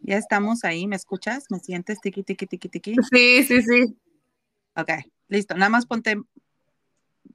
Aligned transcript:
Ya 0.00 0.16
estamos 0.16 0.64
ahí, 0.64 0.86
¿me 0.86 0.96
escuchas? 0.96 1.46
¿Me 1.50 1.58
sientes 1.58 2.00
tiki, 2.00 2.22
tiki, 2.22 2.46
tiki, 2.46 2.68
tiki? 2.68 2.94
Sí, 3.10 3.44
sí, 3.44 3.62
sí. 3.62 3.96
Ok, 4.76 4.90
listo. 5.28 5.54
Nada 5.54 5.68
más 5.68 5.86
ponte, 5.86 6.16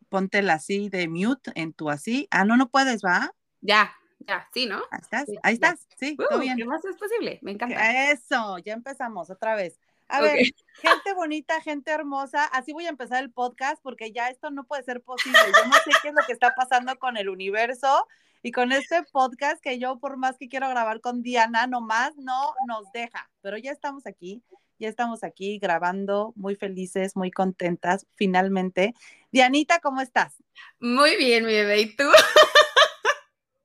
ponte 0.09 0.41
la 0.41 0.54
así 0.54 0.89
de 0.89 1.07
mute 1.07 1.51
en 1.55 1.73
tu 1.73 1.89
así. 1.89 2.28
Ah, 2.31 2.43
no, 2.43 2.57
no 2.57 2.70
puedes, 2.70 3.04
¿va? 3.04 3.33
Ya, 3.62 3.93
ya, 4.20 4.47
sí, 4.54 4.65
¿no? 4.65 4.81
Ahí 4.91 4.99
estás, 5.01 5.25
Sí, 5.25 5.36
ahí 5.43 5.54
estás, 5.54 5.88
sí, 5.99 6.15
todo 6.17 6.39
Uh, 6.39 6.41
bien. 6.41 6.57
¿Qué 6.57 6.65
más 6.65 6.83
es 6.86 6.97
posible? 6.97 7.39
Me 7.41 7.51
encanta. 7.51 8.11
Eso, 8.11 8.57
ya 8.59 8.73
empezamos 8.73 9.29
otra 9.29 9.55
vez. 9.55 9.79
A 10.07 10.21
ver, 10.21 10.38
gente 10.75 11.13
bonita, 11.16 11.61
gente 11.61 11.89
hermosa, 11.89 12.45
así 12.45 12.73
voy 12.73 12.86
a 12.86 12.89
empezar 12.89 13.23
el 13.23 13.32
podcast 13.32 13.82
porque 13.82 14.11
ya 14.11 14.29
esto 14.29 14.52
no 14.52 14.63
puede 14.66 14.84
ser 14.84 15.02
posible. 15.02 15.39
Yo 15.47 15.68
no 15.68 15.73
sé 15.73 15.91
qué 16.02 16.09
es 16.09 16.13
lo 16.13 16.23
que 16.27 16.34
está 16.34 16.54
pasando 16.54 16.95
con 17.00 17.18
el 17.18 17.27
universo 17.27 18.07
y 18.46 18.52
con 18.52 18.71
este 18.71 19.02
podcast 19.12 19.59
que 19.59 19.80
yo 19.80 19.98
por 19.98 20.18
más 20.18 20.38
que 20.38 20.48
quiero 20.48 20.70
grabar 20.70 21.02
con 21.02 21.23
Diana, 21.23 21.66
nomás 21.66 22.16
no 22.16 22.54
nos 22.68 22.92
deja. 22.92 23.28
Pero 23.42 23.57
ya 23.57 23.71
estamos 23.71 24.06
aquí, 24.06 24.43
ya 24.78 24.88
estamos 24.88 25.24
aquí 25.24 25.57
grabando, 25.57 26.32
muy 26.36 26.55
felices, 26.55 27.16
muy 27.16 27.32
contentas, 27.32 28.05
finalmente. 28.14 28.93
Dianita, 29.32 29.79
¿cómo 29.79 30.00
estás? 30.00 30.36
Muy 30.79 31.16
bien, 31.16 31.43
mi 31.43 31.54
bebé. 31.54 31.82
¿Y 31.82 31.96
tú? 31.96 32.03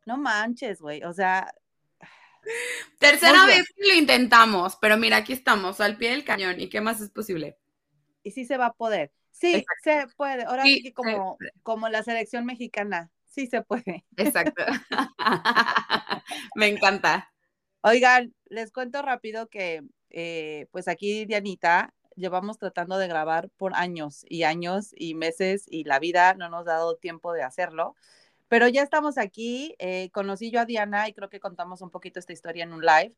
No 0.06 0.16
manches, 0.16 0.80
güey, 0.80 1.04
o 1.04 1.12
sea, 1.12 1.54
Tercera 2.98 3.45
vez 3.45 3.66
que 3.76 3.87
lo 3.87 3.95
intentamos, 3.95 4.78
pero 4.80 4.96
mira, 4.96 5.18
aquí 5.18 5.34
estamos, 5.34 5.82
al 5.82 5.98
pie 5.98 6.12
del 6.12 6.24
cañón. 6.24 6.59
¿Y 6.59 6.70
qué 6.70 6.80
más 6.80 7.02
es 7.02 7.10
posible? 7.10 7.59
y 8.23 8.30
sí 8.30 8.45
se 8.45 8.56
va 8.56 8.66
a 8.66 8.73
poder. 8.73 9.12
Sí, 9.30 9.65
se 9.82 10.06
puede. 10.16 10.45
Ahora 10.45 10.65
sí, 10.65 10.92
como, 10.92 11.38
como 11.62 11.88
la 11.88 12.02
selección 12.02 12.45
mexicana, 12.45 13.10
sí 13.40 13.46
se 13.46 13.62
puede. 13.62 14.04
Exacto. 14.16 14.62
Me 16.54 16.68
encanta. 16.68 17.32
Oigan, 17.82 18.34
les 18.46 18.72
cuento 18.72 19.00
rápido 19.02 19.48
que 19.48 19.82
eh, 20.10 20.66
pues 20.70 20.88
aquí 20.88 21.24
Dianita 21.24 21.95
llevamos 22.16 22.59
tratando 22.59 22.98
de 22.98 23.09
grabar 23.09 23.48
por 23.56 23.74
años 23.74 24.26
y 24.28 24.42
años 24.42 24.90
y 24.95 25.15
meses 25.15 25.65
y 25.68 25.84
la 25.84 25.98
vida 25.98 26.34
no 26.34 26.50
nos 26.50 26.62
ha 26.68 26.73
dado 26.73 26.96
tiempo 26.96 27.32
de 27.32 27.42
hacerlo, 27.42 27.95
pero 28.48 28.68
ya 28.68 28.82
estamos 28.82 29.16
aquí. 29.16 29.74
eh, 29.78 30.10
conocí 30.12 30.50
yo 30.50 30.60
a 30.60 30.66
Diana 30.66 31.09
y 31.09 31.15
creo 31.15 31.30
que 31.30 31.40
contamos 31.40 31.80
un 31.80 31.90
poquito 31.90 32.18
esta 32.18 32.32
historia 32.32 32.65
en 32.65 32.72
un 32.74 32.82
live. 32.84 33.15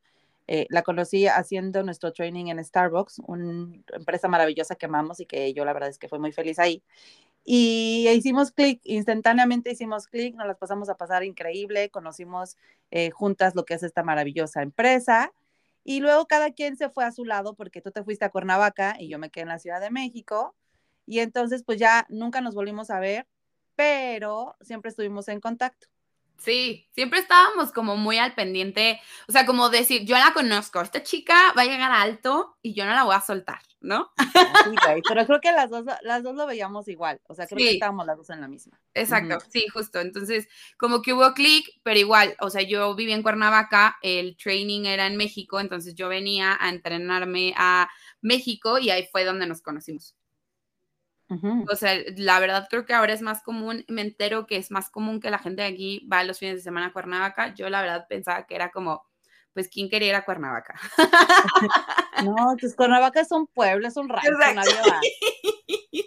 Eh, 0.48 0.66
la 0.70 0.82
conocí 0.82 1.26
haciendo 1.26 1.82
nuestro 1.82 2.12
training 2.12 2.46
en 2.46 2.64
Starbucks, 2.64 3.20
una 3.26 3.74
empresa 3.92 4.28
maravillosa 4.28 4.74
que 4.74 4.86
amamos 4.86 5.20
y 5.20 5.26
que 5.26 5.52
yo 5.54 5.64
la 5.64 5.72
verdad 5.72 5.88
es 5.88 5.98
que 5.98 6.08
fui 6.08 6.18
muy 6.18 6.32
feliz 6.32 6.58
ahí. 6.58 6.82
Y 7.44 8.08
hicimos 8.08 8.52
clic, 8.52 8.80
instantáneamente 8.84 9.72
hicimos 9.72 10.06
clic, 10.06 10.34
nos 10.36 10.46
las 10.46 10.58
pasamos 10.58 10.88
a 10.88 10.96
pasar 10.96 11.24
increíble, 11.24 11.90
conocimos 11.90 12.56
eh, 12.90 13.10
juntas 13.10 13.54
lo 13.56 13.64
que 13.64 13.74
es 13.74 13.82
esta 13.82 14.02
maravillosa 14.04 14.62
empresa. 14.62 15.32
Y 15.84 16.00
luego 16.00 16.26
cada 16.26 16.52
quien 16.52 16.76
se 16.76 16.88
fue 16.90 17.04
a 17.04 17.12
su 17.12 17.24
lado 17.24 17.54
porque 17.54 17.80
tú 17.82 17.90
te 17.90 18.04
fuiste 18.04 18.24
a 18.24 18.30
Cuernavaca 18.30 18.96
y 18.98 19.08
yo 19.08 19.18
me 19.18 19.30
quedé 19.30 19.42
en 19.42 19.48
la 19.48 19.58
Ciudad 19.58 19.80
de 19.80 19.90
México. 19.90 20.54
Y 21.06 21.18
entonces 21.20 21.64
pues 21.64 21.78
ya 21.78 22.06
nunca 22.08 22.40
nos 22.40 22.54
volvimos 22.54 22.90
a 22.90 23.00
ver, 23.00 23.26
pero 23.76 24.56
siempre 24.60 24.90
estuvimos 24.90 25.28
en 25.28 25.40
contacto. 25.40 25.91
Sí, 26.42 26.88
siempre 26.92 27.20
estábamos 27.20 27.70
como 27.70 27.96
muy 27.96 28.18
al 28.18 28.34
pendiente, 28.34 29.00
o 29.28 29.32
sea, 29.32 29.46
como 29.46 29.68
decir, 29.70 30.04
yo 30.04 30.16
la 30.16 30.32
conozco, 30.34 30.80
esta 30.80 31.02
chica 31.04 31.52
va 31.56 31.62
a 31.62 31.66
llegar 31.66 31.92
alto 31.92 32.56
y 32.62 32.74
yo 32.74 32.84
no 32.84 32.90
la 32.92 33.04
voy 33.04 33.14
a 33.14 33.20
soltar, 33.20 33.60
¿no? 33.80 34.10
Así, 34.16 34.70
güey, 34.84 35.02
pero 35.08 35.24
creo 35.24 35.40
que 35.40 35.52
las 35.52 35.70
dos, 35.70 35.84
las 36.02 36.22
dos 36.24 36.34
lo 36.34 36.44
veíamos 36.46 36.88
igual, 36.88 37.20
o 37.28 37.34
sea, 37.34 37.46
creo 37.46 37.58
que 37.58 37.68
Sí. 37.68 37.74
estábamos 37.74 38.06
las 38.06 38.16
dos 38.16 38.30
en 38.30 38.40
la 38.40 38.48
misma. 38.48 38.80
Exacto, 38.94 39.38
sí, 39.50 39.66
justo. 39.72 40.00
Entonces, 40.00 40.48
como 40.76 41.00
que 41.00 41.12
hubo 41.12 41.32
clic, 41.32 41.64
pero 41.84 41.98
igual, 42.00 42.34
o 42.40 42.50
sea, 42.50 42.62
yo 42.62 42.92
vivía 42.96 43.14
en 43.14 43.22
Cuernavaca, 43.22 43.98
el 44.02 44.36
training 44.36 44.84
era 44.86 45.06
en 45.06 45.16
México, 45.16 45.60
entonces 45.60 45.94
yo 45.94 46.08
venía 46.08 46.56
a 46.60 46.70
entrenarme 46.70 47.54
a 47.56 47.88
México 48.20 48.78
y 48.78 48.90
ahí 48.90 49.06
fue 49.12 49.24
donde 49.24 49.46
nos 49.46 49.62
conocimos. 49.62 50.16
O 51.70 51.76
sea, 51.76 51.98
la 52.16 52.40
verdad 52.40 52.66
creo 52.68 52.84
que 52.84 52.94
ahora 52.94 53.12
es 53.12 53.22
más 53.22 53.42
común, 53.42 53.84
me 53.88 54.02
entero 54.02 54.46
que 54.46 54.56
es 54.56 54.70
más 54.70 54.90
común 54.90 55.20
que 55.20 55.30
la 55.30 55.38
gente 55.38 55.62
de 55.62 55.68
aquí 55.68 56.06
va 56.12 56.24
los 56.24 56.38
fines 56.38 56.56
de 56.56 56.62
semana 56.62 56.86
a 56.86 56.92
Cuernavaca. 56.92 57.54
Yo 57.54 57.68
la 57.70 57.80
verdad 57.80 58.06
pensaba 58.08 58.46
que 58.46 58.54
era 58.54 58.70
como, 58.70 59.02
pues, 59.52 59.68
¿quién 59.68 59.88
quería 59.90 60.08
ir 60.08 60.14
a 60.14 60.24
Cuernavaca? 60.24 60.74
No, 62.22 62.54
pues 62.60 62.76
Cuernavaca 62.76 63.20
es 63.20 63.32
un 63.32 63.48
pueblo, 63.48 63.88
es 63.88 63.96
un 63.96 64.08
rancho, 64.08 64.30
nadie 64.54 64.74
va. 64.88 65.00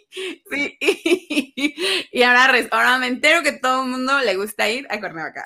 Sí, 0.49 0.77
y 2.11 2.23
ahora, 2.23 2.53
ahora 2.71 2.97
me 2.99 3.07
entero 3.07 3.43
que 3.43 3.51
todo 3.51 3.83
el 3.83 3.89
mundo 3.89 4.17
le 4.21 4.37
gusta 4.37 4.69
ir 4.69 4.87
a 4.89 4.99
Cuernavaca. 4.99 5.43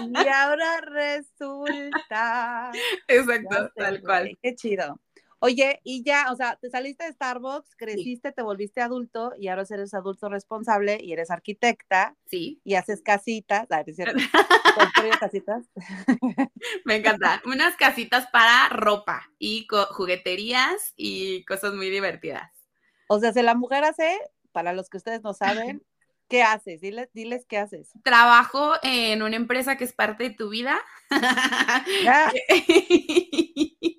Y 0.00 0.28
ahora 0.28 0.80
resulta. 0.80 2.72
Exacto, 3.06 3.70
tal 3.76 4.00
cual. 4.00 4.36
Qué 4.42 4.56
chido. 4.56 4.98
Oye, 5.44 5.80
y 5.82 6.04
ya, 6.04 6.30
o 6.30 6.36
sea, 6.36 6.54
te 6.54 6.70
saliste 6.70 7.02
de 7.02 7.12
Starbucks, 7.14 7.74
creciste, 7.74 8.30
te 8.30 8.42
volviste 8.42 8.80
adulto 8.80 9.32
y 9.36 9.48
ahora 9.48 9.64
eres 9.68 9.92
adulto 9.92 10.28
responsable 10.28 11.00
y 11.02 11.12
eres 11.12 11.32
arquitecta 11.32 12.16
Sí, 12.26 12.60
y 12.62 12.76
haces 12.76 13.02
casitas. 13.02 13.66
Ah, 13.68 13.82
¿no 13.84 13.92
es 13.92 15.16
casitas? 15.18 15.64
me 16.84 16.94
encanta. 16.94 17.42
Unas 17.44 17.74
casitas 17.74 18.28
para 18.28 18.68
ropa 18.68 19.32
y 19.40 19.66
jugueterías 19.90 20.94
y 20.94 21.44
cosas 21.44 21.74
muy 21.74 21.90
divertidas. 21.90 22.52
O 23.08 23.18
sea, 23.18 23.32
si 23.32 23.42
la 23.42 23.56
mujer 23.56 23.82
hace, 23.82 24.16
para 24.52 24.72
los 24.72 24.88
que 24.88 24.98
ustedes 24.98 25.24
no 25.24 25.34
saben, 25.34 25.82
¿qué 26.28 26.44
haces? 26.44 26.80
Diles, 26.80 27.08
diles 27.14 27.46
qué 27.48 27.58
haces. 27.58 27.90
Trabajo 28.04 28.74
en 28.84 29.24
una 29.24 29.34
empresa 29.34 29.76
que 29.76 29.82
es 29.82 29.92
parte 29.92 30.22
de 30.22 30.36
tu 30.36 30.50
vida. 30.50 30.80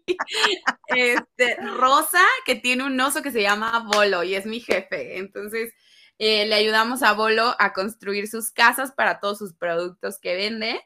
Este, 0.88 1.56
Rosa, 1.78 2.22
que 2.46 2.56
tiene 2.56 2.84
un 2.84 3.00
oso 3.00 3.22
que 3.22 3.31
se 3.31 3.41
llama 3.41 3.88
Bolo 3.91 4.24
y 4.24 4.36
es 4.36 4.46
mi 4.46 4.59
jefe. 4.59 5.18
Entonces, 5.18 5.74
eh, 6.19 6.46
le 6.46 6.56
ayudamos 6.56 7.03
a 7.03 7.14
Bolo 7.14 7.56
a 7.58 7.74
construir 7.74 8.28
sus 8.28 8.52
casas 8.52 8.92
para 8.92 9.19
todos 9.19 9.40
sus 9.40 9.53
productos 9.53 10.19
que 10.19 10.36
vende. 10.36 10.80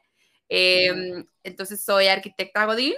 Eh, 0.48 1.24
entonces, 1.42 1.84
soy 1.84 2.06
arquitecta 2.06 2.64
Godín 2.64 2.94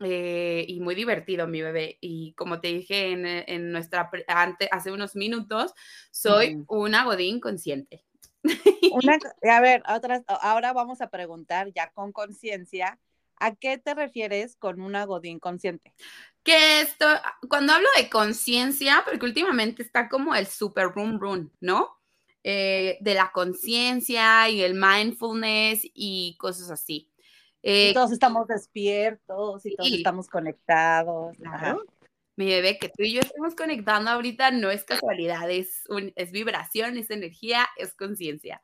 eh, 0.00 0.64
y 0.68 0.80
muy 0.80 0.94
divertido, 0.94 1.46
mi 1.46 1.62
bebé. 1.62 1.98
Y 2.00 2.34
como 2.34 2.60
te 2.60 2.68
dije 2.68 3.12
en, 3.12 3.26
en 3.26 3.72
nuestra, 3.72 4.10
ante, 4.28 4.68
hace 4.70 4.92
unos 4.92 5.16
minutos, 5.16 5.72
soy 6.10 6.64
una 6.68 7.04
Godín 7.04 7.40
consciente. 7.40 8.04
una, 8.42 9.18
a 9.50 9.60
ver, 9.60 9.82
otras, 9.88 10.22
ahora 10.28 10.72
vamos 10.72 11.00
a 11.00 11.10
preguntar 11.10 11.72
ya 11.74 11.90
con 11.90 12.12
conciencia, 12.12 12.98
¿a 13.38 13.54
qué 13.54 13.78
te 13.78 13.94
refieres 13.94 14.56
con 14.56 14.80
una 14.80 15.04
Godín 15.04 15.38
consciente? 15.38 15.92
que 16.42 16.82
esto, 16.82 17.06
cuando 17.48 17.72
hablo 17.72 17.88
de 17.96 18.10
conciencia, 18.10 19.02
porque 19.04 19.24
últimamente 19.24 19.82
está 19.82 20.10
como 20.10 20.34
el 20.34 20.46
super 20.46 20.88
room 20.94 21.18
room, 21.18 21.50
¿no? 21.60 21.98
Eh, 22.42 22.98
de 23.00 23.14
la 23.14 23.32
conciencia 23.32 24.50
y 24.50 24.60
el 24.60 24.74
mindfulness 24.74 25.80
y 25.94 26.36
cosas 26.38 26.70
así. 26.70 27.10
Y 27.62 27.88
Eh, 27.88 27.94
todos 27.94 28.12
estamos 28.12 28.46
despiertos 28.46 29.64
y 29.64 29.74
todos 29.74 29.90
estamos 29.90 30.28
conectados. 30.28 31.34
Ajá. 31.46 31.58
claro, 31.58 31.84
mi 32.36 32.46
bebé, 32.46 32.78
que 32.78 32.88
tú 32.88 33.04
y 33.04 33.14
yo 33.14 33.20
estamos 33.20 33.54
conectando 33.54 34.10
ahorita 34.10 34.50
no 34.50 34.70
es 34.70 34.84
casualidad, 34.84 35.50
es, 35.50 35.84
un- 35.88 36.12
es 36.14 36.30
vibración, 36.30 36.98
es 36.98 37.08
energía, 37.10 37.66
es 37.78 37.94
conciencia. 37.94 38.60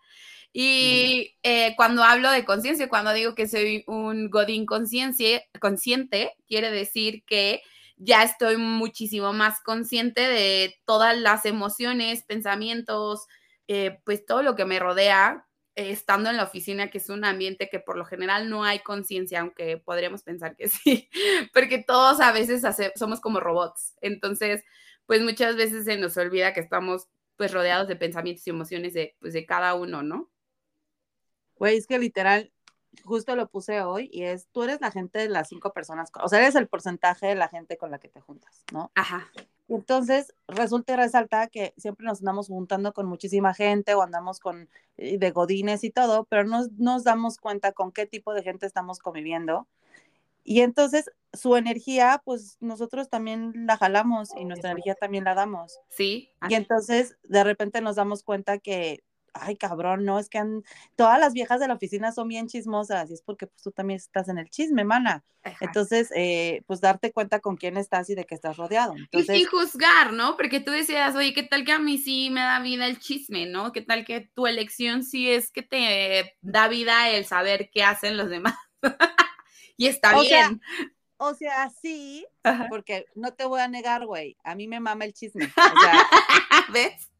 Y 0.53 1.37
eh, 1.43 1.75
cuando 1.77 2.03
hablo 2.03 2.31
de 2.31 2.44
conciencia, 2.44 2.88
cuando 2.88 3.12
digo 3.12 3.34
que 3.34 3.47
soy 3.47 3.84
un 3.87 4.31
Godín 4.31 4.66
consciente, 4.66 6.34
quiere 6.49 6.71
decir 6.71 7.25
que 7.25 7.62
ya 7.97 8.22
estoy 8.22 8.56
muchísimo 8.56 9.33
más 9.33 9.60
consciente 9.60 10.22
de 10.22 10.75
todas 10.87 11.16
las 11.16 11.44
emociones, 11.44 12.25
pensamientos, 12.25 13.27
eh, 13.69 14.00
pues 14.05 14.25
todo 14.27 14.43
lo 14.43 14.56
que 14.56 14.65
me 14.65 14.78
rodea, 14.81 15.47
eh, 15.77 15.91
estando 15.91 16.31
en 16.31 16.37
la 16.37 16.44
oficina, 16.44 16.91
que 16.91 16.99
es 16.99 17.10
un 17.10 17.25
ambiente 17.25 17.69
que 17.71 17.78
por 17.78 17.97
lo 17.97 18.05
general 18.05 18.49
no 18.50 18.65
hay 18.65 18.81
conciencia, 18.81 19.41
aunque 19.41 19.77
podríamos 19.77 20.22
pensar 20.25 20.56
que 20.56 20.69
sí, 20.69 21.09
porque 21.54 21.84
todos 21.86 22.21
a 22.21 22.33
veces 22.33 22.63
somos 22.97 23.21
como 23.21 23.39
robots. 23.39 23.95
Entonces, 24.01 24.65
pues 25.07 25.22
muchas 25.22 25.57
veces 25.57 25.84
se 25.84 25.97
nos 25.97 26.16
olvida 26.16 26.53
que 26.54 26.60
estamos 26.60 27.07
pues 27.36 27.53
rodeados 27.53 27.89
de 27.89 27.97
pensamientos 27.97 28.47
y 28.47 28.51
emociones 28.51 28.95
de, 28.95 29.16
pues, 29.21 29.33
de 29.33 29.47
cada 29.47 29.74
uno, 29.74 30.03
¿no? 30.03 30.30
Güey, 31.60 31.77
es 31.77 31.86
que 31.86 31.98
literal, 31.98 32.51
justo 33.04 33.36
lo 33.36 33.47
puse 33.47 33.83
hoy 33.83 34.09
y 34.10 34.22
es, 34.22 34.48
tú 34.51 34.62
eres 34.62 34.80
la 34.80 34.91
gente 34.91 35.18
de 35.18 35.28
las 35.28 35.48
cinco 35.48 35.74
personas, 35.74 36.10
o 36.18 36.27
sea, 36.27 36.41
eres 36.41 36.54
el 36.54 36.68
porcentaje 36.68 37.27
de 37.27 37.34
la 37.34 37.48
gente 37.48 37.77
con 37.77 37.91
la 37.91 37.98
que 37.98 38.09
te 38.09 38.22
juntas, 38.22 38.65
¿no? 38.72 38.91
Ajá. 38.95 39.30
Entonces 39.68 40.33
resulta 40.48 40.95
y 40.95 40.97
resalta 40.97 41.48
que 41.48 41.74
siempre 41.77 42.07
nos 42.07 42.21
andamos 42.21 42.48
juntando 42.48 42.95
con 42.95 43.04
muchísima 43.04 43.53
gente 43.53 43.92
o 43.95 44.01
andamos 44.01 44.41
con 44.41 44.71
eh, 44.97 45.18
de 45.18 45.30
godines 45.33 45.84
y 45.84 45.91
todo, 45.91 46.24
pero 46.24 46.45
no 46.45 46.66
nos 46.78 47.04
damos 47.04 47.36
cuenta 47.36 47.72
con 47.72 47.92
qué 47.92 48.07
tipo 48.07 48.33
de 48.33 48.42
gente 48.42 48.65
estamos 48.65 48.98
conviviendo. 48.98 49.68
Y 50.42 50.62
entonces 50.62 51.10
su 51.34 51.57
energía, 51.57 52.22
pues 52.24 52.57
nosotros 52.60 53.10
también 53.10 53.53
la 53.66 53.77
jalamos 53.77 54.30
y 54.34 54.47
nuestra 54.47 54.71
energía 54.71 54.95
también 54.95 55.24
la 55.24 55.34
damos. 55.34 55.78
Sí. 55.91 56.30
Y 56.48 56.54
entonces 56.54 57.18
de 57.22 57.45
repente 57.45 57.83
nos 57.83 57.97
damos 57.97 58.22
cuenta 58.22 58.57
que 58.57 59.04
ay, 59.32 59.56
cabrón, 59.56 60.04
no, 60.04 60.18
es 60.18 60.28
que 60.28 60.42
todas 60.97 61.18
las 61.18 61.32
viejas 61.32 61.60
de 61.60 61.68
la 61.68 61.74
oficina 61.74 62.12
son 62.12 62.28
bien 62.28 62.48
chismosas 62.48 63.10
y 63.10 63.15
es 63.15 63.22
porque 63.22 63.47
pues 63.47 63.62
tú 63.62 63.71
también 63.71 63.98
estás 63.98 64.28
en 64.28 64.38
el 64.38 64.48
chisme, 64.50 64.84
mana. 64.84 65.24
Entonces, 65.60 66.10
eh, 66.15 66.62
pues 66.66 66.80
darte 66.80 67.12
cuenta 67.12 67.41
con 67.41 67.56
quién 67.56 67.77
estás 67.77 68.10
y 68.10 68.15
de 68.15 68.27
qué 68.27 68.34
estás 68.34 68.56
rodeado. 68.56 68.94
Entonces, 68.97 69.36
y 69.36 69.38
sin 69.41 69.48
juzgar, 69.48 70.12
¿no? 70.12 70.36
Porque 70.36 70.60
tú 70.60 70.71
decías, 70.71 71.15
oye, 71.16 71.32
¿qué 71.32 71.42
tal 71.42 71.65
que 71.65 71.72
a 71.72 71.78
mí 71.78 71.98
sí 71.98 72.28
me 72.30 72.41
da 72.41 72.60
vida 72.60 72.86
el 72.86 72.98
chisme, 72.98 73.47
¿no? 73.47 73.72
¿Qué 73.72 73.80
tal 73.80 74.04
que 74.04 74.30
tu 74.34 74.47
elección 74.47 75.03
sí 75.03 75.30
es 75.30 75.50
que 75.50 75.62
te 75.62 76.36
da 76.42 76.68
vida 76.68 77.09
el 77.10 77.24
saber 77.24 77.71
qué 77.72 77.84
hacen 77.84 78.16
los 78.16 78.28
demás? 78.28 78.54
y 79.76 79.86
está 79.86 80.18
bien. 80.21 80.60
o 81.16 81.34
sea, 81.34 81.71
sí, 81.71 82.26
porque 82.68 83.06
no 83.15 83.33
te 83.33 83.47
voy 83.47 83.60
a 83.60 83.68
negar, 83.68 84.04
güey, 84.04 84.36
a 84.44 84.54
mí 84.54 84.68
me 84.68 84.80
mama 84.80 85.06
el 85.06 85.15
chisme. 85.15 85.47
O 85.47 85.47
sea, 85.80 86.06
¿ves? 86.72 87.10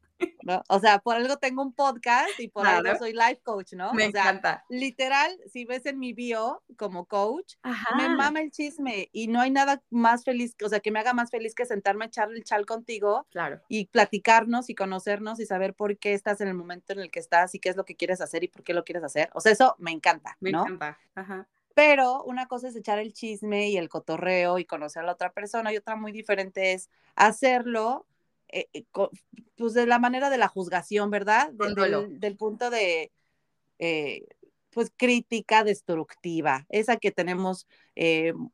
O 0.69 0.79
sea, 0.79 0.99
por 0.99 1.15
algo 1.15 1.37
tengo 1.37 1.61
un 1.61 1.73
podcast 1.73 2.39
y 2.39 2.47
por 2.47 2.65
algo 2.67 2.95
soy 2.97 3.13
life 3.13 3.41
coach, 3.43 3.73
¿no? 3.73 3.93
Me 3.93 4.05
encanta. 4.05 4.65
Literal, 4.69 5.37
si 5.51 5.65
ves 5.65 5.85
en 5.85 5.99
mi 5.99 6.13
bio 6.13 6.63
como 6.77 7.05
coach, 7.05 7.55
me 7.97 8.09
mama 8.09 8.41
el 8.41 8.51
chisme 8.51 9.09
y 9.11 9.27
no 9.27 9.41
hay 9.41 9.51
nada 9.51 9.81
más 9.89 10.23
feliz, 10.23 10.55
o 10.63 10.69
sea, 10.69 10.79
que 10.79 10.91
me 10.91 10.99
haga 10.99 11.13
más 11.13 11.29
feliz 11.29 11.55
que 11.55 11.65
sentarme 11.65 12.05
a 12.05 12.07
echar 12.07 12.31
el 12.31 12.43
chal 12.43 12.65
contigo 12.65 13.27
claro. 13.31 13.61
y 13.67 13.85
platicarnos 13.85 14.69
y 14.69 14.75
conocernos 14.75 15.39
y 15.39 15.45
saber 15.45 15.73
por 15.73 15.97
qué 15.97 16.13
estás 16.13 16.41
en 16.41 16.47
el 16.47 16.53
momento 16.53 16.93
en 16.93 16.99
el 16.99 17.11
que 17.11 17.19
estás 17.19 17.55
y 17.55 17.59
qué 17.59 17.69
es 17.69 17.75
lo 17.75 17.85
que 17.85 17.95
quieres 17.95 18.21
hacer 18.21 18.43
y 18.43 18.47
por 18.47 18.63
qué 18.63 18.73
lo 18.73 18.83
quieres 18.83 19.03
hacer. 19.03 19.29
O 19.33 19.41
sea, 19.41 19.51
eso 19.51 19.75
me 19.77 19.91
encanta, 19.91 20.37
Me 20.39 20.49
encanta. 20.49 20.97
Ajá. 21.15 21.47
Pero 21.73 22.23
una 22.23 22.47
cosa 22.47 22.67
es 22.67 22.75
echar 22.75 22.99
el 22.99 23.13
chisme 23.13 23.69
y 23.69 23.77
el 23.77 23.89
cotorreo 23.89 24.59
y 24.59 24.65
conocer 24.65 25.03
a 25.03 25.05
la 25.05 25.13
otra 25.13 25.31
persona 25.31 25.71
y 25.71 25.77
otra 25.77 25.95
muy 25.95 26.11
diferente 26.11 26.73
es 26.73 26.89
hacerlo 27.15 28.05
eh, 28.51 28.67
eh, 28.73 28.85
pues 29.55 29.73
de 29.73 29.85
la 29.85 29.99
manera 29.99 30.29
de 30.29 30.37
la 30.37 30.47
juzgación, 30.47 31.09
¿verdad? 31.09 31.51
del, 31.51 32.37
punto 32.37 32.69
de, 32.69 33.11
eh, 33.79 34.25
pues, 34.71 34.91
crítica 34.95 35.63
destructiva, 35.63 36.65
esa 36.69 36.97
que 36.97 37.11
tenemos 37.11 37.67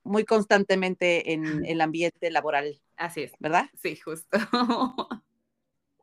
muy 0.03 0.25
constantemente 0.25 1.33
en 1.33 1.43
el 1.65 1.81
ambiente 1.81 2.31
laboral. 2.31 2.81
Así 2.95 3.23
es. 3.23 3.33
¿Verdad? 3.39 3.69
Sí, 3.81 3.95
justo. 3.95 4.27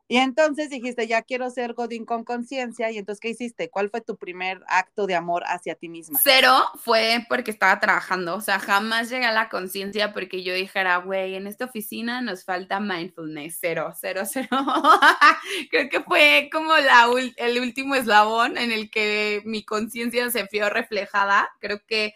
Y 0.07 0.17
entonces 0.17 0.69
dijiste, 0.69 1.07
ya 1.07 1.23
quiero 1.23 1.49
ser 1.49 1.73
Godín 1.73 2.05
con 2.05 2.23
conciencia. 2.23 2.91
Y 2.91 2.99
entonces, 2.99 3.19
¿qué 3.19 3.29
hiciste? 3.29 3.69
¿Cuál 3.69 3.89
fue 3.89 4.01
tu 4.01 4.17
primer 4.17 4.61
acto 4.67 5.07
de 5.07 5.15
amor 5.15 5.43
hacia 5.47 5.73
ti 5.73 5.89
misma? 5.89 6.19
Cero 6.23 6.53
fue 6.75 7.25
porque 7.27 7.49
estaba 7.49 7.79
trabajando. 7.79 8.35
O 8.35 8.41
sea, 8.41 8.59
jamás 8.59 9.09
llegué 9.09 9.25
a 9.25 9.31
la 9.31 9.49
conciencia 9.49 10.13
porque 10.13 10.43
yo 10.43 10.53
dijera, 10.53 10.97
güey, 10.97 11.35
en 11.35 11.47
esta 11.47 11.65
oficina 11.65 12.21
nos 12.21 12.43
falta 12.43 12.79
mindfulness. 12.79 13.57
Cero, 13.59 13.93
cero, 13.99 14.21
cero. 14.31 14.47
Creo 15.71 15.89
que 15.89 16.01
fue 16.01 16.49
como 16.51 16.75
la, 16.77 17.09
el 17.37 17.59
último 17.59 17.95
eslabón 17.95 18.57
en 18.57 18.71
el 18.71 18.91
que 18.91 19.41
mi 19.45 19.63
conciencia 19.63 20.29
se 20.29 20.47
vio 20.51 20.69
reflejada. 20.69 21.49
Creo 21.59 21.81
que 21.87 22.13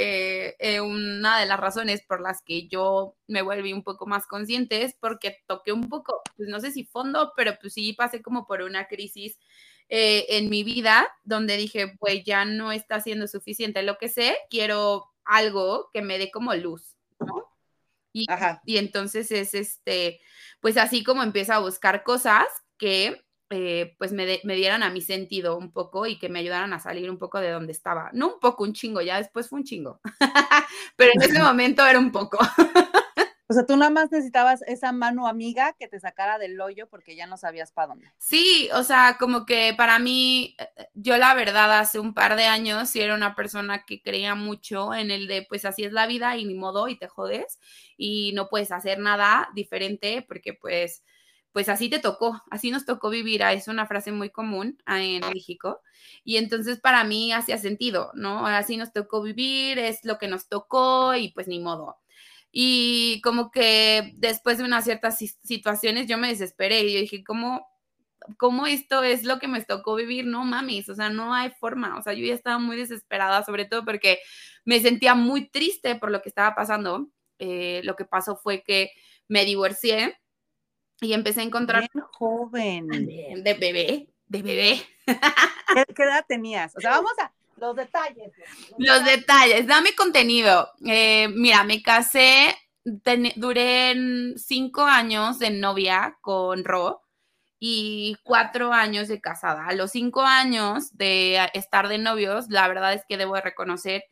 eh, 0.00 0.54
eh, 0.60 0.80
una 0.80 1.40
de 1.40 1.46
las 1.46 1.58
razones 1.58 2.02
por 2.02 2.20
las 2.20 2.40
que 2.42 2.68
yo 2.68 3.16
me 3.26 3.42
volví 3.42 3.72
un 3.72 3.82
poco 3.82 4.06
más 4.06 4.28
consciente 4.28 4.84
es 4.84 4.94
porque 4.94 5.38
toqué 5.48 5.72
un 5.72 5.88
poco, 5.88 6.22
pues 6.36 6.48
no 6.48 6.60
sé 6.60 6.70
si 6.70 6.84
fondo, 6.84 7.32
pero 7.36 7.58
pues 7.60 7.72
sí 7.72 7.94
pasé 7.94 8.22
como 8.22 8.46
por 8.46 8.62
una 8.62 8.86
crisis 8.86 9.40
eh, 9.88 10.24
en 10.28 10.50
mi 10.50 10.62
vida 10.62 11.08
donde 11.24 11.56
dije, 11.56 11.96
pues 11.98 12.22
ya 12.22 12.44
no 12.44 12.70
está 12.70 13.00
siendo 13.00 13.26
suficiente 13.26 13.82
lo 13.82 13.98
que 13.98 14.08
sé, 14.08 14.36
quiero 14.50 15.10
algo 15.24 15.90
que 15.92 16.00
me 16.00 16.18
dé 16.18 16.30
como 16.30 16.54
luz, 16.54 16.94
¿no? 17.18 17.48
Y, 18.12 18.26
y 18.64 18.78
entonces 18.78 19.32
es 19.32 19.52
este, 19.52 20.20
pues 20.60 20.76
así 20.76 21.02
como 21.02 21.24
empiezo 21.24 21.54
a 21.54 21.58
buscar 21.58 22.04
cosas 22.04 22.46
que 22.76 23.24
eh, 23.50 23.94
pues 23.98 24.12
me, 24.12 24.40
me, 24.44 24.54
dieran 24.54 24.82
a 24.82 24.90
mi 24.90 25.00
sentido 25.00 25.56
un 25.56 25.72
poco 25.72 26.06
y 26.06 26.18
que 26.18 26.28
me 26.28 26.40
ayudaran 26.40 26.72
a 26.72 26.80
salir 26.80 27.10
un 27.10 27.18
poco 27.18 27.40
de 27.40 27.50
donde 27.50 27.72
estaba. 27.72 28.10
No 28.12 28.34
un 28.34 28.40
poco, 28.40 28.64
un 28.64 28.72
chingo, 28.72 29.00
ya 29.00 29.18
después 29.18 29.48
fue 29.48 29.60
un 29.60 29.64
chingo, 29.64 30.00
pero 30.96 31.12
en 31.14 31.22
ese 31.22 31.40
momento 31.40 31.86
era 31.86 31.98
un 31.98 32.12
poco. 32.12 32.38
O 33.50 33.54
sea, 33.54 33.64
tú 33.64 33.78
nada 33.78 33.90
más 33.90 34.12
necesitabas 34.12 34.60
esa 34.66 34.92
mano 34.92 35.26
amiga 35.26 35.74
que 35.78 35.88
te 35.88 35.98
sacara 35.98 36.38
del 36.38 36.60
hoyo 36.60 36.86
porque 36.86 37.16
ya 37.16 37.26
no 37.26 37.38
sabías 37.38 37.72
para 37.72 37.88
dónde. 37.88 38.12
Sí, 38.18 38.68
o 38.74 38.82
sea, 38.82 39.16
como 39.18 39.46
que 39.46 39.72
para 39.74 39.98
mí, 39.98 40.54
eh, 40.58 40.88
yo 40.92 41.16
la 41.16 41.32
verdad 41.32 41.78
hace 41.78 41.98
un 41.98 42.12
par 42.12 42.36
de 42.36 42.44
años 42.44 42.90
sí 42.90 43.00
era 43.00 43.14
una 43.14 43.34
persona 43.34 43.86
que 43.86 44.02
creía 44.02 44.34
mucho 44.34 44.92
en 44.92 45.10
el 45.10 45.26
de, 45.28 45.46
pues 45.48 45.64
así 45.64 45.82
es 45.84 45.92
la 45.92 46.06
vida 46.06 46.36
y 46.36 46.44
ni 46.44 46.52
modo 46.52 46.88
y 46.88 46.98
te 46.98 47.08
jodes 47.08 47.58
y 47.96 48.32
no 48.34 48.50
puedes 48.50 48.70
hacer 48.70 48.98
nada 48.98 49.48
diferente 49.54 50.22
porque 50.28 50.52
pues 50.52 51.02
pues 51.52 51.68
así 51.68 51.88
te 51.88 51.98
tocó, 51.98 52.42
así 52.50 52.70
nos 52.70 52.84
tocó 52.84 53.10
vivir, 53.10 53.42
ah, 53.42 53.52
es 53.52 53.68
una 53.68 53.86
frase 53.86 54.12
muy 54.12 54.30
común 54.30 54.78
ah, 54.86 55.02
en 55.02 55.20
México, 55.32 55.80
y 56.24 56.36
entonces 56.36 56.80
para 56.80 57.04
mí 57.04 57.32
hacía 57.32 57.58
sentido, 57.58 58.10
¿no? 58.14 58.46
Así 58.46 58.76
nos 58.76 58.92
tocó 58.92 59.22
vivir, 59.22 59.78
es 59.78 60.04
lo 60.04 60.18
que 60.18 60.28
nos 60.28 60.48
tocó 60.48 61.14
y 61.14 61.30
pues 61.32 61.48
ni 61.48 61.60
modo. 61.60 61.96
Y 62.52 63.20
como 63.22 63.50
que 63.50 64.12
después 64.16 64.58
de 64.58 64.64
unas 64.64 64.84
ciertas 64.84 65.18
situaciones 65.44 66.06
yo 66.06 66.18
me 66.18 66.28
desesperé 66.28 66.80
y 66.80 67.00
dije, 67.00 67.24
¿cómo, 67.24 67.66
¿cómo 68.38 68.66
esto 68.66 69.02
es 69.02 69.24
lo 69.24 69.38
que 69.38 69.48
me 69.48 69.62
tocó 69.64 69.94
vivir? 69.94 70.26
No 70.26 70.44
mames, 70.44 70.88
o 70.88 70.94
sea, 70.94 71.10
no 71.10 71.34
hay 71.34 71.50
forma, 71.50 71.98
o 71.98 72.02
sea, 72.02 72.14
yo 72.14 72.24
ya 72.26 72.34
estaba 72.34 72.58
muy 72.58 72.76
desesperada, 72.76 73.44
sobre 73.44 73.64
todo 73.66 73.84
porque 73.84 74.20
me 74.64 74.80
sentía 74.80 75.14
muy 75.14 75.48
triste 75.50 75.96
por 75.96 76.10
lo 76.10 76.22
que 76.22 76.28
estaba 76.28 76.54
pasando. 76.54 77.08
Eh, 77.38 77.82
lo 77.84 77.94
que 77.96 78.04
pasó 78.04 78.36
fue 78.36 78.64
que 78.64 78.90
me 79.28 79.44
divorcié 79.44 80.18
y 81.00 81.12
empecé 81.12 81.40
a 81.40 81.44
encontrar... 81.44 81.88
Bien 81.92 82.04
joven. 82.12 82.88
De, 82.88 83.54
bebé, 83.54 84.08
de 84.26 84.42
bebé. 84.42 84.86
¿Qué, 85.96 86.02
edad 86.02 86.24
tenías? 86.28 86.76
O 86.76 86.80
sea, 86.80 86.90
vamos 86.92 87.12
a... 87.18 87.32
Los 87.56 87.74
detalles. 87.74 88.32
Los, 88.78 89.04
detalles. 89.04 89.66
dame 89.66 89.94
contenido. 89.96 90.70
Eh, 90.86 91.28
mira, 91.28 91.64
me 91.64 91.82
casé, 91.82 92.56
duré 92.84 93.94
cinco 94.36 94.82
años 94.82 95.40
de 95.40 95.50
novia 95.50 96.18
con 96.20 96.64
Ro 96.64 97.02
y 97.58 98.16
cuatro 98.22 98.72
años 98.72 99.08
de 99.08 99.20
casada. 99.20 99.66
A 99.66 99.74
los 99.74 99.90
cinco 99.90 100.22
años 100.22 100.96
de 100.96 101.50
estar 101.54 101.88
de 101.88 101.98
novios, 101.98 102.46
la 102.48 102.68
verdad 102.68 102.92
es 102.92 103.04
que 103.08 103.16
debo 103.16 103.34
reconocer 103.36 104.04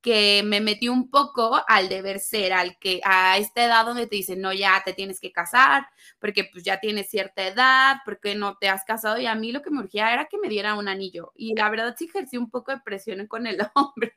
que 0.00 0.42
me 0.44 0.60
metí 0.60 0.88
un 0.88 1.10
poco 1.10 1.60
al 1.66 1.88
deber 1.88 2.20
ser, 2.20 2.52
al 2.52 2.78
que 2.78 3.00
a 3.04 3.36
esta 3.38 3.64
edad 3.64 3.84
donde 3.84 4.06
te 4.06 4.16
dicen, 4.16 4.40
no, 4.40 4.52
ya 4.52 4.82
te 4.84 4.92
tienes 4.92 5.20
que 5.20 5.32
casar, 5.32 5.86
porque 6.20 6.44
pues 6.44 6.64
ya 6.64 6.78
tienes 6.80 7.10
cierta 7.10 7.46
edad, 7.46 7.96
porque 8.04 8.34
no 8.34 8.56
te 8.58 8.68
has 8.68 8.84
casado, 8.84 9.18
y 9.18 9.26
a 9.26 9.34
mí 9.34 9.52
lo 9.52 9.62
que 9.62 9.70
me 9.70 9.80
urgía 9.80 10.12
era 10.12 10.26
que 10.26 10.38
me 10.38 10.48
diera 10.48 10.74
un 10.74 10.88
anillo, 10.88 11.32
y 11.34 11.54
la 11.54 11.68
verdad 11.70 11.94
sí 11.98 12.06
ejercí 12.06 12.36
un 12.36 12.50
poco 12.50 12.72
de 12.72 12.80
presión 12.80 13.26
con 13.26 13.46
el 13.46 13.58
hombre. 13.74 14.12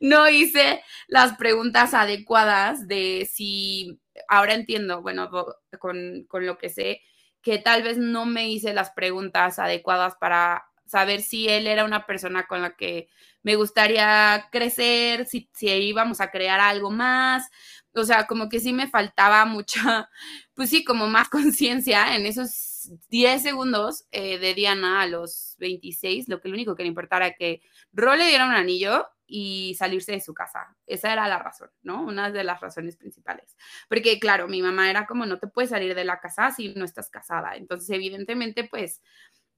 no 0.00 0.28
hice 0.28 0.82
las 1.08 1.36
preguntas 1.36 1.94
adecuadas 1.94 2.86
de 2.86 3.28
si, 3.30 4.00
ahora 4.28 4.54
entiendo, 4.54 5.02
bueno, 5.02 5.30
con, 5.78 6.24
con 6.28 6.46
lo 6.46 6.58
que 6.58 6.68
sé, 6.68 7.02
que 7.42 7.58
tal 7.58 7.82
vez 7.82 7.98
no 7.98 8.24
me 8.26 8.48
hice 8.48 8.72
las 8.72 8.92
preguntas 8.92 9.58
adecuadas 9.58 10.14
para 10.20 10.64
saber 10.86 11.22
si 11.22 11.48
él 11.48 11.66
era 11.66 11.84
una 11.84 12.06
persona 12.06 12.46
con 12.46 12.62
la 12.62 12.76
que 12.76 13.08
me 13.42 13.56
gustaría 13.56 14.48
crecer, 14.52 15.26
si, 15.26 15.48
si 15.54 15.68
íbamos 15.68 16.20
a 16.20 16.30
crear 16.30 16.60
algo 16.60 16.90
más. 16.90 17.48
O 17.94 18.04
sea, 18.04 18.26
como 18.26 18.48
que 18.48 18.60
sí 18.60 18.72
me 18.72 18.88
faltaba 18.88 19.44
mucha, 19.44 20.08
pues 20.54 20.70
sí, 20.70 20.84
como 20.84 21.06
más 21.08 21.28
conciencia 21.30 22.16
en 22.16 22.26
esos 22.26 22.90
10 23.08 23.42
segundos 23.42 24.04
eh, 24.12 24.38
de 24.38 24.54
Diana 24.54 25.02
a 25.02 25.06
los 25.06 25.56
26, 25.58 26.28
lo 26.28 26.40
que 26.40 26.48
lo 26.48 26.54
único 26.54 26.74
que 26.74 26.82
le 26.82 26.88
importara 26.88 27.26
era 27.26 27.36
que 27.38 27.62
Ro 27.92 28.16
le 28.16 28.26
diera 28.26 28.46
un 28.46 28.52
anillo 28.52 29.06
y 29.26 29.74
salirse 29.78 30.12
de 30.12 30.20
su 30.20 30.34
casa. 30.34 30.76
Esa 30.86 31.12
era 31.12 31.26
la 31.26 31.38
razón, 31.38 31.70
¿no? 31.82 32.02
Una 32.02 32.30
de 32.30 32.44
las 32.44 32.60
razones 32.60 32.96
principales. 32.96 33.56
Porque, 33.88 34.18
claro, 34.20 34.46
mi 34.46 34.60
mamá 34.60 34.90
era 34.90 35.06
como, 35.06 35.24
no 35.24 35.38
te 35.38 35.46
puedes 35.46 35.70
salir 35.70 35.94
de 35.94 36.04
la 36.04 36.20
casa 36.20 36.50
si 36.50 36.74
no 36.74 36.84
estás 36.84 37.08
casada. 37.08 37.56
Entonces, 37.56 37.88
evidentemente, 37.90 38.64
pues, 38.64 39.00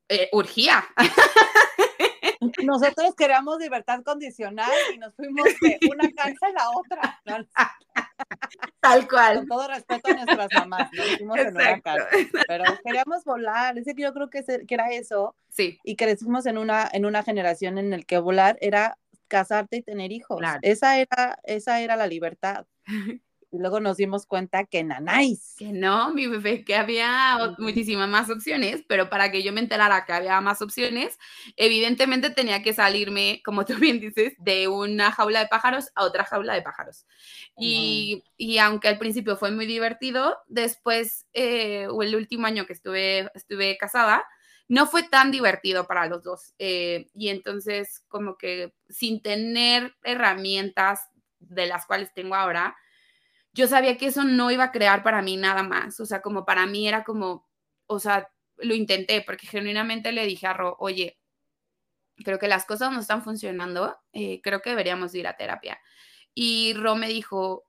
eh, 0.08 0.28
urgía. 0.32 0.84
Nosotros 2.62 3.14
queríamos 3.16 3.58
libertad 3.58 4.02
condicional 4.02 4.70
y 4.94 4.98
nos 4.98 5.14
fuimos 5.14 5.44
de 5.60 5.78
una 5.90 6.10
casa 6.12 6.46
a 6.46 6.52
la 6.52 6.70
otra. 6.70 7.20
Tal 8.80 9.08
cual. 9.08 9.38
Con 9.38 9.48
todo 9.48 9.68
respeto 9.68 10.10
a 10.10 10.14
nuestras 10.14 10.48
mamás, 10.54 10.90
¿no? 10.92 11.02
Fuimos 11.16 11.38
en 11.38 11.56
una 11.56 11.80
casa. 11.80 12.06
Pero 12.46 12.64
queríamos 12.84 13.24
volar. 13.24 13.78
Es 13.78 13.84
que 13.84 14.02
yo 14.02 14.12
creo 14.12 14.30
que, 14.30 14.44
era 14.68 14.90
eso. 14.90 15.34
Sí. 15.48 15.78
Y 15.84 15.96
crecimos 15.96 16.46
en 16.46 16.58
una, 16.58 16.88
en 16.92 17.06
una 17.06 17.22
generación 17.22 17.78
en 17.78 17.92
el 17.92 18.06
que 18.06 18.18
volar 18.18 18.58
era 18.60 18.98
casarte 19.28 19.78
y 19.78 19.82
tener 19.82 20.12
hijos. 20.12 20.40
Esa, 20.62 20.98
era, 20.98 21.38
esa 21.44 21.80
era 21.80 21.96
la 21.96 22.06
libertad. 22.06 22.66
Y 23.54 23.58
luego 23.58 23.78
nos 23.78 23.96
dimos 23.96 24.26
cuenta 24.26 24.64
que 24.64 24.82
nanáis. 24.82 25.54
Que 25.56 25.72
no, 25.72 26.12
mi 26.12 26.26
bebé, 26.26 26.64
que 26.64 26.74
había 26.74 27.54
muchísimas 27.58 28.08
más 28.08 28.28
opciones, 28.28 28.82
pero 28.88 29.08
para 29.08 29.30
que 29.30 29.44
yo 29.44 29.52
me 29.52 29.60
enterara 29.60 30.04
que 30.04 30.12
había 30.12 30.40
más 30.40 30.60
opciones, 30.60 31.20
evidentemente 31.56 32.30
tenía 32.30 32.64
que 32.64 32.72
salirme, 32.72 33.42
como 33.44 33.64
tú 33.64 33.76
bien 33.76 34.00
dices, 34.00 34.34
de 34.38 34.66
una 34.66 35.12
jaula 35.12 35.38
de 35.38 35.46
pájaros 35.46 35.92
a 35.94 36.04
otra 36.04 36.24
jaula 36.24 36.54
de 36.54 36.62
pájaros. 36.62 37.06
Y, 37.56 38.24
y 38.36 38.58
aunque 38.58 38.88
al 38.88 38.98
principio 38.98 39.36
fue 39.36 39.52
muy 39.52 39.66
divertido, 39.66 40.36
después, 40.48 41.28
eh, 41.32 41.86
o 41.88 42.02
el 42.02 42.16
último 42.16 42.48
año 42.48 42.66
que 42.66 42.72
estuve, 42.72 43.30
estuve 43.34 43.76
casada, 43.78 44.24
no 44.66 44.86
fue 44.86 45.04
tan 45.04 45.30
divertido 45.30 45.86
para 45.86 46.06
los 46.06 46.24
dos. 46.24 46.54
Eh, 46.58 47.06
y 47.14 47.28
entonces, 47.28 48.04
como 48.08 48.36
que 48.36 48.74
sin 48.88 49.22
tener 49.22 49.94
herramientas 50.02 51.08
de 51.38 51.66
las 51.66 51.86
cuales 51.86 52.12
tengo 52.14 52.34
ahora, 52.34 52.74
yo 53.54 53.68
sabía 53.68 53.96
que 53.96 54.06
eso 54.06 54.24
no 54.24 54.50
iba 54.50 54.64
a 54.64 54.72
crear 54.72 55.02
para 55.02 55.22
mí 55.22 55.36
nada 55.36 55.62
más. 55.62 56.00
O 56.00 56.06
sea, 56.06 56.20
como 56.20 56.44
para 56.44 56.66
mí 56.66 56.88
era 56.88 57.04
como, 57.04 57.48
o 57.86 58.00
sea, 58.00 58.28
lo 58.56 58.74
intenté 58.74 59.22
porque 59.22 59.46
genuinamente 59.46 60.12
le 60.12 60.26
dije 60.26 60.46
a 60.46 60.52
Ro, 60.52 60.76
oye, 60.80 61.18
creo 62.24 62.38
que 62.38 62.48
las 62.48 62.64
cosas 62.66 62.92
no 62.92 63.00
están 63.00 63.22
funcionando, 63.22 63.96
eh, 64.12 64.40
creo 64.42 64.60
que 64.60 64.70
deberíamos 64.70 65.14
ir 65.14 65.26
a 65.28 65.36
terapia. 65.36 65.80
Y 66.34 66.74
Ro 66.74 66.96
me 66.96 67.08
dijo, 67.08 67.64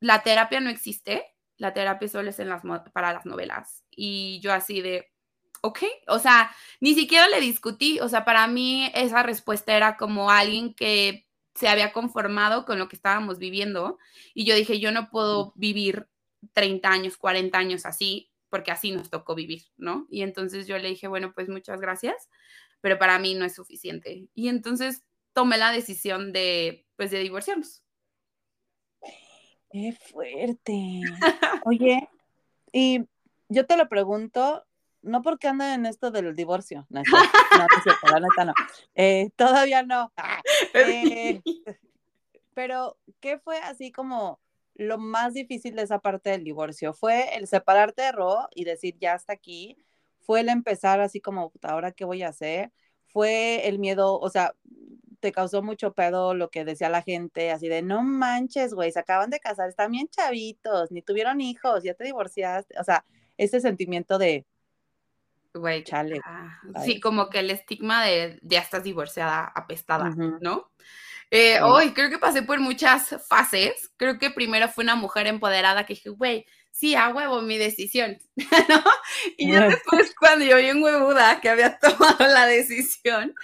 la 0.00 0.22
terapia 0.22 0.60
no 0.60 0.70
existe, 0.70 1.24
la 1.58 1.74
terapia 1.74 2.08
solo 2.08 2.30
es 2.30 2.38
en 2.38 2.48
las, 2.48 2.62
para 2.92 3.12
las 3.12 3.26
novelas. 3.26 3.84
Y 3.90 4.40
yo 4.40 4.52
así 4.54 4.80
de, 4.80 5.12
ok, 5.60 5.80
o 6.08 6.18
sea, 6.18 6.54
ni 6.80 6.94
siquiera 6.94 7.28
le 7.28 7.40
discutí, 7.40 8.00
o 8.00 8.08
sea, 8.08 8.24
para 8.24 8.46
mí 8.46 8.90
esa 8.94 9.22
respuesta 9.22 9.76
era 9.76 9.98
como 9.98 10.30
alguien 10.30 10.74
que 10.74 11.26
se 11.54 11.68
había 11.68 11.92
conformado 11.92 12.64
con 12.64 12.78
lo 12.78 12.88
que 12.88 12.96
estábamos 12.96 13.38
viviendo 13.38 13.98
y 14.34 14.44
yo 14.44 14.54
dije, 14.54 14.80
yo 14.80 14.92
no 14.92 15.10
puedo 15.10 15.52
vivir 15.56 16.08
30 16.52 16.88
años, 16.88 17.16
40 17.16 17.58
años 17.58 17.86
así, 17.86 18.30
porque 18.48 18.70
así 18.70 18.92
nos 18.92 19.10
tocó 19.10 19.34
vivir, 19.34 19.64
¿no? 19.76 20.06
Y 20.10 20.22
entonces 20.22 20.66
yo 20.66 20.78
le 20.78 20.88
dije, 20.88 21.08
bueno, 21.08 21.32
pues 21.34 21.48
muchas 21.48 21.80
gracias, 21.80 22.28
pero 22.80 22.98
para 22.98 23.18
mí 23.18 23.34
no 23.34 23.44
es 23.44 23.54
suficiente. 23.54 24.28
Y 24.34 24.48
entonces 24.48 25.02
tomé 25.32 25.58
la 25.58 25.72
decisión 25.72 26.32
de, 26.32 26.86
pues, 26.96 27.10
de 27.10 27.20
divorciarnos. 27.20 27.82
Qué 29.70 29.96
fuerte. 30.10 31.00
Oye, 31.64 32.08
y 32.72 33.04
yo 33.48 33.66
te 33.66 33.76
lo 33.76 33.88
pregunto, 33.88 34.64
no 35.02 35.22
porque 35.22 35.48
anda 35.48 35.74
en 35.74 35.86
esto 35.86 36.10
del 36.10 36.34
divorcio, 36.34 36.86
no, 36.88 37.02
no, 37.58 37.66
no 38.12 38.20
neta 38.20 38.44
no. 38.44 38.54
Eh, 38.94 39.30
todavía 39.36 39.82
no. 39.82 40.12
Ah, 40.16 40.40
eh, 40.74 41.40
pero, 42.54 42.98
¿qué 43.20 43.38
fue 43.38 43.58
así 43.58 43.92
como 43.92 44.40
lo 44.74 44.98
más 44.98 45.34
difícil 45.34 45.76
de 45.76 45.82
esa 45.82 45.98
parte 45.98 46.30
del 46.30 46.44
divorcio? 46.44 46.92
¿Fue 46.92 47.36
el 47.36 47.46
separarte 47.46 48.02
de 48.02 48.12
Ro 48.12 48.48
y 48.54 48.64
decir 48.64 48.96
ya 48.98 49.14
hasta 49.14 49.32
aquí? 49.32 49.76
¿Fue 50.20 50.40
el 50.40 50.48
empezar 50.48 51.00
así 51.00 51.20
como, 51.20 51.52
ahora 51.62 51.92
qué 51.92 52.04
voy 52.04 52.22
a 52.22 52.28
hacer? 52.28 52.72
¿Fue 53.06 53.66
el 53.66 53.78
miedo, 53.78 54.18
o 54.18 54.30
sea, 54.30 54.54
te 55.20 55.32
causó 55.32 55.62
mucho 55.62 55.92
pedo 55.92 56.34
lo 56.34 56.50
que 56.50 56.64
decía 56.64 56.88
la 56.88 57.02
gente, 57.02 57.50
así 57.50 57.68
de, 57.68 57.82
no 57.82 58.02
manches, 58.02 58.74
güey, 58.74 58.90
se 58.90 58.98
acaban 59.00 59.30
de 59.30 59.40
casar, 59.40 59.68
están 59.68 59.92
bien 59.92 60.08
chavitos, 60.08 60.90
ni 60.90 61.02
tuvieron 61.02 61.40
hijos, 61.40 61.82
ya 61.82 61.94
te 61.94 62.04
divorciaste, 62.04 62.78
o 62.78 62.84
sea, 62.84 63.04
ese 63.36 63.60
sentimiento 63.60 64.18
de, 64.18 64.46
güey, 65.54 65.84
chale. 65.84 66.20
sí, 66.84 67.00
como 67.00 67.28
que 67.28 67.40
el 67.40 67.50
estigma 67.50 68.04
de 68.04 68.38
ya 68.42 68.60
estás 68.60 68.82
divorciada, 68.82 69.50
apestada, 69.54 70.10
¿no? 70.40 70.70
Eh, 71.30 71.60
hoy 71.62 71.92
creo 71.92 72.10
que 72.10 72.18
pasé 72.18 72.42
por 72.42 72.58
muchas 72.60 73.16
fases. 73.28 73.92
Creo 73.96 74.18
que 74.18 74.30
primero 74.30 74.68
fue 74.68 74.84
una 74.84 74.96
mujer 74.96 75.26
empoderada 75.28 75.86
que 75.86 75.94
dije, 75.94 76.10
güey, 76.10 76.46
sí, 76.70 76.94
a 76.94 77.08
huevo, 77.08 77.40
mi 77.42 77.56
decisión, 77.56 78.18
¿no? 78.68 78.82
Y 79.36 79.52
ya 79.52 79.66
después, 79.68 80.14
cuando 80.18 80.44
yo 80.44 80.56
vi 80.56 80.66
en 80.66 80.82
huevuda 80.82 81.40
que 81.40 81.48
había 81.48 81.78
tomado 81.80 82.26
la 82.26 82.46
decisión, 82.46 83.34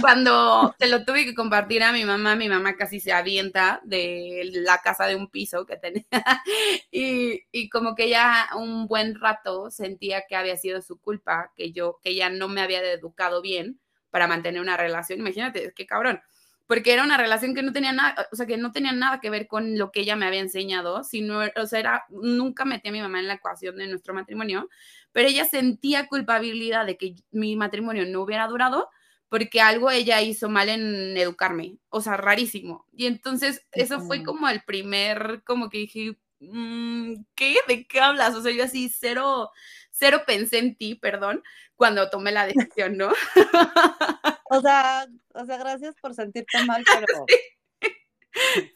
cuando 0.00 0.74
te 0.78 0.88
lo 0.88 1.04
tuve 1.04 1.24
que 1.24 1.34
compartir 1.34 1.82
a 1.82 1.92
mi 1.92 2.04
mamá, 2.04 2.36
mi 2.36 2.48
mamá 2.48 2.76
casi 2.76 3.00
se 3.00 3.12
avienta 3.12 3.80
de 3.84 4.50
la 4.52 4.78
casa 4.78 5.06
de 5.06 5.16
un 5.16 5.28
piso 5.30 5.66
que 5.66 5.76
tenía. 5.76 6.04
Y, 6.90 7.42
y 7.52 7.70
como 7.70 7.94
que 7.94 8.08
ya 8.08 8.48
un 8.56 8.86
buen 8.86 9.14
rato 9.18 9.70
sentía 9.70 10.24
que 10.28 10.36
había 10.36 10.56
sido 10.56 10.82
su 10.82 11.00
culpa, 11.00 11.50
que 11.56 11.72
yo, 11.72 11.98
que 12.02 12.10
ella 12.10 12.28
no 12.28 12.48
me 12.48 12.60
había 12.60 12.82
educado 12.82 13.40
bien 13.40 13.80
para 14.10 14.26
mantener 14.26 14.60
una 14.60 14.76
relación. 14.76 15.18
Imagínate, 15.20 15.72
qué 15.74 15.86
cabrón 15.86 16.20
porque 16.66 16.92
era 16.92 17.04
una 17.04 17.16
relación 17.16 17.54
que 17.54 17.62
no 17.62 17.72
tenía 17.72 17.92
nada, 17.92 18.28
o 18.32 18.36
sea, 18.36 18.46
que 18.46 18.56
no 18.56 18.72
tenía 18.72 18.92
nada 18.92 19.20
que 19.20 19.30
ver 19.30 19.46
con 19.46 19.78
lo 19.78 19.90
que 19.90 20.00
ella 20.00 20.16
me 20.16 20.26
había 20.26 20.40
enseñado, 20.40 21.04
sino, 21.04 21.40
o 21.56 21.66
sea, 21.66 21.80
era, 21.80 22.04
nunca 22.10 22.64
metí 22.64 22.88
a 22.88 22.92
mi 22.92 23.00
mamá 23.00 23.20
en 23.20 23.28
la 23.28 23.34
ecuación 23.34 23.76
de 23.76 23.88
nuestro 23.88 24.14
matrimonio, 24.14 24.68
pero 25.12 25.28
ella 25.28 25.44
sentía 25.44 26.06
culpabilidad 26.06 26.86
de 26.86 26.96
que 26.96 27.14
mi 27.30 27.56
matrimonio 27.56 28.06
no 28.06 28.22
hubiera 28.22 28.46
durado 28.46 28.88
porque 29.32 29.62
algo 29.62 29.90
ella 29.90 30.20
hizo 30.20 30.50
mal 30.50 30.68
en 30.68 31.16
educarme, 31.16 31.78
o 31.88 32.02
sea, 32.02 32.18
rarísimo. 32.18 32.86
Y 32.92 33.06
entonces 33.06 33.66
eso 33.72 33.98
fue 34.00 34.22
como 34.22 34.46
el 34.46 34.62
primer, 34.62 35.42
como 35.46 35.70
que 35.70 35.78
dije, 35.78 36.18
mm, 36.40 37.14
¿qué? 37.34 37.56
¿De 37.66 37.86
qué 37.86 38.00
hablas? 38.00 38.34
O 38.34 38.42
sea, 38.42 38.52
yo 38.52 38.64
así 38.64 38.90
cero, 38.90 39.50
cero 39.90 40.24
pensé 40.26 40.58
en 40.58 40.76
ti, 40.76 40.96
perdón, 40.96 41.42
cuando 41.76 42.10
tomé 42.10 42.30
la 42.30 42.46
decisión, 42.46 42.98
¿no? 42.98 43.10
o 44.52 44.60
sea, 44.60 45.06
o 45.34 45.44
sea, 45.44 45.56
gracias 45.56 45.94
por 46.00 46.14
sentirte 46.14 46.64
mal, 46.64 46.84
pero... 46.84 47.26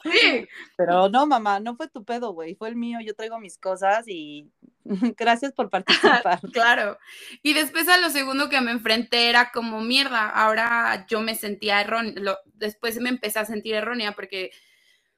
Sí. 0.02 0.46
Pero 0.76 1.08
no, 1.08 1.26
mamá, 1.26 1.60
no 1.60 1.76
fue 1.76 1.88
tu 1.88 2.04
pedo, 2.04 2.32
güey, 2.32 2.54
fue 2.56 2.68
el 2.68 2.76
mío, 2.76 2.98
yo 3.02 3.14
traigo 3.14 3.38
mis 3.38 3.56
cosas 3.56 4.04
y 4.06 4.50
gracias 5.16 5.52
por 5.52 5.70
participar. 5.70 6.40
claro. 6.52 6.98
Y 7.42 7.54
después 7.54 7.88
a 7.88 7.98
lo 7.98 8.10
segundo 8.10 8.48
que 8.48 8.60
me 8.60 8.70
enfrenté 8.70 9.30
era 9.30 9.50
como 9.52 9.80
mierda, 9.80 10.28
ahora 10.28 11.06
yo 11.08 11.20
me 11.20 11.34
sentía 11.34 11.80
errónea, 11.80 12.36
después 12.52 13.00
me 13.00 13.08
empecé 13.08 13.38
a 13.38 13.46
sentir 13.46 13.74
errónea 13.74 14.12
porque 14.12 14.50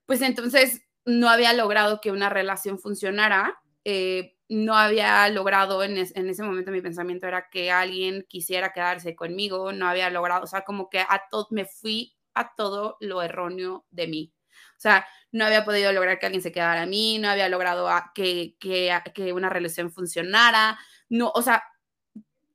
pues 0.06 0.22
entonces 0.22 0.82
no 1.04 1.28
había 1.28 1.52
logrado 1.52 2.00
que 2.00 2.12
una 2.12 2.28
relación 2.28 2.78
funcionara. 2.78 3.58
Eh, 3.84 4.34
no 4.48 4.76
había 4.76 5.28
logrado 5.28 5.82
en, 5.82 5.98
ese 5.98 6.42
momento 6.42 6.70
mi 6.70 6.80
pensamiento 6.80 7.26
era 7.26 7.48
que 7.50 7.70
alguien 7.70 8.24
quisiera 8.28 8.72
quedarse 8.72 9.14
conmigo, 9.14 9.72
no 9.72 9.86
había 9.86 10.08
logrado, 10.10 10.44
o 10.44 10.46
sea, 10.46 10.62
como 10.62 10.88
que 10.88 11.00
a 11.00 11.22
todo 11.30 11.48
me 11.50 11.66
fui 11.66 12.16
a 12.34 12.54
todo 12.54 12.96
lo 13.00 13.22
erróneo 13.22 13.84
de 13.90 14.06
mí. 14.08 14.32
O 14.76 14.80
sea, 14.80 15.06
no 15.32 15.44
había 15.44 15.64
podido 15.64 15.92
lograr 15.92 16.18
que 16.18 16.26
alguien 16.26 16.42
se 16.42 16.52
quedara 16.52 16.82
a 16.82 16.86
mí, 16.86 17.18
no 17.18 17.28
había 17.28 17.48
logrado 17.48 17.88
que, 18.14 18.56
que, 18.58 19.32
una 19.32 19.50
relación 19.50 19.90
funcionara, 19.90 20.78
no, 21.08 21.30
o 21.34 21.42
sea, 21.42 21.64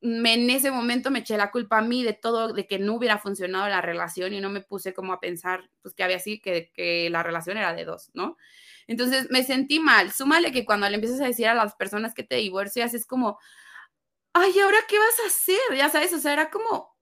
en 0.01 0.49
ese 0.49 0.71
momento 0.71 1.11
me 1.11 1.19
eché 1.19 1.37
la 1.37 1.51
culpa 1.51 1.77
a 1.77 1.81
mí 1.81 2.03
de 2.03 2.13
todo, 2.13 2.53
de 2.53 2.67
que 2.67 2.79
no 2.79 2.95
hubiera 2.95 3.19
funcionado 3.19 3.69
la 3.69 3.81
relación 3.81 4.33
y 4.33 4.41
no 4.41 4.49
me 4.49 4.61
puse 4.61 4.93
como 4.93 5.13
a 5.13 5.19
pensar, 5.19 5.69
pues 5.81 5.93
que 5.93 6.03
había 6.03 6.17
así, 6.17 6.41
que, 6.41 6.71
que 6.73 7.09
la 7.09 7.23
relación 7.23 7.57
era 7.57 7.73
de 7.73 7.85
dos, 7.85 8.09
¿no? 8.13 8.37
Entonces 8.87 9.27
me 9.29 9.43
sentí 9.43 9.79
mal. 9.79 10.11
Súmale 10.11 10.51
que 10.51 10.65
cuando 10.65 10.87
le 10.89 10.95
empiezas 10.95 11.21
a 11.21 11.25
decir 11.27 11.47
a 11.47 11.55
las 11.55 11.75
personas 11.75 12.13
que 12.13 12.23
te 12.23 12.35
divorcias 12.35 12.93
es 12.93 13.05
como, 13.05 13.39
ay, 14.33 14.59
¿ahora 14.59 14.77
qué 14.87 14.97
vas 14.99 15.19
a 15.23 15.27
hacer? 15.27 15.77
Ya 15.77 15.89
sabes, 15.89 16.13
o 16.13 16.19
sea, 16.19 16.33
era 16.33 16.49
como, 16.49 16.95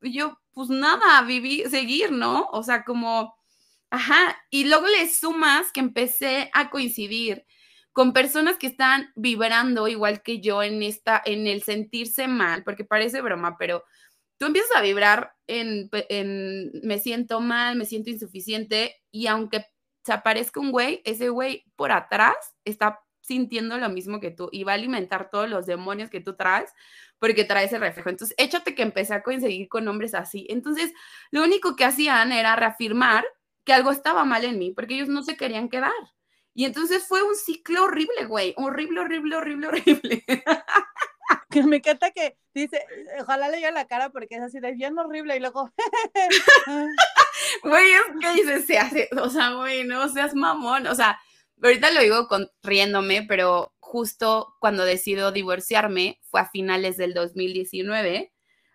yo, 0.00 0.38
pues 0.52 0.68
nada, 0.70 1.22
viví, 1.22 1.64
seguir, 1.68 2.12
¿no? 2.12 2.48
O 2.52 2.62
sea, 2.62 2.84
como, 2.84 3.36
ajá. 3.90 4.36
Y 4.50 4.64
luego 4.64 4.86
le 4.86 5.08
sumas 5.08 5.72
que 5.72 5.80
empecé 5.80 6.50
a 6.54 6.70
coincidir 6.70 7.44
con 7.92 8.12
personas 8.12 8.58
que 8.58 8.66
están 8.68 9.10
vibrando 9.16 9.88
igual 9.88 10.22
que 10.22 10.40
yo 10.40 10.62
en 10.62 10.82
esta, 10.82 11.22
en 11.24 11.46
el 11.46 11.62
sentirse 11.62 12.28
mal, 12.28 12.62
porque 12.62 12.84
parece 12.84 13.22
broma, 13.22 13.56
pero 13.58 13.84
tú 14.38 14.46
empiezas 14.46 14.76
a 14.76 14.82
vibrar 14.82 15.32
en, 15.46 15.88
en 16.10 16.72
me 16.82 16.98
siento 16.98 17.40
mal, 17.40 17.76
me 17.76 17.86
siento 17.86 18.10
insuficiente, 18.10 18.96
y 19.10 19.28
aunque 19.28 19.64
se 20.06 20.12
aparezca 20.12 20.60
un 20.60 20.70
güey, 20.70 21.02
ese 21.04 21.30
güey 21.30 21.64
por 21.74 21.90
atrás 21.90 22.36
está 22.64 23.00
sintiendo 23.20 23.76
lo 23.76 23.88
mismo 23.88 24.20
que 24.20 24.30
tú 24.30 24.48
y 24.52 24.62
va 24.62 24.70
a 24.70 24.74
alimentar 24.76 25.30
todos 25.30 25.50
los 25.50 25.66
demonios 25.66 26.10
que 26.10 26.20
tú 26.20 26.36
traes 26.36 26.72
porque 27.18 27.42
trae 27.42 27.64
ese 27.64 27.80
reflejo. 27.80 28.08
Entonces, 28.08 28.36
échate 28.38 28.76
que 28.76 28.82
empecé 28.82 29.14
a 29.14 29.24
coincidir 29.24 29.68
con 29.68 29.88
hombres 29.88 30.14
así. 30.14 30.46
Entonces, 30.48 30.92
lo 31.32 31.42
único 31.42 31.74
que 31.74 31.84
hacían 31.84 32.30
era 32.30 32.54
reafirmar 32.54 33.24
que 33.64 33.72
algo 33.72 33.90
estaba 33.90 34.24
mal 34.24 34.44
en 34.44 34.60
mí 34.60 34.70
porque 34.70 34.94
ellos 34.94 35.08
no 35.08 35.24
se 35.24 35.36
querían 35.36 35.68
quedar. 35.68 35.90
Y 36.54 36.66
entonces 36.66 37.04
fue 37.08 37.24
un 37.24 37.34
ciclo 37.34 37.82
horrible, 37.82 38.26
güey. 38.26 38.54
Horrible, 38.56 39.00
horrible, 39.00 39.36
horrible, 39.36 39.66
horrible. 39.70 40.24
Que 41.50 41.64
me 41.64 41.78
encanta 41.78 42.12
que 42.12 42.38
dice, 42.54 42.86
ojalá 43.20 43.48
le 43.48 43.72
la 43.72 43.88
cara 43.88 44.10
porque 44.10 44.36
es 44.36 44.42
así 44.42 44.60
de 44.60 44.70
bien 44.70 44.96
horrible 44.96 45.36
y 45.36 45.40
luego. 45.40 45.72
Güey, 47.62 47.92
es 47.92 48.00
que 48.20 48.34
dice, 48.34 48.62
se 48.62 48.78
hace, 48.78 49.08
o 49.20 49.28
sea, 49.28 49.54
güey, 49.54 49.84
no 49.84 50.08
seas 50.08 50.34
mamón. 50.34 50.86
O 50.86 50.94
sea, 50.94 51.20
ahorita 51.62 51.90
lo 51.92 52.00
digo 52.00 52.28
con, 52.28 52.48
riéndome, 52.62 53.22
pero 53.22 53.74
justo 53.80 54.54
cuando 54.60 54.84
decido 54.84 55.32
divorciarme 55.32 56.20
fue 56.22 56.40
a 56.40 56.48
finales 56.48 56.96
del 56.96 57.14
2019. 57.14 58.32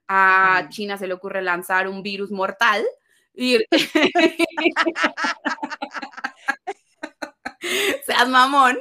A 0.08 0.68
China 0.70 0.98
se 0.98 1.08
le 1.08 1.14
ocurre 1.14 1.42
lanzar 1.42 1.88
un 1.88 2.04
virus 2.04 2.32
mortal 2.32 2.86
y. 3.34 3.60
seas 8.06 8.28
mamón. 8.28 8.80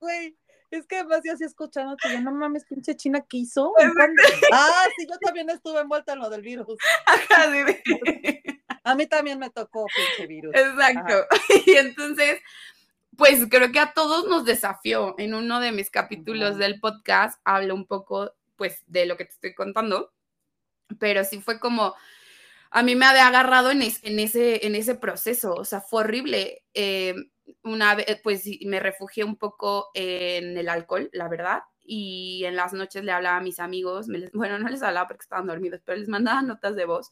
Güey, 0.00 0.36
es 0.70 0.86
que 0.86 0.96
además 0.96 1.20
yo 1.24 1.32
así 1.32 1.44
escuchándote, 1.44 2.12
yo 2.12 2.20
no 2.20 2.32
mames, 2.32 2.64
pinche 2.64 2.94
China, 2.96 3.24
¿qué 3.28 3.38
hizo? 3.38 3.72
ah, 4.52 4.84
sí, 4.96 5.06
yo 5.08 5.18
también 5.18 5.48
estuve 5.50 5.80
envuelta 5.80 6.12
en 6.12 6.18
lo 6.20 6.30
del 6.30 6.42
virus. 6.42 6.78
Ajá, 7.06 7.46
A 8.84 8.94
mí 8.94 9.06
también 9.06 9.38
me 9.38 9.50
tocó 9.50 9.86
pinche 9.94 10.26
virus. 10.26 10.54
Exacto. 10.54 11.26
Y 11.66 11.72
entonces, 11.72 12.40
pues 13.16 13.46
creo 13.50 13.72
que 13.72 13.80
a 13.80 13.92
todos 13.92 14.26
nos 14.28 14.44
desafió. 14.44 15.14
En 15.18 15.34
uno 15.34 15.60
de 15.60 15.72
mis 15.72 15.90
capítulos 15.90 16.58
del 16.58 16.80
podcast 16.80 17.40
hablo 17.44 17.74
un 17.74 17.86
poco, 17.86 18.34
pues, 18.56 18.82
de 18.86 19.06
lo 19.06 19.16
que 19.16 19.24
te 19.24 19.32
estoy 19.32 19.54
contando, 19.54 20.12
pero 20.98 21.24
sí 21.24 21.40
fue 21.40 21.60
como, 21.60 21.94
a 22.70 22.82
mí 22.82 22.94
me 22.94 23.06
había 23.06 23.26
agarrado 23.26 23.70
en, 23.70 23.82
en 23.82 24.18
ese, 24.18 24.66
en 24.66 24.74
ese 24.74 24.94
proceso, 24.94 25.54
o 25.54 25.64
sea, 25.64 25.80
fue 25.80 26.02
horrible. 26.02 26.62
Eh, 26.74 27.14
una 27.62 27.94
vez, 27.94 28.20
pues 28.22 28.44
me 28.64 28.80
refugié 28.80 29.24
un 29.24 29.36
poco 29.36 29.88
en 29.94 30.56
el 30.56 30.68
alcohol, 30.68 31.10
la 31.12 31.28
verdad, 31.28 31.62
y 31.88 32.44
en 32.44 32.54
las 32.54 32.72
noches 32.74 33.02
le 33.02 33.12
hablaba 33.12 33.38
a 33.38 33.42
mis 33.42 33.58
amigos, 33.58 34.06
bueno, 34.34 34.58
no 34.58 34.68
les 34.68 34.82
hablaba 34.82 35.08
porque 35.08 35.22
estaban 35.22 35.46
dormidos, 35.46 35.80
pero 35.84 35.98
les 35.98 36.08
mandaba 36.08 36.42
notas 36.42 36.76
de 36.76 36.84
voz 36.84 37.10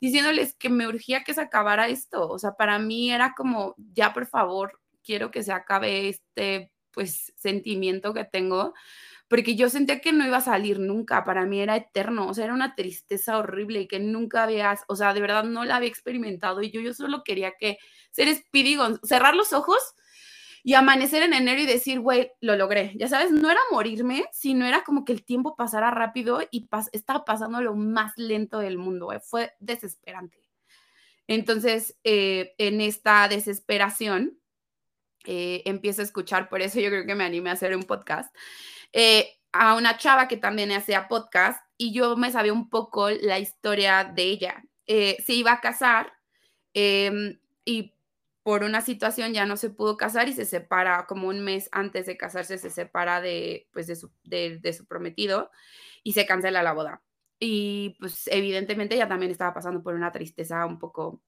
diciéndoles 0.00 0.54
que 0.54 0.68
me 0.68 0.86
urgía 0.86 1.24
que 1.24 1.34
se 1.34 1.40
acabara 1.40 1.88
esto, 1.88 2.28
o 2.28 2.38
sea, 2.38 2.52
para 2.52 2.78
mí 2.78 3.10
era 3.10 3.34
como, 3.36 3.74
ya 3.78 4.12
por 4.12 4.26
favor, 4.26 4.80
quiero 5.02 5.30
que 5.30 5.42
se 5.42 5.52
acabe 5.52 6.08
este, 6.08 6.72
pues, 6.90 7.32
sentimiento 7.36 8.12
que 8.12 8.24
tengo, 8.24 8.74
porque 9.28 9.56
yo 9.56 9.68
sentía 9.68 10.00
que 10.00 10.12
no 10.12 10.26
iba 10.26 10.38
a 10.38 10.40
salir 10.40 10.78
nunca, 10.78 11.24
para 11.24 11.46
mí 11.46 11.60
era 11.60 11.76
eterno, 11.76 12.28
o 12.28 12.34
sea, 12.34 12.44
era 12.44 12.54
una 12.54 12.74
tristeza 12.74 13.38
horrible 13.38 13.80
y 13.82 13.88
que 13.88 13.98
nunca 13.98 14.44
había, 14.44 14.78
o 14.88 14.96
sea, 14.96 15.14
de 15.14 15.20
verdad 15.20 15.44
no 15.44 15.64
la 15.64 15.76
había 15.76 15.88
experimentado 15.88 16.62
y 16.62 16.70
yo, 16.70 16.80
yo 16.80 16.94
solo 16.94 17.24
quería 17.24 17.52
que 17.58 17.78
ser 18.12 18.34
Speedy 18.34 18.78
cerrar 19.02 19.34
los 19.34 19.52
ojos 19.52 19.78
y 20.66 20.74
amanecer 20.74 21.22
en 21.22 21.32
enero 21.32 21.60
y 21.60 21.66
decir, 21.66 22.00
güey, 22.00 22.32
lo 22.40 22.56
logré. 22.56 22.92
Ya 22.96 23.06
sabes, 23.06 23.30
no 23.30 23.52
era 23.52 23.60
morirme, 23.70 24.24
sino 24.32 24.66
era 24.66 24.82
como 24.82 25.04
que 25.04 25.12
el 25.12 25.24
tiempo 25.24 25.54
pasara 25.54 25.92
rápido 25.92 26.40
y 26.50 26.68
estaba 26.90 27.24
pasando 27.24 27.60
lo 27.60 27.76
más 27.76 28.12
lento 28.16 28.58
del 28.58 28.76
mundo. 28.76 29.12
Fue 29.22 29.52
desesperante. 29.60 30.42
Entonces, 31.28 31.96
eh, 32.02 32.54
en 32.58 32.80
esta 32.80 33.28
desesperación, 33.28 34.40
eh, 35.24 35.62
empiezo 35.66 36.00
a 36.00 36.04
escuchar, 36.04 36.48
por 36.48 36.60
eso 36.62 36.80
yo 36.80 36.88
creo 36.88 37.06
que 37.06 37.14
me 37.14 37.24
animé 37.24 37.50
a 37.50 37.52
hacer 37.52 37.76
un 37.76 37.84
podcast, 37.84 38.34
eh, 38.92 39.28
a 39.52 39.74
una 39.74 39.96
chava 39.98 40.28
que 40.28 40.36
también 40.36 40.72
hacía 40.72 41.08
podcast 41.08 41.60
y 41.76 41.92
yo 41.92 42.16
me 42.16 42.30
sabía 42.32 42.52
un 42.52 42.68
poco 42.68 43.10
la 43.10 43.38
historia 43.38 44.04
de 44.04 44.22
ella. 44.22 44.64
se 44.86 45.32
iba 45.34 45.52
a 45.52 45.60
casar 45.60 46.12
em, 46.74 47.38
y 47.64 47.96
por 48.46 48.62
una 48.62 48.80
situación 48.80 49.32
ya 49.32 49.44
no 49.44 49.56
se 49.56 49.70
pudo 49.70 49.96
casar 49.96 50.28
y 50.28 50.32
se 50.32 50.44
separa 50.44 51.06
como 51.06 51.26
un 51.26 51.40
mes 51.40 51.68
antes 51.72 52.06
de 52.06 52.16
casarse, 52.16 52.58
se 52.58 52.70
separa 52.70 53.20
de, 53.20 53.66
pues 53.72 53.88
su, 53.98 54.12
de, 54.22 54.72
su 54.72 54.86
prometido 54.86 55.50
y 56.04 56.12
se 56.12 56.26
cancela 56.26 56.62
la 56.62 56.72
boda. 56.72 57.02
Y 57.40 57.96
pues 57.98 58.28
evidentemente 58.28 58.94
ella 58.94 59.08
también 59.08 59.32
estaba 59.32 59.52
pasando 59.52 59.82
por 59.82 59.94
una 59.96 60.12
tristeza 60.12 60.64
un 60.64 60.78
poco 60.78 61.20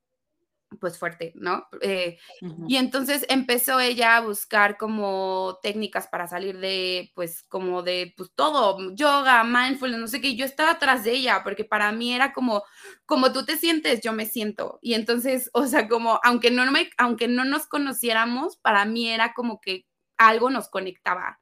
pues 0.80 0.98
fuerte, 0.98 1.32
¿no? 1.34 1.66
Eh, 1.80 2.18
y 2.66 2.76
entonces 2.76 3.24
empezó 3.28 3.80
ella 3.80 4.16
a 4.16 4.20
buscar 4.20 4.76
como 4.76 5.58
técnicas 5.62 6.06
para 6.08 6.26
salir 6.28 6.58
de, 6.58 7.10
pues, 7.14 7.42
como 7.44 7.82
de, 7.82 8.14
pues, 8.16 8.30
todo, 8.34 8.94
yoga, 8.94 9.44
mindfulness, 9.44 10.00
no 10.00 10.08
sé 10.08 10.20
qué, 10.20 10.36
yo 10.36 10.44
estaba 10.44 10.72
atrás 10.72 11.04
de 11.04 11.12
ella, 11.12 11.42
porque 11.42 11.64
para 11.64 11.90
mí 11.92 12.12
era 12.14 12.32
como, 12.32 12.62
como 13.06 13.32
tú 13.32 13.44
te 13.44 13.56
sientes, 13.56 14.00
yo 14.02 14.12
me 14.12 14.26
siento, 14.26 14.78
y 14.82 14.94
entonces, 14.94 15.50
o 15.54 15.66
sea, 15.66 15.88
como, 15.88 16.20
aunque 16.22 16.50
no, 16.50 16.70
me, 16.70 16.90
aunque 16.98 17.28
no 17.28 17.44
nos 17.44 17.66
conociéramos, 17.66 18.56
para 18.58 18.84
mí 18.84 19.08
era 19.08 19.32
como 19.34 19.60
que 19.60 19.86
algo 20.18 20.50
nos 20.50 20.68
conectaba, 20.68 21.40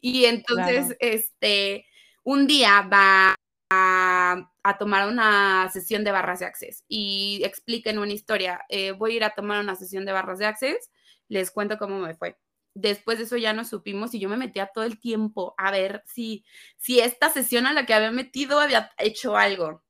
y 0.00 0.26
entonces, 0.26 0.96
este, 1.00 1.86
un 2.22 2.46
día 2.46 2.82
va 2.82 3.34
a, 3.70 4.50
tomar 4.78 5.08
una 5.08 5.68
sesión 5.72 6.04
de 6.04 6.10
barras 6.10 6.40
de 6.40 6.46
access 6.46 6.84
y 6.88 7.40
expliquen 7.44 7.98
una 7.98 8.12
historia. 8.12 8.60
Eh, 8.68 8.92
voy 8.92 9.12
a 9.12 9.16
ir 9.16 9.24
a 9.24 9.34
tomar 9.34 9.60
una 9.60 9.74
sesión 9.74 10.04
de 10.04 10.12
barras 10.12 10.38
de 10.38 10.46
access, 10.46 10.90
les 11.28 11.50
cuento 11.50 11.78
cómo 11.78 11.98
me 11.98 12.14
fue. 12.14 12.38
Después 12.74 13.18
de 13.18 13.24
eso 13.24 13.36
ya 13.36 13.52
nos 13.52 13.68
supimos 13.68 14.14
y 14.14 14.20
yo 14.20 14.28
me 14.28 14.36
metía 14.36 14.70
todo 14.72 14.84
el 14.84 15.00
tiempo 15.00 15.54
a 15.56 15.70
ver 15.70 16.02
si, 16.06 16.44
si 16.76 17.00
esta 17.00 17.30
sesión 17.30 17.66
a 17.66 17.72
la 17.72 17.86
que 17.86 17.94
había 17.94 18.10
metido 18.12 18.60
había 18.60 18.90
hecho 18.98 19.36
algo. 19.36 19.82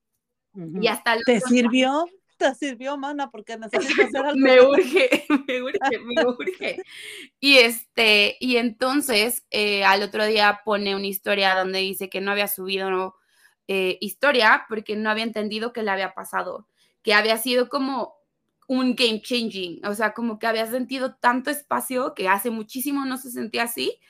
Y 0.81 0.89
hasta 0.89 1.17
¿Te 1.25 1.41
sirvió? 1.41 2.07
¿Te 2.37 2.55
sirvió, 2.55 2.97
mana? 2.97 3.31
Porque 3.31 3.59
necesito 3.59 4.03
hacer 4.03 4.25
algo. 4.25 4.41
me 4.41 4.61
urge, 4.61 5.27
me 5.49 5.63
urge, 5.63 5.99
me 5.99 6.25
urge. 6.25 6.83
Y 7.41 7.59
este, 7.59 8.37
y 8.41 8.57
entonces 8.57 9.45
eh, 9.51 9.85
al 9.85 10.03
otro 10.03 10.25
día 10.25 10.61
pone 10.65 10.97
una 10.97 11.07
historia 11.07 11.55
donde 11.57 11.81
dice 11.81 12.09
que 12.09 12.21
no 12.21 12.31
había 12.31 12.49
subido. 12.49 13.18
Eh, 13.71 13.99
historia 14.01 14.65
porque 14.67 14.97
no 14.97 15.11
había 15.11 15.25
entendido 15.25 15.75
qué 15.75 15.83
le 15.83 15.91
había 15.91 16.15
pasado, 16.15 16.67
que 17.03 17.13
había 17.13 17.37
sido 17.37 17.69
como 17.69 18.15
un 18.67 18.95
game 18.95 19.21
changing, 19.21 19.85
o 19.85 19.95
sea, 19.95 20.15
como 20.15 20.39
que 20.39 20.47
había 20.47 20.67
sentido 20.67 21.17
tanto 21.17 21.51
espacio 21.51 22.15
que 22.15 22.31
hace 22.31 22.49
muchísimo 22.49 23.05
no 23.05 23.19
se 23.19 23.31
sentía 23.31 23.65
así, 23.65 24.01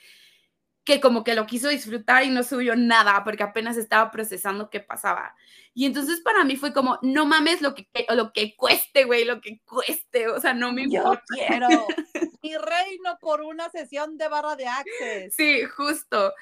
que 0.85 1.01
como 1.01 1.25
que 1.25 1.35
lo 1.35 1.45
quiso 1.47 1.69
disfrutar 1.69 2.23
y 2.23 2.31
no 2.31 2.45
subió 2.45 2.77
nada 2.77 3.25
porque 3.25 3.43
apenas 3.43 3.77
estaba 3.77 4.13
procesando 4.13 4.71
qué 4.71 4.79
pasaba. 4.79 5.35
Y 5.75 5.87
entonces 5.87 6.21
para 6.21 6.45
mí 6.45 6.57
fue 6.57 6.73
como, 6.73 6.99
no 7.03 7.27
mames 7.27 7.61
lo 7.61 7.75
que, 7.75 7.89
lo 8.11 8.33
que 8.33 8.57
cueste, 8.57 9.05
güey, 9.05 9.25
lo 9.25 9.41
que 9.41 9.61
cueste, 9.65 10.29
o 10.29 10.41
sea, 10.41 10.55
no 10.55 10.73
me 10.73 10.83
importa. 10.83 11.23
Yo 11.37 11.47
quiero 11.47 11.69
mi 12.43 12.57
reino 12.57 13.19
por 13.21 13.43
una 13.43 13.69
sesión 13.71 14.17
de 14.17 14.29
barra 14.29 14.57
de 14.57 14.67
access. 14.67 15.35
Sí, 15.37 15.65
justo. 15.65 16.33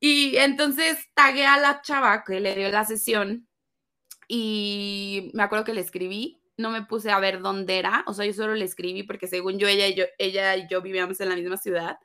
Y 0.00 0.36
entonces 0.36 0.98
tagué 1.14 1.46
a 1.46 1.58
la 1.58 1.80
chava 1.82 2.22
que 2.24 2.40
le 2.40 2.54
dio 2.54 2.70
la 2.70 2.84
sesión 2.84 3.48
y 4.28 5.30
me 5.34 5.42
acuerdo 5.42 5.64
que 5.64 5.74
le 5.74 5.80
escribí, 5.80 6.42
no 6.56 6.70
me 6.70 6.82
puse 6.82 7.10
a 7.10 7.18
ver 7.20 7.40
dónde 7.40 7.78
era, 7.78 8.04
o 8.06 8.14
sea, 8.14 8.26
yo 8.26 8.32
solo 8.32 8.54
le 8.54 8.64
escribí 8.64 9.02
porque 9.02 9.28
según 9.28 9.58
yo 9.58 9.68
ella 9.68 9.86
y 9.86 9.94
yo, 9.94 10.04
ella 10.18 10.56
y 10.56 10.66
yo 10.68 10.82
vivíamos 10.82 11.20
en 11.20 11.28
la 11.28 11.36
misma 11.36 11.56
ciudad. 11.56 11.98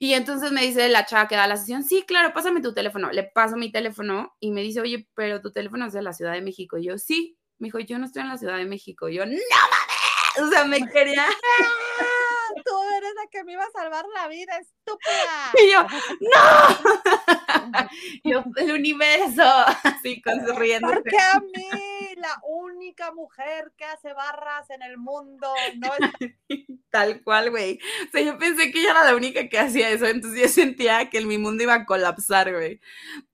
Y 0.00 0.14
entonces 0.14 0.52
me 0.52 0.62
dice 0.62 0.88
la 0.88 1.06
chava 1.06 1.26
que 1.26 1.34
da 1.34 1.48
la 1.48 1.56
sesión, 1.56 1.82
sí, 1.82 2.04
claro, 2.06 2.32
pásame 2.32 2.60
tu 2.60 2.72
teléfono. 2.72 3.10
Le 3.10 3.24
paso 3.24 3.56
mi 3.56 3.72
teléfono 3.72 4.36
y 4.38 4.52
me 4.52 4.62
dice, 4.62 4.80
oye, 4.80 5.08
pero 5.14 5.40
tu 5.40 5.50
teléfono 5.50 5.86
es 5.86 5.92
de 5.92 6.02
la 6.02 6.12
Ciudad 6.12 6.34
de 6.34 6.40
México. 6.40 6.78
Yo, 6.78 6.98
sí. 6.98 7.36
Me 7.58 7.66
dijo, 7.66 7.80
yo 7.80 7.98
no 7.98 8.06
estoy 8.06 8.22
en 8.22 8.28
la 8.28 8.38
Ciudad 8.38 8.56
de 8.58 8.64
México. 8.64 9.08
Yo, 9.08 9.26
no 9.26 9.32
mames. 9.32 10.40
O 10.40 10.48
sea, 10.50 10.64
me 10.64 10.78
quería 10.88 11.26
tú 12.64 12.82
eres 12.96 13.14
la 13.14 13.26
que 13.30 13.44
me 13.44 13.52
iba 13.52 13.64
a 13.64 13.70
salvar 13.70 14.04
la 14.14 14.28
vida, 14.28 14.58
estúpida. 14.58 15.52
Y 15.58 15.72
yo, 15.72 15.86
¡no! 16.20 17.88
yo, 18.24 18.44
el 18.56 18.72
universo, 18.72 19.42
así 19.84 20.20
con 20.22 20.46
sonriendo. 20.46 20.88
Porque 20.88 21.16
a 21.16 21.40
mí, 21.40 22.14
la 22.16 22.40
única 22.48 23.12
mujer 23.12 23.72
que 23.76 23.84
hace 23.84 24.12
barras 24.12 24.68
en 24.70 24.82
el 24.82 24.98
mundo, 24.98 25.52
no 25.76 25.90
es... 25.94 26.32
Tal 26.90 27.22
cual, 27.22 27.50
güey. 27.50 27.78
O 28.06 28.10
sea, 28.10 28.22
yo 28.22 28.38
pensé 28.38 28.70
que 28.70 28.80
ella 28.80 28.92
era 28.92 29.04
la 29.04 29.14
única 29.14 29.48
que 29.48 29.58
hacía 29.58 29.90
eso, 29.90 30.06
entonces 30.06 30.40
yo 30.40 30.48
sentía 30.48 31.10
que 31.10 31.20
mi 31.20 31.36
mundo 31.36 31.62
iba 31.62 31.74
a 31.74 31.84
colapsar, 31.84 32.52
güey. 32.52 32.80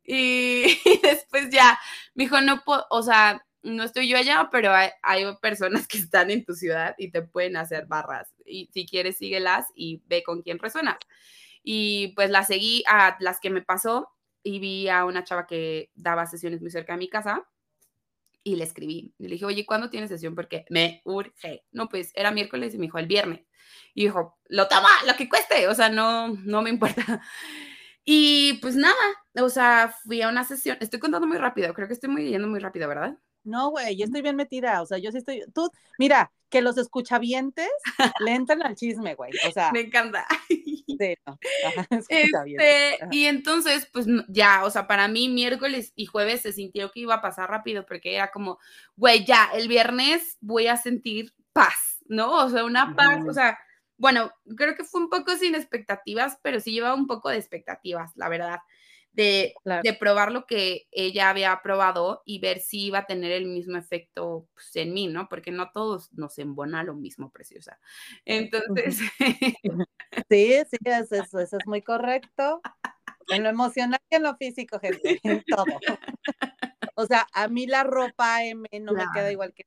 Y, 0.03 0.81
y 0.85 1.00
después 1.03 1.50
ya, 1.50 1.79
me 2.14 2.24
dijo, 2.24 2.40
no 2.40 2.62
puedo, 2.64 2.85
o 2.90 3.03
sea, 3.03 3.43
no 3.64 3.83
estoy 3.83 4.09
yo 4.09 4.16
allá, 4.16 4.48
pero 4.53 4.72
hay, 4.72 4.90
personas 5.40 5.87
que 5.88 5.98
están 5.98 6.31
en 6.31 6.44
tu 6.44 6.55
ciudad 6.55 6.94
y 6.98 7.11
te 7.11 7.22
pueden 7.22 7.57
hacer 7.57 7.87
barras. 7.87 8.33
Y 8.44 8.70
si 8.72 8.87
quieres, 8.87 9.16
síguelas 9.16 9.66
y 9.74 10.03
ve 10.07 10.22
con 10.22 10.42
quién 10.42 10.59
resuena. 10.59 10.98
Y 11.62 12.12
pues 12.14 12.31
la 12.31 12.44
seguí 12.44 12.85
a 12.87 13.16
las 13.20 13.40
que 13.40 13.50
me 13.50 13.62
pasó 13.62 14.11
y 14.42 14.59
vi 14.59 14.88
a 14.88 15.05
una 15.07 15.24
chava 15.24 15.46
que 15.46 15.90
daba 15.94 16.27
sesiones 16.27 16.61
muy 16.61 16.70
cerca 16.70 16.92
de 16.92 16.98
mi 16.98 17.09
casa 17.09 17.46
y 18.42 18.57
le 18.57 18.64
escribí. 18.64 19.14
le 19.18 19.29
dije, 19.29 19.46
oye, 19.46 19.64
¿cuándo 19.64 19.88
tienes 19.88 20.11
sesión? 20.11 20.35
Porque 20.35 20.66
me 20.68 21.00
urge. 21.05 21.64
No, 21.72 21.88
pues 21.88 22.12
era 22.14 22.31
miércoles 22.31 22.74
y 22.74 22.79
me 22.79 22.85
dijo 22.85 22.98
el 22.98 23.07
viernes. 23.07 23.40
Y 23.94 24.05
dijo, 24.05 24.38
lo 24.48 24.68
toma, 24.68 24.90
lo 25.07 25.16
que 25.16 25.29
cueste. 25.29 25.66
O 25.68 25.74
sea, 25.74 25.88
no, 25.88 26.29
no 26.29 26.61
me 26.61 26.70
importa. 26.70 27.22
Y 28.05 28.59
pues 28.61 28.77
nada, 28.77 28.94
o 29.40 29.48
sea, 29.48 29.94
fui 30.05 30.20
a 30.20 30.29
una 30.29 30.44
sesión. 30.44 30.77
Estoy 30.81 31.00
contando 31.00 31.27
muy 31.27 31.38
rápido, 31.38 31.72
creo 31.72 31.88
que 31.88 31.94
estoy 31.94 32.11
muy 32.11 32.29
yendo 32.29 32.48
muy 32.48 32.61
rápido, 32.61 32.87
¿verdad? 32.87 33.16
No, 33.44 33.70
güey, 33.70 33.96
yo 33.96 34.07
estoy 34.07 34.22
bien 34.22 34.37
metida, 34.37 34.80
o 34.80 34.87
sea, 34.87 34.98
yo 34.98 35.12
sí 35.12 35.18
estoy, 35.18 35.42
tú, 35.54 35.70
mira, 35.98 36.33
que 36.48 36.62
los 36.62 36.78
escuchavientes 36.78 37.68
le 38.20 38.35
entran 38.35 38.62
al 38.62 38.74
chisme, 38.74 39.14
güey, 39.14 39.33
o 39.46 39.52
sea. 39.52 39.70
Me 39.72 39.80
encanta. 39.80 40.26
Sí, 40.87 41.16
no, 41.26 41.38
este, 42.09 42.98
y 43.11 43.24
entonces, 43.24 43.88
pues 43.92 44.07
ya, 44.28 44.64
o 44.64 44.70
sea, 44.70 44.87
para 44.87 45.09
mí 45.09 45.28
miércoles 45.28 45.92
y 45.96 46.07
jueves 46.07 46.42
se 46.42 46.52
sintió 46.52 46.92
que 46.92 47.00
iba 47.00 47.14
a 47.14 47.22
pasar 47.22 47.50
rápido 47.50 47.85
porque 47.85 48.14
era 48.14 48.30
como, 48.30 48.59
güey, 48.94 49.24
ya, 49.24 49.50
el 49.54 49.66
viernes 49.66 50.37
voy 50.40 50.68
a 50.68 50.76
sentir 50.76 51.35
paz, 51.52 51.98
¿no? 52.07 52.44
O 52.44 52.48
sea, 52.48 52.64
una 52.64 52.94
paz, 52.94 53.24
o 53.26 53.33
sea, 53.33 53.59
bueno, 53.96 54.30
creo 54.57 54.76
que 54.76 54.85
fue 54.85 55.00
un 55.00 55.09
poco 55.09 55.35
sin 55.37 55.57
expectativas, 55.57 56.38
pero 56.42 56.61
sí 56.61 56.70
llevaba 56.70 56.94
un 56.94 57.09
poco 57.09 57.28
de 57.28 57.38
expectativas, 57.38 58.12
la 58.14 58.28
verdad 58.28 58.61
de, 59.14 59.55
probar 59.98 60.33
lo 60.33 60.46
que 60.46 60.87
ella 60.90 61.31
había 61.31 61.61
probado 61.62 62.22
y 62.24 62.40
ver 62.40 62.61
si 62.61 62.87
iba 62.87 63.00
a 63.00 63.07
tener 63.07 63.33
el 63.33 63.46
mismo 63.46 63.77
efecto 63.77 64.48
pues, 64.55 64.74
en 64.77 64.92
mí, 64.92 65.07
¿no? 65.07 65.29
Porque 65.29 65.50
no 65.50 65.70
todos 65.70 66.12
nos 66.12 66.38
embona 66.38 66.83
lo 66.83 66.94
mismo, 66.94 67.31
preciosa. 67.31 67.79
Entonces... 68.24 69.00
Sí, 70.31 70.55
sí, 70.70 70.79
eso, 70.85 71.16
eso, 71.16 71.40
es 71.40 71.66
muy 71.66 71.83
correcto. 71.83 72.61
En 73.29 73.42
lo 73.42 73.48
emocional 73.48 74.00
y 74.09 74.14
en 74.14 74.22
lo 74.22 74.37
físico, 74.37 74.79
gente, 74.79 75.18
en 75.24 75.42
todo. 75.44 75.64
O 76.94 77.05
sea, 77.05 77.27
a 77.33 77.48
mí 77.48 77.66
la 77.66 77.83
ropa 77.83 78.44
M 78.44 78.68
no 78.81 78.92
me 78.92 79.05
queda 79.12 79.33
igual 79.33 79.53
que 79.53 79.66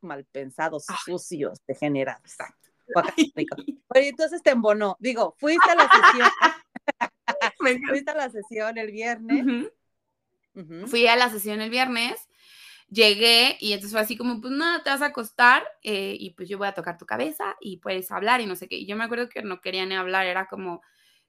mal 0.00 0.24
pensados, 0.26 0.84
ah. 0.88 0.96
sucios, 1.04 1.60
degenerados. 1.66 2.36
Oye, 3.88 4.08
entonces 4.08 4.42
te 4.42 4.50
embonó. 4.50 4.96
Digo, 5.00 5.34
fuiste 5.38 5.70
a 5.70 5.74
la 5.74 5.88
sesión. 5.88 6.28
fuiste 7.88 8.10
a 8.10 8.14
la 8.14 8.30
sesión 8.30 8.78
el 8.78 8.90
viernes. 8.90 9.72
Fui 10.86 11.06
a 11.06 11.16
la 11.16 11.30
sesión 11.30 11.60
el 11.60 11.70
viernes 11.70 12.28
llegué 12.90 13.56
y 13.60 13.72
entonces 13.72 13.92
fue 13.92 14.00
así 14.00 14.16
como, 14.16 14.40
pues 14.40 14.52
nada, 14.52 14.82
te 14.82 14.90
vas 14.90 15.02
a 15.02 15.06
acostar 15.06 15.62
eh, 15.82 16.16
y 16.18 16.30
pues 16.30 16.48
yo 16.48 16.58
voy 16.58 16.68
a 16.68 16.74
tocar 16.74 16.98
tu 16.98 17.06
cabeza 17.06 17.56
y 17.60 17.78
puedes 17.78 18.10
hablar 18.10 18.40
y 18.40 18.46
no 18.46 18.56
sé 18.56 18.68
qué. 18.68 18.76
Y 18.76 18.86
yo 18.86 18.96
me 18.96 19.04
acuerdo 19.04 19.28
que 19.28 19.42
no 19.42 19.60
quería 19.60 19.86
ni 19.86 19.94
hablar, 19.94 20.26
era 20.26 20.46
como, 20.46 20.82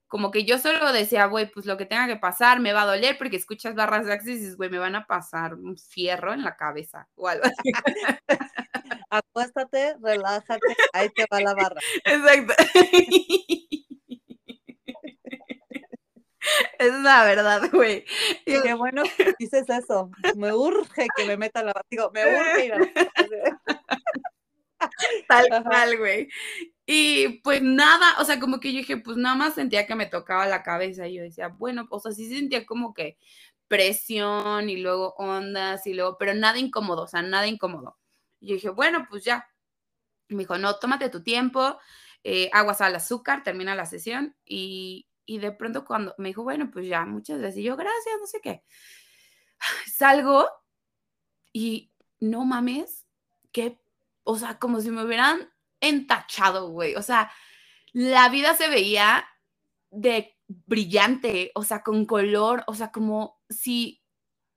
como 0.07 0.31
que 0.31 0.45
yo 0.45 0.57
solo 0.59 0.91
decía, 0.93 1.25
güey, 1.25 1.51
pues 1.51 1.65
lo 1.65 1.77
que 1.77 1.85
tenga 1.85 2.07
que 2.07 2.17
pasar 2.17 2.59
me 2.59 2.73
va 2.73 2.83
a 2.83 2.87
doler 2.87 3.17
porque 3.17 3.37
escuchas 3.37 3.75
barras 3.75 4.05
de 4.05 4.13
axis 4.13 4.37
y 4.37 4.39
dices, 4.39 4.57
güey, 4.57 4.69
me 4.69 4.79
van 4.79 4.95
a 4.95 5.05
pasar 5.07 5.55
un 5.55 5.77
fierro 5.77 6.33
en 6.33 6.43
la 6.43 6.55
cabeza 6.55 7.07
o 7.15 7.27
algo 7.27 7.45
así. 7.45 7.71
Acuéstate, 9.09 9.95
relájate, 10.01 10.59
ahí 10.93 11.09
te 11.09 11.25
va 11.31 11.41
la 11.41 11.53
barra. 11.55 11.81
Exacto. 12.05 12.53
Es 16.79 16.93
la 16.93 17.23
verdad, 17.23 17.69
güey. 17.71 18.05
Qué 18.45 18.73
bueno 18.73 19.03
que 19.17 19.33
dices 19.39 19.69
eso. 19.69 20.11
Me 20.35 20.53
urge 20.53 21.07
que 21.15 21.25
me 21.25 21.37
meta 21.37 21.63
la 21.63 21.73
Digo, 21.89 22.11
me 22.13 22.25
urge 22.25 22.65
ir 22.65 22.73
a 22.73 22.79
Tal 25.27 25.63
cual, 25.63 25.97
güey. 25.97 26.29
Y 26.85 27.39
pues 27.43 27.61
nada, 27.61 28.19
o 28.19 28.25
sea, 28.25 28.39
como 28.39 28.59
que 28.59 28.71
yo 28.73 28.79
dije, 28.79 28.97
pues 28.97 29.17
nada 29.17 29.35
más 29.35 29.55
sentía 29.55 29.85
que 29.85 29.95
me 29.95 30.07
tocaba 30.07 30.47
la 30.47 30.63
cabeza 30.63 31.07
y 31.07 31.15
yo 31.15 31.23
decía, 31.23 31.49
bueno, 31.49 31.87
o 31.91 31.99
sea, 31.99 32.11
sí 32.11 32.27
sentía 32.29 32.65
como 32.65 32.93
que 32.93 33.17
presión 33.67 34.69
y 34.69 34.77
luego 34.77 35.13
ondas 35.17 35.85
y 35.85 35.93
luego, 35.93 36.17
pero 36.17 36.33
nada 36.33 36.57
incómodo, 36.57 37.03
o 37.03 37.07
sea, 37.07 37.21
nada 37.21 37.47
incómodo. 37.47 37.97
Y 38.39 38.49
yo 38.49 38.55
dije, 38.55 38.69
bueno, 38.69 39.05
pues 39.09 39.23
ya. 39.23 39.47
me 40.29 40.39
dijo, 40.39 40.57
no, 40.57 40.77
tómate 40.79 41.09
tu 41.09 41.23
tiempo, 41.23 41.77
eh, 42.23 42.49
agua, 42.53 42.73
sal, 42.73 42.95
azúcar, 42.95 43.43
termina 43.43 43.75
la 43.75 43.85
sesión 43.85 44.35
y, 44.45 45.07
y 45.29 45.37
de 45.37 45.51
pronto 45.51 45.85
cuando 45.85 46.15
me 46.17 46.29
dijo, 46.29 46.41
bueno, 46.41 46.71
pues 46.71 46.87
ya, 46.87 47.05
muchas 47.05 47.37
gracias. 47.37 47.59
Y 47.59 47.63
yo, 47.63 47.77
gracias, 47.77 48.15
no 48.19 48.25
sé 48.25 48.41
qué. 48.41 48.63
Salgo 49.95 50.49
y 51.53 51.93
no 52.19 52.45
mames, 52.45 53.05
que, 53.51 53.79
o 54.23 54.37
sea, 54.37 54.57
como 54.57 54.81
si 54.81 54.89
me 54.89 55.05
hubieran 55.05 55.53
entachado, 55.81 56.71
güey. 56.71 56.95
O 56.95 57.03
sea, 57.03 57.31
la 57.93 58.27
vida 58.29 58.55
se 58.55 58.69
veía 58.69 59.23
de 59.91 60.35
brillante, 60.47 61.51
o 61.53 61.63
sea, 61.63 61.83
con 61.83 62.07
color, 62.07 62.63
o 62.65 62.73
sea, 62.73 62.91
como 62.91 63.39
si 63.49 64.03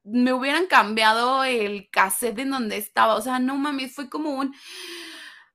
me 0.04 0.32
hubieran 0.32 0.66
cambiado 0.68 1.44
el 1.44 1.90
cassette 1.90 2.38
en 2.38 2.50
donde 2.50 2.78
estaba. 2.78 3.16
O 3.16 3.20
sea, 3.20 3.38
no 3.40 3.58
mames, 3.58 3.94
fue 3.94 4.08
como 4.08 4.30
un, 4.30 4.54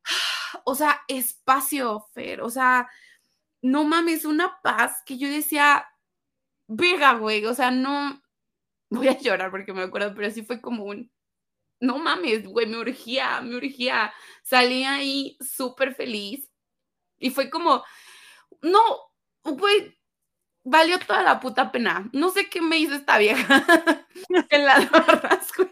o 0.64 0.76
sea, 0.76 1.02
espacio, 1.08 2.08
Fer, 2.14 2.42
o 2.42 2.52
sea, 2.52 2.88
no 3.62 3.84
mames, 3.84 4.26
una 4.26 4.60
paz 4.62 5.02
que 5.06 5.18
yo 5.18 5.30
decía, 5.30 5.88
verga, 6.68 7.14
güey, 7.14 7.46
o 7.46 7.54
sea, 7.54 7.72
no, 7.72 8.22
voy 8.90 9.08
a 9.08 9.18
llorar 9.18 9.52
porque 9.52 9.74
me 9.74 9.84
acuerdo, 9.84 10.14
pero 10.16 10.32
sí 10.32 10.44
fue 10.44 10.62
como 10.62 10.86
un, 10.86 11.12
no 11.80 12.00
mames, 12.00 12.48
güey, 12.48 12.68
me 12.68 12.78
urgía, 12.78 13.42
me 13.42 13.56
urgía, 13.56 14.14
salí 14.44 14.84
ahí 14.84 15.38
súper 15.42 15.96
feliz 15.96 16.50
y 17.20 17.32
fue 17.32 17.50
como, 17.50 17.84
no, 18.62 18.82
güey, 19.44 19.98
valió 20.64 21.00
toda 21.00 21.24
la 21.24 21.40
puta 21.40 21.72
pena, 21.72 22.10
no 22.14 22.30
sé 22.30 22.50
qué 22.50 22.62
me 22.62 22.78
hizo 22.78 22.96
esta 22.96 23.18
vieja 23.18 23.66
en 24.50 24.66
las 24.66 24.90
barras, 24.92 25.50
güey. 25.58 25.72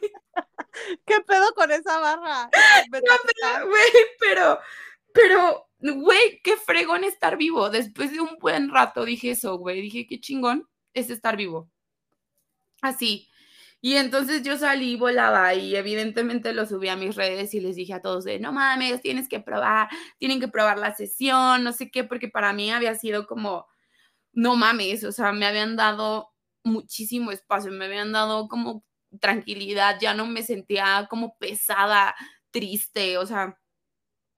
¿Qué 1.06 1.22
pedo 1.22 1.54
con 1.56 1.72
esa 1.72 2.00
barra? 2.00 2.50
No, 2.92 3.68
güey, 3.68 3.92
pero, 4.20 4.60
pero 5.14 5.65
güey, 5.94 6.42
qué 6.44 6.58
fregón 6.58 7.04
estar 7.04 7.38
vivo. 7.38 7.70
Después 7.70 8.12
de 8.12 8.22
un 8.22 8.38
buen 8.40 8.70
rato 8.70 9.06
dije 9.06 9.32
eso, 9.32 9.58
güey. 9.58 9.82
Dije, 9.82 10.08
qué 10.08 10.20
chingón 10.20 10.68
es 10.94 11.10
estar 11.10 11.38
vivo. 11.38 11.70
Así. 12.82 13.30
Y 13.82 13.98
entonces 13.98 14.42
yo 14.42 14.58
salí, 14.58 14.96
volaba 14.96 15.54
y 15.54 15.76
evidentemente 15.76 16.54
lo 16.54 16.66
subí 16.66 16.88
a 16.90 16.96
mis 16.96 17.16
redes 17.16 17.54
y 17.54 17.60
les 17.60 17.76
dije 17.76 17.94
a 17.94 18.02
todos 18.02 18.24
de, 18.24 18.40
no 18.40 18.52
mames, 18.52 19.02
tienes 19.02 19.30
que 19.30 19.40
probar, 19.40 19.90
tienen 20.18 20.40
que 20.40 20.48
probar 20.48 20.80
la 20.80 20.96
sesión, 20.96 21.64
no 21.64 21.72
sé 21.72 21.92
qué, 21.92 22.04
porque 22.04 22.28
para 22.28 22.52
mí 22.52 22.72
había 22.72 22.96
sido 22.96 23.28
como, 23.28 23.68
no 24.34 24.56
mames, 24.56 25.04
o 25.04 25.12
sea, 25.12 25.34
me 25.34 25.46
habían 25.46 25.76
dado 25.76 26.32
muchísimo 26.64 27.32
espacio, 27.32 27.72
me 27.72 27.86
habían 27.86 28.12
dado 28.12 28.48
como 28.48 28.84
tranquilidad, 29.22 29.98
ya 30.02 30.16
no 30.16 30.26
me 30.26 30.42
sentía 30.42 31.08
como 31.10 31.38
pesada, 31.38 32.16
triste, 32.50 33.20
o 33.20 33.26
sea, 33.28 33.60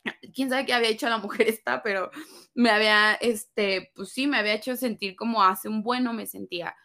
quién 0.33 0.49
sabe 0.49 0.65
qué 0.65 0.73
había 0.73 0.89
hecho 0.89 1.09
la 1.09 1.17
mujer 1.17 1.47
esta, 1.47 1.81
pero 1.83 2.11
me 2.53 2.69
había, 2.69 3.13
este, 3.15 3.91
pues 3.95 4.09
sí, 4.09 4.27
me 4.27 4.37
había 4.37 4.53
hecho 4.53 4.75
sentir 4.75 5.15
como 5.15 5.43
hace 5.43 5.69
un 5.69 5.83
bueno 5.83 6.13
me 6.13 6.25
sentía. 6.25 6.75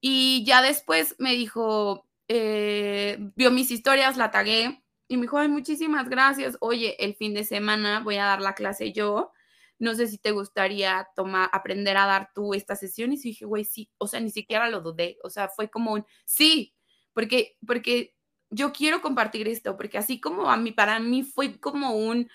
Y 0.00 0.44
ya 0.44 0.62
después 0.62 1.16
me 1.18 1.34
dijo, 1.34 2.08
eh, 2.28 3.16
vio 3.36 3.50
mis 3.50 3.70
historias, 3.70 4.16
la 4.16 4.30
tagué 4.30 4.82
y 5.08 5.16
me 5.16 5.22
dijo, 5.22 5.38
ay, 5.38 5.48
muchísimas 5.48 6.08
gracias. 6.08 6.56
Oye, 6.60 7.02
el 7.02 7.14
fin 7.16 7.34
de 7.34 7.44
semana 7.44 8.00
voy 8.00 8.16
a 8.16 8.24
dar 8.26 8.40
la 8.40 8.54
clase 8.54 8.92
yo. 8.92 9.32
No 9.78 9.94
sé 9.94 10.06
si 10.06 10.18
te 10.18 10.32
gustaría 10.32 11.08
tomar, 11.16 11.48
aprender 11.52 11.96
a 11.96 12.06
dar 12.06 12.30
tú 12.34 12.52
esta 12.54 12.76
sesión. 12.76 13.12
Y 13.12 13.16
dije, 13.16 13.46
güey, 13.46 13.64
sí, 13.64 13.90
o 13.98 14.06
sea, 14.06 14.20
ni 14.20 14.30
siquiera 14.30 14.68
lo 14.68 14.80
dudé. 14.82 15.18
O 15.24 15.30
sea, 15.30 15.48
fue 15.48 15.70
como 15.70 15.92
un 15.94 16.04
sí, 16.26 16.74
porque, 17.14 17.56
porque 17.66 18.14
yo 18.50 18.72
quiero 18.72 19.00
compartir 19.02 19.48
esto, 19.48 19.76
porque 19.76 19.98
así 19.98 20.20
como 20.20 20.50
a 20.50 20.56
mí, 20.56 20.72
para 20.72 20.98
mí 21.00 21.22
fue 21.22 21.58
como 21.60 21.92
un, 21.96 22.30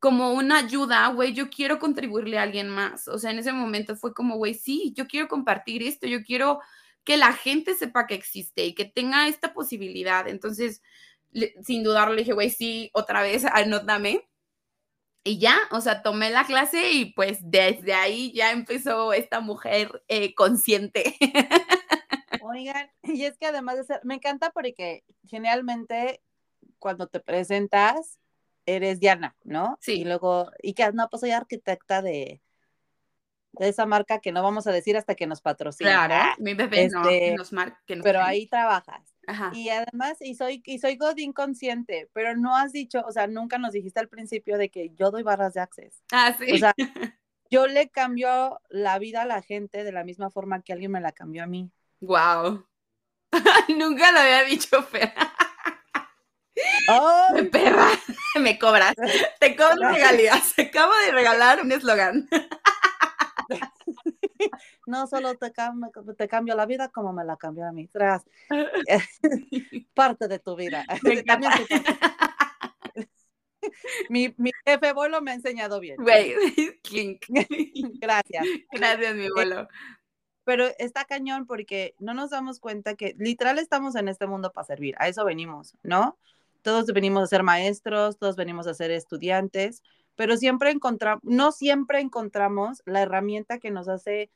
como 0.00 0.32
una 0.32 0.58
ayuda, 0.58 1.08
güey, 1.08 1.34
yo 1.34 1.50
quiero 1.50 1.78
contribuirle 1.78 2.38
a 2.38 2.42
alguien 2.42 2.68
más. 2.68 3.08
O 3.08 3.18
sea, 3.18 3.30
en 3.32 3.40
ese 3.40 3.52
momento 3.52 3.96
fue 3.96 4.14
como, 4.14 4.36
güey, 4.36 4.54
sí, 4.54 4.92
yo 4.96 5.06
quiero 5.06 5.28
compartir 5.28 5.82
esto, 5.82 6.06
yo 6.06 6.22
quiero 6.24 6.60
que 7.04 7.16
la 7.16 7.32
gente 7.32 7.74
sepa 7.74 8.06
que 8.06 8.14
existe 8.14 8.66
y 8.66 8.74
que 8.74 8.84
tenga 8.84 9.28
esta 9.28 9.54
posibilidad. 9.54 10.28
Entonces, 10.28 10.82
sin 11.62 11.82
dudarlo, 11.82 12.14
le 12.14 12.22
dije, 12.22 12.32
güey, 12.32 12.50
sí, 12.50 12.90
otra 12.94 13.22
vez, 13.22 13.44
anótame. 13.52 14.28
Y 15.24 15.38
ya, 15.38 15.58
o 15.72 15.80
sea, 15.80 16.02
tomé 16.02 16.30
la 16.30 16.44
clase 16.46 16.92
y 16.92 17.12
pues 17.12 17.38
desde 17.42 17.92
ahí 17.92 18.32
ya 18.32 18.52
empezó 18.52 19.12
esta 19.12 19.40
mujer 19.40 20.02
eh, 20.08 20.34
consciente. 20.34 21.16
Oigan, 22.48 22.90
y 23.02 23.24
es 23.24 23.36
que 23.38 23.46
además 23.46 23.76
de 23.76 23.84
ser, 23.84 24.00
me 24.04 24.14
encanta 24.14 24.50
porque 24.50 25.04
generalmente 25.26 26.22
cuando 26.78 27.06
te 27.08 27.20
presentas, 27.20 28.18
eres 28.66 29.00
Diana, 29.00 29.36
¿no? 29.44 29.78
Sí. 29.80 30.00
Y 30.00 30.04
luego, 30.04 30.50
y 30.62 30.74
que 30.74 30.90
no, 30.92 31.08
pues 31.08 31.20
soy 31.20 31.30
arquitecta 31.30 32.02
de, 32.02 32.42
de 33.52 33.68
esa 33.68 33.86
marca 33.86 34.20
que 34.20 34.32
no 34.32 34.42
vamos 34.42 34.66
a 34.66 34.72
decir 34.72 34.96
hasta 34.96 35.14
que 35.14 35.26
nos 35.26 35.40
patrocine. 35.40 35.90
Claro, 35.90 36.34
mi 36.38 36.54
bebé 36.54 36.88
no, 36.88 37.08
este, 37.08 37.34
nos 37.34 37.52
marca. 37.52 37.80
pero 38.02 38.20
ahí 38.20 38.46
trabajas. 38.46 39.14
Ajá. 39.26 39.50
Y 39.54 39.68
además, 39.68 40.18
y 40.20 40.34
soy, 40.34 40.62
y 40.64 40.78
soy 40.78 40.96
Godín 40.96 41.32
consciente, 41.32 42.08
pero 42.12 42.36
no 42.36 42.56
has 42.56 42.72
dicho, 42.72 43.02
o 43.06 43.12
sea, 43.12 43.26
nunca 43.26 43.58
nos 43.58 43.72
dijiste 43.72 44.00
al 44.00 44.08
principio 44.08 44.56
de 44.56 44.70
que 44.70 44.90
yo 44.94 45.10
doy 45.10 45.22
barras 45.22 45.54
de 45.54 45.60
access. 45.60 46.02
Ah, 46.12 46.34
sí. 46.38 46.52
O 46.52 46.56
sea, 46.56 46.72
yo 47.50 47.66
le 47.66 47.88
cambio 47.88 48.60
la 48.68 48.98
vida 48.98 49.22
a 49.22 49.26
la 49.26 49.42
gente 49.42 49.84
de 49.84 49.92
la 49.92 50.04
misma 50.04 50.30
forma 50.30 50.62
que 50.62 50.72
alguien 50.72 50.92
me 50.92 51.00
la 51.00 51.12
cambió 51.12 51.42
a 51.42 51.46
mí. 51.46 51.70
Wow. 52.00 52.64
nunca 53.68 54.12
lo 54.12 54.20
había 54.20 54.44
dicho, 54.44 54.82
Fer. 54.82 55.12
¡Oh! 56.90 57.26
Perra, 57.52 57.90
me 58.40 58.58
cobras. 58.58 58.94
Te 59.38 59.56
cobro 59.56 59.88
regalías. 59.90 60.54
Acabo 60.58 60.92
de 61.06 61.12
regalar 61.12 61.62
un 61.62 61.72
eslogan. 61.72 62.28
No 64.86 65.06
solo 65.06 65.34
te, 65.36 65.52
te 66.16 66.28
cambio 66.28 66.56
la 66.56 66.66
vida 66.66 66.88
como 66.88 67.12
me 67.12 67.24
la 67.24 67.36
cambió 67.36 67.66
a 67.66 67.72
mí. 67.72 67.88
Tras 67.88 68.24
parte 69.94 70.28
de 70.28 70.38
tu 70.38 70.56
vida. 70.56 70.84
mi, 74.08 74.34
mi 74.38 74.50
jefe 74.64 74.92
bolo 74.92 75.20
me 75.20 75.32
ha 75.32 75.34
enseñado 75.34 75.80
bien. 75.80 75.96
Gracias. 78.00 78.46
Gracias, 78.72 79.14
mi 79.14 79.28
bolo. 79.28 79.68
Pero 80.48 80.64
está 80.78 81.04
cañón 81.04 81.44
porque 81.44 81.94
no 81.98 82.14
nos 82.14 82.30
damos 82.30 82.58
cuenta 82.58 82.94
que 82.94 83.14
literal 83.18 83.58
estamos 83.58 83.96
en 83.96 84.08
este 84.08 84.26
mundo 84.26 84.50
para 84.50 84.66
servir. 84.66 84.94
A 84.98 85.06
eso 85.06 85.22
venimos, 85.26 85.74
¿no? 85.82 86.16
todos 86.62 86.86
venimos 86.86 87.22
a 87.22 87.26
ser 87.26 87.42
maestros, 87.42 88.18
todos 88.18 88.36
venimos 88.36 88.66
a 88.66 88.74
ser 88.74 88.90
estudiantes, 88.90 89.82
pero 90.16 90.36
siempre 90.36 90.70
encontramos, 90.70 91.22
no 91.24 91.52
siempre 91.52 92.00
encontramos 92.00 92.82
la 92.84 93.02
herramienta 93.02 93.58
que 93.58 93.70
nos 93.70 93.88
hace 93.88 94.30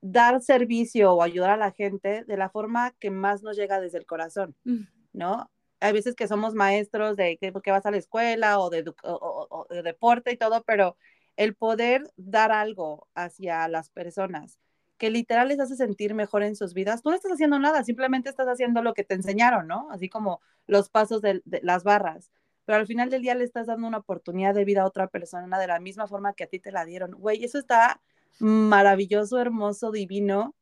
dar 0.00 0.40
servicio 0.40 1.12
o 1.12 1.22
ayudar 1.22 1.50
a 1.50 1.56
la 1.56 1.72
gente 1.72 2.24
de 2.24 2.36
la 2.36 2.48
forma 2.48 2.92
que 2.98 3.10
más 3.10 3.42
nos 3.42 3.56
llega 3.56 3.80
desde 3.80 3.98
el 3.98 4.06
corazón, 4.06 4.54
mm. 4.64 4.82
¿no? 5.12 5.50
Hay 5.80 5.92
veces 5.92 6.14
que 6.14 6.28
somos 6.28 6.54
maestros 6.54 7.16
de 7.16 7.38
que, 7.38 7.50
vas 7.50 7.86
a 7.86 7.90
la 7.90 7.96
escuela 7.96 8.58
o 8.60 8.70
de, 8.70 8.92
o 9.02 9.66
de 9.70 9.82
deporte 9.82 10.32
y 10.32 10.36
todo, 10.36 10.62
pero 10.64 10.96
el 11.36 11.54
poder 11.54 12.10
dar 12.16 12.52
algo 12.52 13.08
hacia 13.14 13.66
las 13.68 13.90
personas 13.90 14.58
que 15.00 15.10
literal 15.10 15.48
les 15.48 15.58
hace 15.58 15.76
sentir 15.76 16.12
mejor 16.12 16.42
en 16.42 16.54
sus 16.54 16.74
vidas, 16.74 17.00
tú 17.00 17.08
no 17.08 17.16
estás 17.16 17.32
haciendo 17.32 17.58
nada, 17.58 17.82
simplemente 17.82 18.28
estás 18.28 18.46
haciendo 18.46 18.82
lo 18.82 18.92
que 18.92 19.02
te 19.02 19.14
enseñaron, 19.14 19.66
¿no? 19.66 19.88
Así 19.90 20.10
como 20.10 20.42
los 20.66 20.90
pasos 20.90 21.22
de, 21.22 21.40
las 21.62 21.84
barras. 21.84 22.30
pero 22.66 22.78
al 22.78 22.86
final 22.86 23.08
del 23.08 23.22
día 23.22 23.34
le 23.34 23.44
estás 23.44 23.66
dando 23.66 23.88
una 23.88 23.96
oportunidad 23.96 24.54
de 24.54 24.66
vida 24.66 24.82
a 24.82 24.86
otra 24.86 25.08
persona 25.08 25.58
de 25.58 25.66
la 25.66 25.80
misma 25.80 26.06
forma 26.06 26.34
que 26.34 26.44
a 26.44 26.48
ti 26.48 26.60
te 26.60 26.70
la 26.70 26.84
dieron. 26.84 27.12
Güey, 27.12 27.42
eso 27.42 27.58
está 27.58 28.02
maravilloso, 28.40 29.40
hermoso, 29.40 29.90
divino. 29.90 30.54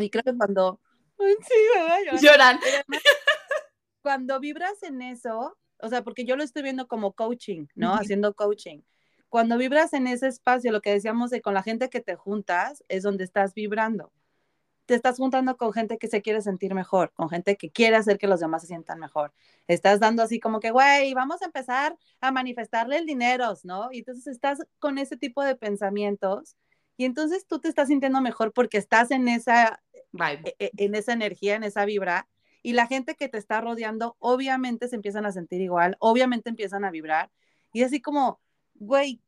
Y 0.00 0.08
creo 0.08 0.24
que 0.24 0.34
cuando... 0.34 0.80
sí, 1.18 2.26
lloran. 2.26 2.58
Cuando 4.00 4.40
vibras 4.40 4.82
en 4.84 5.02
eso, 5.02 5.58
o 5.80 5.88
sea, 5.90 6.02
porque 6.02 6.24
yo 6.24 6.36
lo 6.36 6.42
estoy 6.44 6.62
viendo 6.62 6.88
como 6.88 7.12
coaching, 7.12 7.66
¿no? 7.74 7.92
Haciendo 7.94 8.32
coaching. 8.32 8.80
Cuando 9.28 9.58
vibras 9.58 9.92
en 9.92 10.06
ese 10.06 10.28
espacio, 10.28 10.72
lo 10.72 10.80
que 10.80 10.92
decíamos 10.92 11.30
de 11.30 11.40
con 11.42 11.54
la 11.54 11.62
gente 11.62 11.90
que 11.90 12.00
te 12.00 12.16
juntas, 12.16 12.84
es 12.88 13.02
donde 13.02 13.24
estás 13.24 13.54
vibrando 13.54 14.12
te 14.86 14.94
estás 14.94 15.18
juntando 15.18 15.56
con 15.56 15.72
gente 15.72 15.98
que 15.98 16.08
se 16.08 16.22
quiere 16.22 16.40
sentir 16.40 16.74
mejor, 16.74 17.12
con 17.12 17.28
gente 17.28 17.56
que 17.56 17.70
quiere 17.70 17.96
hacer 17.96 18.18
que 18.18 18.28
los 18.28 18.40
demás 18.40 18.62
se 18.62 18.68
sientan 18.68 19.00
mejor. 19.00 19.32
Estás 19.66 20.00
dando 20.00 20.22
así 20.22 20.40
como 20.40 20.60
que, 20.60 20.70
güey, 20.70 21.12
vamos 21.12 21.42
a 21.42 21.46
empezar 21.46 21.96
a 22.20 22.30
manifestarle 22.32 22.96
el 22.98 23.06
dinero, 23.06 23.52
¿no? 23.64 23.88
Y 23.92 23.98
entonces 23.98 24.28
estás 24.28 24.60
con 24.78 24.98
ese 24.98 25.16
tipo 25.16 25.42
de 25.42 25.56
pensamientos 25.56 26.56
y 26.96 27.04
entonces 27.04 27.46
tú 27.46 27.60
te 27.60 27.68
estás 27.68 27.88
sintiendo 27.88 28.20
mejor 28.20 28.52
porque 28.52 28.78
estás 28.78 29.10
en 29.10 29.28
esa, 29.28 29.82
e, 30.44 30.54
e, 30.58 30.70
en 30.76 30.94
esa 30.94 31.12
energía, 31.12 31.56
en 31.56 31.64
esa 31.64 31.84
vibra. 31.84 32.28
Y 32.62 32.72
la 32.72 32.86
gente 32.86 33.16
que 33.16 33.28
te 33.28 33.38
está 33.38 33.60
rodeando, 33.60 34.16
obviamente 34.18 34.88
se 34.88 34.96
empiezan 34.96 35.26
a 35.26 35.32
sentir 35.32 35.60
igual, 35.60 35.96
obviamente 36.00 36.48
empiezan 36.48 36.84
a 36.84 36.90
vibrar. 36.90 37.30
Y 37.72 37.82
así 37.82 38.00
como, 38.00 38.40
güey, 38.78 39.20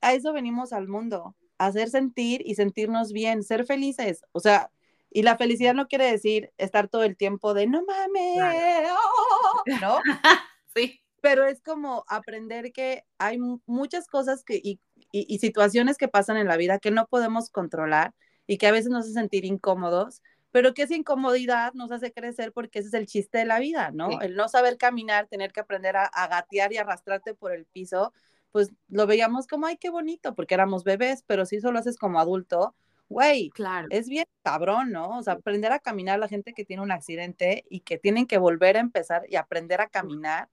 a 0.00 0.14
eso 0.14 0.32
venimos 0.32 0.72
al 0.72 0.88
mundo, 0.88 1.36
hacer 1.58 1.90
sentir 1.90 2.42
y 2.44 2.54
sentirnos 2.54 3.12
bien, 3.12 3.42
ser 3.42 3.66
felices. 3.66 4.22
O 4.32 4.40
sea, 4.40 4.70
y 5.10 5.22
la 5.22 5.36
felicidad 5.36 5.74
no 5.74 5.88
quiere 5.88 6.10
decir 6.10 6.52
estar 6.56 6.88
todo 6.88 7.02
el 7.02 7.16
tiempo 7.16 7.52
de 7.52 7.66
no 7.66 7.82
mames, 7.84 8.90
oh", 8.92 9.62
¿no? 9.80 9.98
sí. 10.74 11.00
Pero 11.22 11.44
es 11.44 11.60
como 11.60 12.04
aprender 12.08 12.72
que 12.72 13.04
hay 13.18 13.36
muchas 13.66 14.06
cosas 14.06 14.42
que, 14.42 14.54
y, 14.56 14.80
y, 15.12 15.38
situaciones 15.38 15.98
que 15.98 16.08
pasan 16.08 16.38
en 16.38 16.48
la 16.48 16.56
vida 16.56 16.78
que 16.78 16.90
no 16.90 17.08
podemos 17.08 17.50
controlar 17.50 18.14
y 18.46 18.56
que 18.56 18.66
a 18.66 18.72
veces 18.72 18.90
nos 18.90 19.04
hace 19.04 19.12
sentir 19.12 19.44
incómodos, 19.44 20.22
pero 20.50 20.72
que 20.72 20.84
esa 20.84 20.94
incomodidad 20.94 21.74
nos 21.74 21.92
hace 21.92 22.10
crecer 22.14 22.52
porque 22.54 22.78
ese 22.78 22.88
es 22.88 22.94
el 22.94 23.06
chiste 23.06 23.36
de 23.36 23.44
la 23.44 23.58
vida, 23.58 23.90
¿no? 23.90 24.18
El 24.22 24.34
no 24.34 24.48
saber 24.48 24.78
caminar, 24.78 25.26
tener 25.26 25.52
que 25.52 25.60
aprender 25.60 25.94
a, 25.98 26.06
a 26.06 26.26
gatear 26.26 26.72
y 26.72 26.78
arrastrarte 26.78 27.34
por 27.34 27.52
el 27.52 27.66
piso, 27.66 28.14
pues 28.52 28.70
lo 28.88 29.06
veíamos 29.06 29.46
como, 29.46 29.66
ay, 29.66 29.76
qué 29.76 29.90
bonito, 29.90 30.34
porque 30.34 30.54
éramos 30.54 30.84
bebés, 30.84 31.22
pero 31.26 31.46
si 31.46 31.56
eso 31.56 31.72
lo 31.72 31.78
haces 31.78 31.96
como 31.96 32.20
adulto, 32.20 32.74
güey, 33.08 33.50
claro. 33.50 33.88
es 33.90 34.08
bien 34.08 34.26
cabrón, 34.42 34.92
¿no? 34.92 35.18
O 35.18 35.22
sea, 35.22 35.34
aprender 35.34 35.72
a 35.72 35.80
caminar 35.80 36.18
la 36.18 36.28
gente 36.28 36.52
que 36.52 36.64
tiene 36.64 36.82
un 36.82 36.92
accidente 36.92 37.64
y 37.68 37.80
que 37.80 37.98
tienen 37.98 38.26
que 38.26 38.38
volver 38.38 38.76
a 38.76 38.80
empezar 38.80 39.24
y 39.28 39.36
aprender 39.36 39.80
a 39.80 39.88
caminar, 39.88 40.48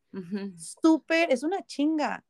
súper, 0.58 1.32
es 1.32 1.44
una 1.44 1.64
chinga, 1.64 2.24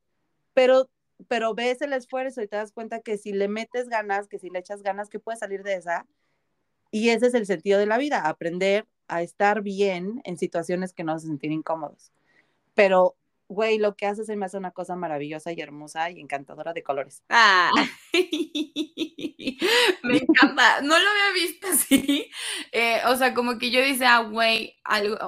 pero, 0.54 0.90
pero 1.28 1.54
ves 1.54 1.82
el 1.82 1.94
esfuerzo 1.94 2.42
y 2.42 2.48
te 2.48 2.58
das 2.58 2.72
cuenta 2.72 3.00
que 3.00 3.18
si 3.18 3.32
le 3.32 3.48
metes 3.48 3.88
ganas, 3.88 4.28
que 4.28 4.40
si 4.40 4.50
le 4.50 4.60
echas 4.60 4.84
ganas, 4.84 5.10
que 5.10 5.20
puedes 5.20 5.40
salir 5.40 5.64
de 5.64 5.76
esa. 5.76 6.06
Y 6.92 7.10
ese 7.10 7.28
es 7.28 7.34
el 7.34 7.46
sentido 7.46 7.80
de 7.80 7.86
la 7.86 7.98
vida, 7.98 8.28
aprender 8.28 8.86
a 9.08 9.22
estar 9.22 9.62
bien 9.62 10.22
en 10.26 10.38
situaciones 10.38 10.94
que 10.94 11.04
nos 11.04 11.18
hacen 11.18 11.30
sentir 11.30 11.52
incómodos. 11.52 12.12
Pero 12.74 13.16
güey, 13.48 13.78
lo 13.78 13.96
que 13.96 14.06
haces 14.06 14.26
se 14.28 14.36
me 14.36 14.46
hace 14.46 14.58
una 14.58 14.72
cosa 14.72 14.96
maravillosa 14.96 15.52
y 15.52 15.62
hermosa 15.62 16.10
y 16.10 16.20
encantadora 16.20 16.74
de 16.74 16.84
colores. 16.84 17.24
Ah, 17.30 17.72
me 20.04 20.18
encanta. 20.18 20.82
No 20.82 21.00
lo 21.00 21.10
había 21.10 21.34
visto 21.34 21.68
así. 21.68 22.30
Eh, 22.72 23.02
o 23.08 23.16
sea, 23.16 23.34
como 23.34 23.58
que 23.58 23.72
yo 23.72 23.80
decía, 23.80 24.18
ah, 24.18 24.24
güey, 24.24 24.78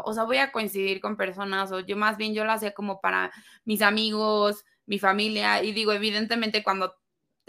o 0.04 0.14
sea, 0.14 0.24
voy 0.24 0.38
a 0.38 0.52
coincidir 0.52 1.00
con 1.02 1.18
personas, 1.18 1.72
o 1.72 1.80
yo 1.80 1.98
más 1.98 2.18
bien 2.18 2.34
yo 2.34 2.44
lo 2.46 2.52
hacía 2.52 2.74
como 2.74 3.00
para 3.00 3.32
mis 3.66 3.82
amigos, 3.82 4.66
mi 4.86 5.00
familia, 5.00 5.64
y 5.64 5.72
digo, 5.72 5.94
evidentemente 5.94 6.64
cuando 6.64 6.96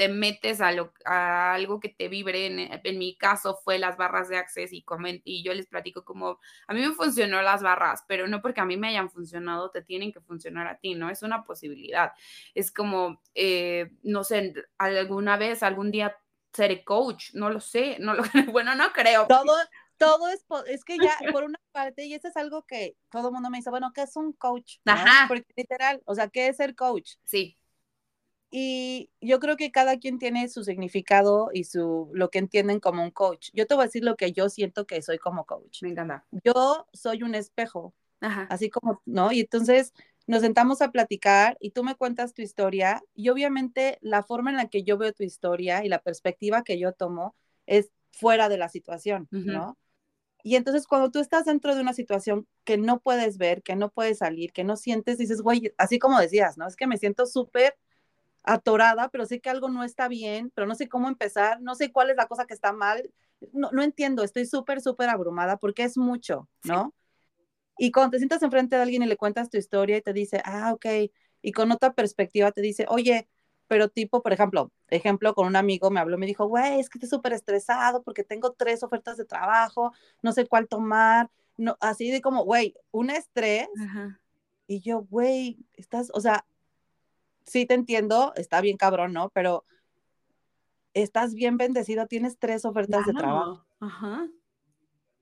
te 0.01 0.09
metes 0.09 0.63
a, 0.63 0.73
lo, 0.73 0.95
a 1.05 1.53
algo 1.53 1.79
que 1.79 1.91
te 1.91 2.09
vibre. 2.09 2.47
En, 2.47 2.99
mi 2.99 3.19
caso 3.19 3.61
fue 3.63 3.79
las 3.79 3.99
barras 3.99 4.31
de 4.31 4.39
Access 4.39 4.73
y, 4.73 4.83
y 5.25 5.43
yo 5.45 5.53
les 5.53 5.67
platico 5.67 6.07
como, 6.07 6.41
a 6.67 6.73
mí 6.73 6.81
me 6.81 6.95
funcionó 6.95 7.43
las 7.43 7.63
barras, 7.63 8.03
pero 8.09 8.27
no 8.27 8.41
porque 8.41 8.63
a 8.63 8.65
mí 8.65 8.79
me 8.79 8.89
hayan 8.89 9.11
funcionado, 9.11 9.71
te 9.71 9.83
tienen 9.83 10.11
que 10.11 10.23
funcionar 10.23 10.69
a 10.69 10.79
ti, 10.79 10.95
¿no? 10.95 11.11
Es 11.11 11.23
una 11.23 11.45
posibilidad. 11.45 12.13
Es 12.55 12.73
como, 12.73 13.21
eh, 13.35 13.91
no 14.03 14.25
sé, 14.25 14.55
alguna 14.79 15.37
vez, 15.37 15.63
algún 15.63 15.91
día 15.91 16.17
seré 16.55 16.83
coach, 16.83 17.35
no 17.35 17.51
lo 17.51 17.61
sé, 17.61 17.99
no 18.01 18.15
lo, 18.15 18.23
bueno, 18.55 18.75
no 18.75 18.95
creo. 18.95 19.27
Todo, 19.27 19.55
todo 19.99 20.29
es, 20.29 20.47
es 20.67 20.83
que 20.83 20.97
ya 20.97 21.15
por 21.35 21.45
una 21.45 21.61
parte, 21.73 22.07
y 22.07 22.15
eso 22.15 22.29
es 22.29 22.39
algo 22.39 22.63
que 22.63 22.97
todo 23.11 23.29
el 23.29 23.35
mundo 23.35 23.51
me 23.51 23.59
dice, 23.59 23.69
bueno, 23.69 23.93
¿qué 23.95 24.01
es 24.01 24.17
un 24.17 24.33
coach? 24.33 24.79
Ajá. 24.87 25.27
Porque 25.29 25.53
literal, 25.55 26.01
o 26.07 26.15
sea, 26.15 26.29
¿qué 26.29 26.49
es 26.49 26.57
ser 26.57 26.75
coach? 26.75 27.17
Sí. 27.25 27.60
Y 28.51 29.11
yo 29.21 29.39
creo 29.39 29.57
que 29.57 29.71
cada 29.71 29.99
quien 29.99 30.19
tiene 30.19 30.49
su 30.49 30.65
significado 30.65 31.51
y 31.53 31.65
su 31.65 32.11
lo 32.13 32.31
que 32.31 32.41
entienden 32.41 32.81
como 32.81 33.03
un 33.05 33.13
coach. 33.13 33.51
Yo 33.55 33.67
te 33.67 33.75
voy 33.75 33.83
a 33.83 33.87
decir 33.87 34.05
lo 34.05 34.17
que 34.17 34.33
yo 34.33 34.49
siento 34.49 34.87
que 34.87 35.01
soy 35.03 35.19
como 35.19 35.47
coach. 35.47 35.83
Me 35.83 35.91
encanta. 35.91 36.25
Yo 36.45 36.89
soy 36.93 37.23
un 37.23 37.37
espejo, 37.37 37.95
así 38.21 38.69
como, 38.69 39.01
¿no? 39.07 39.31
Y 39.31 39.41
entonces 39.41 39.93
nos 40.27 40.43
sentamos 40.43 40.83
a 40.83 40.91
platicar 40.91 41.57
y 41.61 41.71
tú 41.71 41.85
me 41.85 41.95
cuentas 41.95 42.35
tu 42.35 42.43
historia 42.43 43.03
y 43.15 43.29
obviamente 43.29 43.99
la 44.01 44.23
forma 44.23 44.51
en 44.51 44.57
la 44.57 44.69
que 44.69 44.83
yo 44.83 44.99
veo 44.99 45.13
tu 45.13 45.23
historia 45.23 45.85
y 45.85 45.89
la 45.89 46.03
perspectiva 46.03 46.63
que 46.63 46.79
yo 46.79 46.93
tomo 46.93 47.37
es 47.67 47.91
fuera 48.11 48.49
de 48.49 48.59
la 48.59 48.69
situación, 48.69 49.29
¿no? 49.31 49.79
Y 50.43 50.57
entonces 50.57 50.87
cuando 50.87 51.11
tú 51.11 51.21
estás 51.21 51.45
dentro 51.45 51.75
de 51.75 51.81
una 51.81 51.93
situación 51.93 52.47
que 52.65 52.79
no 52.79 53.01
puedes 53.01 53.39
ver, 53.39 53.63
que 53.63 53.77
no 53.77 53.91
puedes 53.91 54.19
salir, 54.19 54.53
que 54.53 54.65
no 54.65 54.77
sientes, 54.77 55.19
dices, 55.19 55.43
güey, 55.43 55.73
así 55.77 55.99
como 55.99 56.19
decías, 56.19 56.57
¿no? 56.59 56.67
Es 56.67 56.77
que 56.77 56.87
me 56.87 56.97
siento 56.97 57.27
súper 57.27 57.77
atorada, 58.43 59.09
pero 59.09 59.27
sé 59.27 59.41
que 59.41 59.51
algo 59.51 59.69
no 59.69 59.85
está 59.85 60.09
bien, 60.09 60.51
pero 60.55 60.67
no 60.67 60.75
sé 60.75 60.89
cómo 60.89 61.09
empezar, 61.09 61.61
no 61.61 61.75
sé 61.75 61.93
cuál 61.93 62.11
es 62.11 62.17
la 62.17 62.27
cosa 62.27 62.47
que 62.47 62.55
está 62.55 62.73
mal, 62.73 63.11
no, 63.53 63.71
no 63.73 63.83
entiendo, 63.83 64.23
estoy 64.23 64.47
súper, 64.47 64.81
súper 64.81 65.09
abrumada 65.09 65.57
porque 65.57 65.85
es 65.85 65.97
mucho, 65.97 66.49
¿no? 66.65 66.95
Y 67.79 67.93
cuando 67.93 68.13
te 68.13 68.19
sientas 68.19 68.43
enfrente 68.43 68.77
de 68.77 68.83
alguien 68.83 69.03
y 69.03 69.07
le 69.07 69.17
cuentas 69.17 69.49
tu 69.49 69.57
historia 69.57 69.97
y 69.97 70.03
te 70.03 70.13
dice, 70.13 70.43
ah, 70.45 70.73
ok, 70.75 70.87
y 71.43 71.53
con 71.53 71.73
otra 71.73 71.95
perspectiva 71.95 72.53
te 72.53 72.61
dice, 72.61 72.87
oye, 72.89 73.29
pero 73.69 73.89
tipo, 73.89 74.23
por 74.23 74.33
ejemplo, 74.33 74.73
ejemplo, 74.89 75.35
con 75.35 75.47
un 75.47 75.57
amigo 75.57 75.91
me 75.91 76.01
habló, 76.01 76.19
me 76.19 76.27
dijo, 76.27 76.47
güey, 76.47 76.81
es 76.81 76.91
que 76.91 76.99
estoy 76.99 77.09
súper 77.09 77.33
estresado 77.33 78.03
porque 78.03 78.25
tengo 78.25 78.53
tres 78.53 78.83
ofertas 78.83 79.17
de 79.17 79.25
trabajo, 79.25 79.93
no 80.23 80.33
sé 80.33 80.47
cuál 80.47 80.69
tomar, 80.69 81.31
no, 81.57 81.77
así 81.81 82.11
de 82.11 82.21
como, 82.21 82.45
güey, 82.45 82.75
un 82.91 83.11
estrés. 83.11 83.69
Y 84.67 84.81
yo, 84.81 85.07
güey, 85.09 85.59
estás, 85.75 86.11
o 86.15 86.21
sea, 86.21 86.45
sí 87.45 87.67
te 87.67 87.75
entiendo, 87.75 88.33
está 88.37 88.61
bien 88.61 88.77
cabrón, 88.77 89.13
¿no? 89.13 89.31
Pero 89.31 89.65
estás 90.95 91.35
bien 91.35 91.57
bendecido, 91.57 92.07
tienes 92.07 92.39
tres 92.39 92.65
ofertas 92.65 93.07
de 93.07 93.13
trabajo. 93.13 93.65
Ajá. 93.81 94.29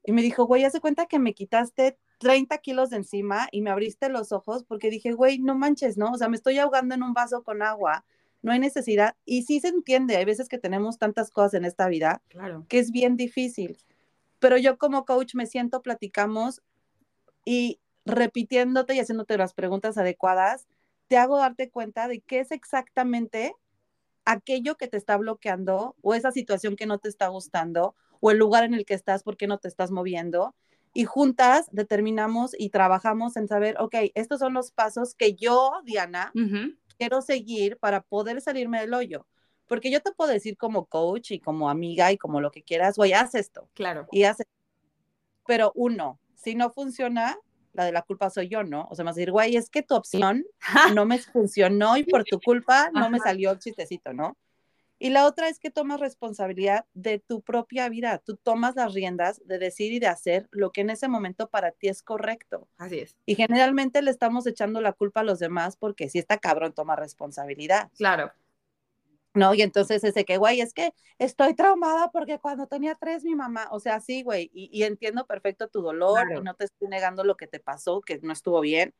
Y 0.04 0.12
me 0.12 0.22
dijo, 0.22 0.46
güey, 0.46 0.64
hace 0.64 0.80
cuenta 0.80 1.06
que 1.06 1.18
me 1.18 1.34
quitaste 1.34 1.98
30 2.18 2.58
kilos 2.58 2.90
de 2.90 2.96
encima 2.96 3.48
y 3.52 3.60
me 3.60 3.70
abriste 3.70 4.08
los 4.08 4.32
ojos 4.32 4.64
porque 4.64 4.90
dije, 4.90 5.12
güey, 5.12 5.38
no 5.38 5.54
manches, 5.54 5.96
¿no? 5.96 6.12
O 6.12 6.16
sea, 6.16 6.28
me 6.28 6.36
estoy 6.36 6.58
ahogando 6.58 6.94
en 6.94 7.02
un 7.02 7.12
vaso 7.12 7.42
con 7.42 7.62
agua, 7.62 8.04
no 8.42 8.52
hay 8.52 8.58
necesidad. 8.58 9.16
Y 9.24 9.42
sí 9.42 9.60
se 9.60 9.68
entiende, 9.68 10.16
hay 10.16 10.24
veces 10.24 10.48
que 10.48 10.58
tenemos 10.58 10.98
tantas 10.98 11.30
cosas 11.30 11.54
en 11.54 11.64
esta 11.64 11.88
vida 11.88 12.22
claro. 12.28 12.64
que 12.68 12.78
es 12.78 12.90
bien 12.90 13.16
difícil. 13.16 13.78
Pero 14.38 14.56
yo 14.56 14.78
como 14.78 15.04
coach 15.04 15.34
me 15.34 15.46
siento, 15.46 15.82
platicamos 15.82 16.62
y 17.44 17.80
repitiéndote 18.04 18.94
y 18.94 19.00
haciéndote 19.00 19.36
las 19.36 19.52
preguntas 19.52 19.98
adecuadas, 19.98 20.66
te 21.08 21.16
hago 21.16 21.38
darte 21.38 21.70
cuenta 21.70 22.06
de 22.06 22.20
qué 22.20 22.40
es 22.40 22.52
exactamente 22.52 23.54
aquello 24.24 24.76
que 24.76 24.88
te 24.88 24.98
está 24.98 25.16
bloqueando 25.16 25.96
o 26.02 26.14
esa 26.14 26.30
situación 26.32 26.76
que 26.76 26.86
no 26.86 26.98
te 26.98 27.08
está 27.08 27.28
gustando 27.28 27.94
o 28.20 28.30
el 28.30 28.38
lugar 28.38 28.64
en 28.64 28.74
el 28.74 28.84
que 28.84 28.94
estás, 28.94 29.22
por 29.22 29.36
qué 29.36 29.46
no 29.46 29.58
te 29.58 29.68
estás 29.68 29.90
moviendo. 29.90 30.54
Y 30.92 31.04
juntas 31.04 31.68
determinamos 31.70 32.52
y 32.58 32.70
trabajamos 32.70 33.36
en 33.36 33.48
saber, 33.48 33.76
ok, 33.78 33.94
estos 34.14 34.40
son 34.40 34.54
los 34.54 34.72
pasos 34.72 35.14
que 35.14 35.34
yo, 35.34 35.72
Diana, 35.84 36.32
quiero 36.98 37.22
seguir 37.22 37.78
para 37.78 38.02
poder 38.02 38.40
salirme 38.40 38.80
del 38.80 38.94
hoyo. 38.94 39.26
Porque 39.66 39.90
yo 39.90 40.00
te 40.00 40.12
puedo 40.12 40.30
decir 40.30 40.56
como 40.56 40.86
coach 40.86 41.30
y 41.30 41.40
como 41.40 41.70
amiga 41.70 42.10
y 42.10 42.18
como 42.18 42.40
lo 42.40 42.50
que 42.50 42.62
quieras, 42.62 42.96
güey, 42.96 43.12
haz 43.12 43.34
esto. 43.34 43.68
Claro. 43.74 44.08
Y 44.10 44.24
haz 44.24 44.38
Pero 45.46 45.72
uno, 45.74 46.18
si 46.34 46.54
no 46.54 46.70
funciona, 46.70 47.38
la 47.78 47.84
de 47.84 47.92
la 47.92 48.02
culpa 48.02 48.28
soy 48.28 48.48
yo, 48.48 48.64
¿no? 48.64 48.88
O 48.90 48.94
sea, 48.94 49.04
más 49.04 49.14
decir, 49.14 49.30
güey, 49.30 49.56
es 49.56 49.70
que 49.70 49.82
tu 49.82 49.94
opción 49.94 50.44
no 50.94 51.06
me 51.06 51.18
funcionó 51.18 51.96
y 51.96 52.04
por 52.04 52.24
tu 52.24 52.40
culpa 52.40 52.90
no 52.92 53.08
me 53.08 53.18
salió 53.20 53.52
el 53.52 53.58
chistecito, 53.58 54.12
¿no? 54.12 54.36
Y 55.00 55.10
la 55.10 55.26
otra 55.26 55.48
es 55.48 55.60
que 55.60 55.70
tomas 55.70 56.00
responsabilidad 56.00 56.84
de 56.92 57.20
tu 57.20 57.40
propia 57.40 57.88
vida. 57.88 58.18
Tú 58.18 58.36
tomas 58.36 58.74
las 58.74 58.94
riendas 58.94 59.40
de 59.46 59.58
decir 59.60 59.92
y 59.92 60.00
de 60.00 60.08
hacer 60.08 60.48
lo 60.50 60.72
que 60.72 60.80
en 60.80 60.90
ese 60.90 61.06
momento 61.06 61.48
para 61.48 61.70
ti 61.70 61.86
es 61.86 62.02
correcto. 62.02 62.66
Así 62.78 62.98
es. 62.98 63.16
Y 63.24 63.36
generalmente 63.36 64.02
le 64.02 64.10
estamos 64.10 64.44
echando 64.48 64.80
la 64.80 64.92
culpa 64.92 65.20
a 65.20 65.24
los 65.24 65.38
demás 65.38 65.76
porque 65.76 66.08
si 66.08 66.18
está 66.18 66.38
cabrón, 66.38 66.72
toma 66.72 66.96
responsabilidad. 66.96 67.90
Claro. 67.96 68.32
¿No? 69.38 69.54
Y 69.54 69.62
entonces 69.62 70.04
ese 70.04 70.24
que, 70.24 70.36
güey, 70.36 70.60
es 70.60 70.74
que 70.74 70.92
estoy 71.18 71.54
traumada 71.54 72.10
porque 72.10 72.38
cuando 72.38 72.66
tenía 72.66 72.94
tres 72.94 73.24
mi 73.24 73.34
mamá, 73.34 73.68
o 73.70 73.80
sea, 73.80 74.00
sí, 74.00 74.22
güey, 74.22 74.50
y, 74.52 74.82
entiendo 74.82 75.26
perfecto 75.26 75.68
tu 75.68 75.80
dolor 75.80 76.26
y 76.36 76.42
no 76.42 76.54
te 76.54 76.64
estoy 76.64 76.88
negando 76.88 77.24
lo 77.24 77.36
que 77.36 77.46
te 77.46 77.60
pasó, 77.60 78.00
que 78.00 78.18
no 78.22 78.32
estuvo 78.32 78.60
bien, 78.60 78.94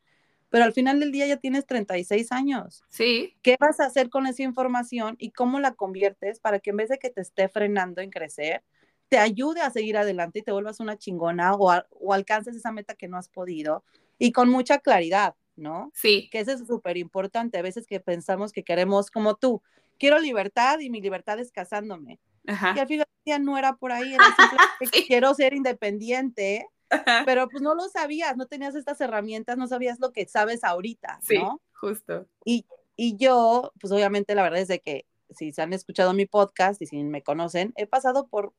pero 0.49 0.65
al 0.65 0.73
final 0.73 1.01
del 1.01 1.13
día 1.13 1.27
ya 1.27 1.37
tienes 1.37 1.67
36 1.67 2.33
años. 2.33 2.83
Sí. 2.89 3.37
¿Qué 3.43 3.57
vas 3.61 3.81
a 3.81 3.87
hacer 3.87 4.09
con 4.09 4.27
esa 4.27 4.43
información 4.43 5.17
y 5.19 5.33
cómo 5.33 5.61
la 5.61 5.75
conviertes 5.75 6.41
para 6.41 6.61
que 6.61 6.71
en 6.71 6.79
vez 6.79 6.89
de 6.89 6.99
que 6.99 7.11
te 7.11 7.21
esté 7.21 7.49
frenando 7.49 8.01
en 8.01 8.11
crecer, 8.11 8.63
te 9.11 9.19
ayude 9.19 9.61
a 9.61 9.71
seguir 9.71 9.97
adelante 9.97 10.39
y 10.39 10.43
te 10.43 10.53
vuelvas 10.53 10.81
una 10.81 10.97
chingona 10.97 11.55
o, 11.55 11.73
o 11.91 12.13
alcances 12.15 12.57
esa 12.57 12.73
meta 12.73 12.95
que 12.95 13.09
no 13.09 13.19
has 13.19 13.29
podido 13.29 13.85
y 14.19 14.33
con 14.33 14.49
mucha 14.49 14.79
claridad, 14.79 15.35
¿no? 15.57 15.91
Sí. 15.95 16.29
Que 16.31 16.41
eso 16.41 16.53
es 16.53 16.67
súper 16.67 16.97
importante. 16.97 17.59
A 17.59 17.63
veces 17.63 17.87
que 17.87 18.01
pensamos 18.01 18.53
que 18.53 18.65
queremos, 18.65 19.11
como 19.11 19.35
tú, 19.35 19.63
quiero 19.99 20.19
libertad 20.19 20.79
y 20.81 20.91
mi 20.91 21.01
libertad 21.01 21.39
es 21.39 21.53
casándome. 21.53 22.21
Ajá. 22.47 22.73
Y 22.77 22.81
al 22.81 22.87
final 22.87 23.07
no 23.41 23.59
era 23.59 23.77
por 23.77 23.93
ahí, 23.93 24.15
era 24.15 24.25
simplemente 24.25 24.87
que 24.93 25.07
quiero 25.07 25.35
ser 25.35 25.53
independiente, 25.55 26.67
Ajá. 26.89 27.23
pero 27.27 27.49
pues 27.49 27.63
no 27.63 27.75
lo 27.75 27.89
sabías, 27.89 28.37
no 28.37 28.47
tenías 28.47 28.75
estas 28.75 29.01
herramientas, 29.01 29.59
no 29.59 29.67
sabías 29.67 29.99
lo 30.01 30.13
que 30.13 30.27
sabes 30.27 30.65
ahorita, 30.65 31.19
Sí, 31.23 31.39
¿no? 31.39 31.61
justo. 31.75 32.27
Y, 32.45 32.65
y 32.97 33.17
yo, 33.17 33.73
pues 33.81 33.93
obviamente 33.93 34.35
la 34.35 34.43
verdad 34.43 34.61
es 34.61 34.69
de 34.69 34.81
que 34.81 35.07
si 35.31 35.53
se 35.53 35.61
han 35.61 35.73
escuchado 35.75 36.15
mi 36.15 36.25
podcast 36.25 36.81
y 36.81 36.87
si 36.87 37.03
me 37.03 37.23
conocen, 37.23 37.75
he 37.77 37.87
pasado 37.87 38.29
por 38.29 38.55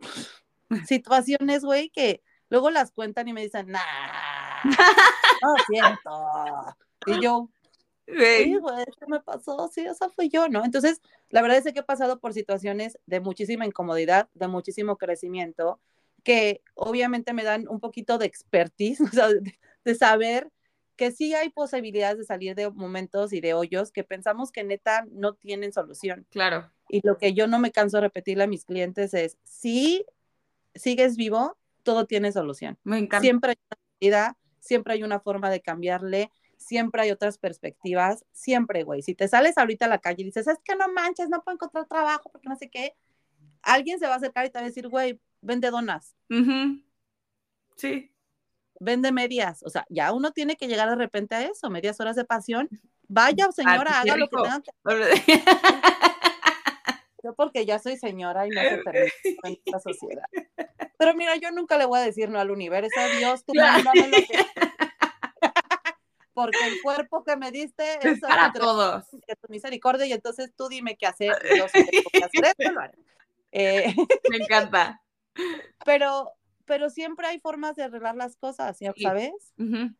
situaciones, 0.86 1.64
güey, 1.64 1.90
que 1.90 2.22
luego 2.50 2.70
las 2.70 2.90
cuentan 2.92 3.28
y 3.28 3.32
me 3.32 3.42
dicen, 3.42 3.68
nah, 3.68 4.62
no 5.42 5.54
siento. 5.68 6.76
Y 7.06 7.22
yo, 7.22 7.48
sí, 8.08 8.56
Güey. 8.56 8.84
¿qué 8.98 9.06
me 9.06 9.20
pasó? 9.20 9.68
Sí, 9.72 9.82
esa 9.82 10.08
fui 10.08 10.28
yo, 10.28 10.48
¿no? 10.48 10.64
Entonces, 10.64 11.00
la 11.30 11.42
verdad 11.42 11.58
es 11.58 11.72
que 11.72 11.80
he 11.80 11.84
pasado 11.84 12.18
por 12.20 12.32
situaciones 12.32 12.98
de 13.06 13.20
muchísima 13.20 13.66
incomodidad, 13.66 14.28
de 14.34 14.48
muchísimo 14.48 14.96
crecimiento, 14.96 15.80
que 16.24 16.62
obviamente 16.74 17.32
me 17.32 17.44
dan 17.44 17.68
un 17.68 17.80
poquito 17.80 18.18
de 18.18 18.26
expertise, 18.26 19.00
o 19.02 19.08
sea, 19.08 19.28
de, 19.28 19.58
de 19.84 19.94
saber 19.94 20.50
que 20.96 21.12
sí 21.12 21.32
hay 21.32 21.48
posibilidades 21.50 22.18
de 22.18 22.24
salir 22.24 22.56
de 22.56 22.68
momentos 22.70 23.32
y 23.32 23.40
de 23.40 23.54
hoyos 23.54 23.92
que 23.92 24.02
pensamos 24.02 24.50
que 24.50 24.64
neta 24.64 25.06
no 25.12 25.34
tienen 25.34 25.72
solución. 25.72 26.26
Claro. 26.30 26.70
Y 26.88 27.06
lo 27.06 27.18
que 27.18 27.34
yo 27.34 27.46
no 27.46 27.60
me 27.60 27.70
canso 27.70 27.98
de 27.98 28.00
repetirle 28.02 28.44
a 28.44 28.48
mis 28.48 28.64
clientes 28.64 29.14
es, 29.14 29.38
si 29.44 30.04
sigues 30.74 31.16
vivo, 31.16 31.56
todo 31.84 32.06
tiene 32.06 32.32
solución. 32.32 32.78
Me 32.82 32.98
encanta. 32.98 33.20
Siempre 33.20 33.52
hay 33.52 33.58
una 33.70 33.78
vida, 34.00 34.38
siempre 34.58 34.94
hay 34.94 35.04
una 35.04 35.20
forma 35.20 35.50
de 35.50 35.60
cambiarle, 35.60 36.32
siempre 36.58 37.02
hay 37.02 37.10
otras 37.10 37.38
perspectivas, 37.38 38.24
siempre, 38.32 38.82
güey. 38.82 39.00
Si 39.02 39.14
te 39.14 39.28
sales 39.28 39.56
ahorita 39.56 39.86
a 39.86 39.88
la 39.88 39.98
calle 39.98 40.22
y 40.22 40.26
dices, 40.26 40.46
es 40.46 40.58
que 40.62 40.76
no 40.76 40.88
manches, 40.92 41.28
no 41.30 41.42
puedo 41.42 41.54
encontrar 41.54 41.86
trabajo 41.86 42.28
porque 42.30 42.48
no 42.48 42.56
sé 42.56 42.68
qué, 42.68 42.94
alguien 43.62 43.98
se 43.98 44.06
va 44.06 44.14
a 44.14 44.16
acercar 44.16 44.44
y 44.44 44.50
te 44.50 44.58
va 44.58 44.64
a 44.64 44.68
decir, 44.68 44.88
güey, 44.88 45.18
vende 45.40 45.70
donas. 45.70 46.14
Sí. 47.76 48.12
vende 48.80 49.12
medias. 49.12 49.62
O 49.62 49.70
sea, 49.70 49.86
ya 49.88 50.12
uno 50.12 50.32
tiene 50.32 50.56
que 50.56 50.68
llegar 50.68 50.88
de 50.90 50.96
repente 50.96 51.34
a 51.34 51.42
eso, 51.46 51.70
medias 51.70 51.98
horas 52.00 52.16
de 52.16 52.24
pasión. 52.24 52.68
Vaya, 53.08 53.50
señora, 53.52 54.00
Ah, 54.00 54.02
qué 54.04 54.10
haga 54.10 54.18
lo 54.20 54.28
que 54.28 54.36
tenga 54.36 54.60
que 54.60 55.42
Yo 57.24 57.34
porque 57.34 57.66
ya 57.66 57.78
soy 57.80 57.96
señora 57.96 58.46
y 58.46 58.50
no 58.50 58.60
se 58.62 58.78
permite 58.78 59.12
en 59.44 59.58
esta 59.64 59.80
sociedad. 59.80 60.24
Pero 60.98 61.14
mira, 61.14 61.34
yo 61.36 61.50
nunca 61.50 61.76
le 61.78 61.84
voy 61.84 61.98
a 61.98 62.02
decir 62.02 62.28
no 62.30 62.38
al 62.38 62.50
universo, 62.50 63.00
Dios, 63.18 63.44
tú 63.44 63.52
Claro. 63.52 63.82
mándame 63.84 64.08
lo 64.08 64.16
que... 64.18 64.67
Porque 66.44 66.58
el 66.68 66.80
cuerpo 66.82 67.24
que 67.24 67.36
me 67.36 67.50
diste 67.50 67.94
Es 67.98 68.04
es 68.04 68.20
para 68.20 68.52
todos. 68.52 69.10
de 69.10 69.34
tu 69.40 69.48
misericordia 69.48 70.06
y 70.06 70.12
entonces 70.12 70.52
tú 70.56 70.68
dime 70.68 70.96
qué 70.96 71.06
hacer. 71.06 71.32
y 71.52 71.58
Yo 71.58 71.66
tengo 71.72 71.88
que 72.12 72.24
hacer 72.24 72.44
esto, 72.58 72.72
lo 72.72 72.80
haré. 72.80 72.98
Eh, 73.52 73.94
Me 74.30 74.36
encanta. 74.36 75.02
pero, 75.84 76.32
pero 76.66 76.90
siempre 76.90 77.26
hay 77.26 77.40
formas 77.40 77.74
de 77.76 77.82
arreglar 77.84 78.14
las 78.14 78.36
cosas, 78.36 78.78
¿ya 78.78 78.92
Sí. 78.94 79.02
¿sabes? 79.02 79.32
Ujú. 79.58 79.94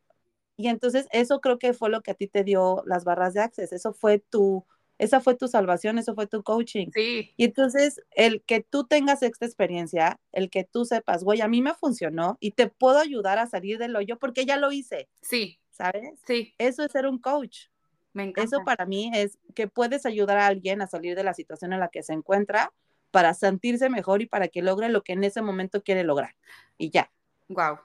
Y 0.57 0.69
entonces 0.69 1.07
eso 1.13 1.41
creo 1.41 1.59
que 1.59 1.73
fue 1.73 1.89
lo 1.89 2.03
que 2.03 2.11
a 2.11 2.15
ti 2.15 2.27
te 2.29 2.45
dio 2.45 2.83
las 2.87 3.05
barras 3.05 3.33
de 3.35 3.41
Access. 3.41 3.73
Eso 3.73 3.93
fue 3.95 4.19
tu, 4.19 4.67
esa 4.99 5.21
fue 5.21 5.35
tu 5.37 5.49
salvación, 5.49 5.97
eso 5.99 6.15
fue 6.15 6.27
tu 6.27 6.43
coaching. 6.43 6.89
Sí. 6.93 7.33
Y 7.37 7.45
entonces, 7.45 8.03
el 8.11 8.43
que 8.43 8.61
tú 8.61 8.85
tengas 8.87 9.23
esta 9.23 9.47
experiencia, 9.47 10.21
el 10.33 10.51
que 10.51 10.65
tú 10.65 10.85
sepas, 10.85 11.23
güey, 11.25 11.41
a 11.41 11.49
mí 11.49 11.63
me 11.63 11.75
funcionó 11.75 12.37
y 12.41 12.51
te 12.51 12.67
puedo 12.69 12.99
ayudar 12.99 13.39
a 13.39 13.47
salir 13.47 13.79
del 13.79 13.97
hoyo 13.97 14.19
porque 14.19 14.45
ya 14.45 14.57
lo 14.59 14.73
hice, 14.73 15.09
Sí. 15.23 15.59
¿Sabes? 15.79 16.21
Sí. 16.27 16.55
Eso 16.59 16.85
es 16.85 16.93
ser 16.93 17.07
un 17.07 17.19
coach. 17.19 17.67
Me 18.13 18.25
encanta. 18.25 18.43
Eso 18.57 18.65
para 18.65 18.85
mí 18.85 19.11
es 19.15 19.39
que 19.55 19.69
puedes 19.69 20.05
ayudar 20.05 20.37
a 20.39 20.47
alguien 20.47 20.83
a 20.83 20.87
salir 20.87 21.17
de 21.17 21.25
la 21.25 21.35
situación 21.35 21.73
en 21.73 21.81
la 21.81 21.89
que 21.89 22.03
se 22.03 22.13
encuentra 22.13 22.73
para 23.11 23.33
sentirse 23.33 23.89
mejor 23.89 24.21
y 24.21 24.27
para 24.27 24.49
que 24.49 24.61
logre 24.61 24.89
lo 24.89 25.03
que 25.03 25.13
en 25.13 25.25
ese 25.25 25.41
momento 25.41 25.83
quiere 25.83 26.05
lograr. 26.05 26.35
Y 26.77 26.91
ya. 26.91 27.11
Wow. 27.49 27.79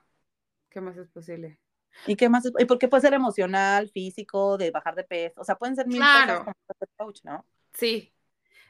¿Qué 0.70 0.82
más 0.82 0.98
es 0.98 1.08
posible? 1.10 1.60
¿Y 2.08 2.16
qué 2.16 2.28
más? 2.28 2.46
es- 2.46 2.54
Y 2.58 2.66
porque 2.66 2.88
puede 2.88 3.02
ser 3.02 3.14
emocional, 3.14 3.90
físico, 3.90 4.58
de 4.58 4.72
bajar 4.72 4.96
de 4.96 5.04
peso. 5.04 5.40
O 5.40 5.44
sea, 5.44 5.56
pueden 5.56 5.76
ser 5.76 5.86
mil 5.88 5.98
Claro. 6.00 6.40
cosas 6.40 6.56
como 6.66 6.80
ser 6.80 6.90
coach, 6.98 7.20
¿no? 7.24 7.46
Sí. 7.74 8.12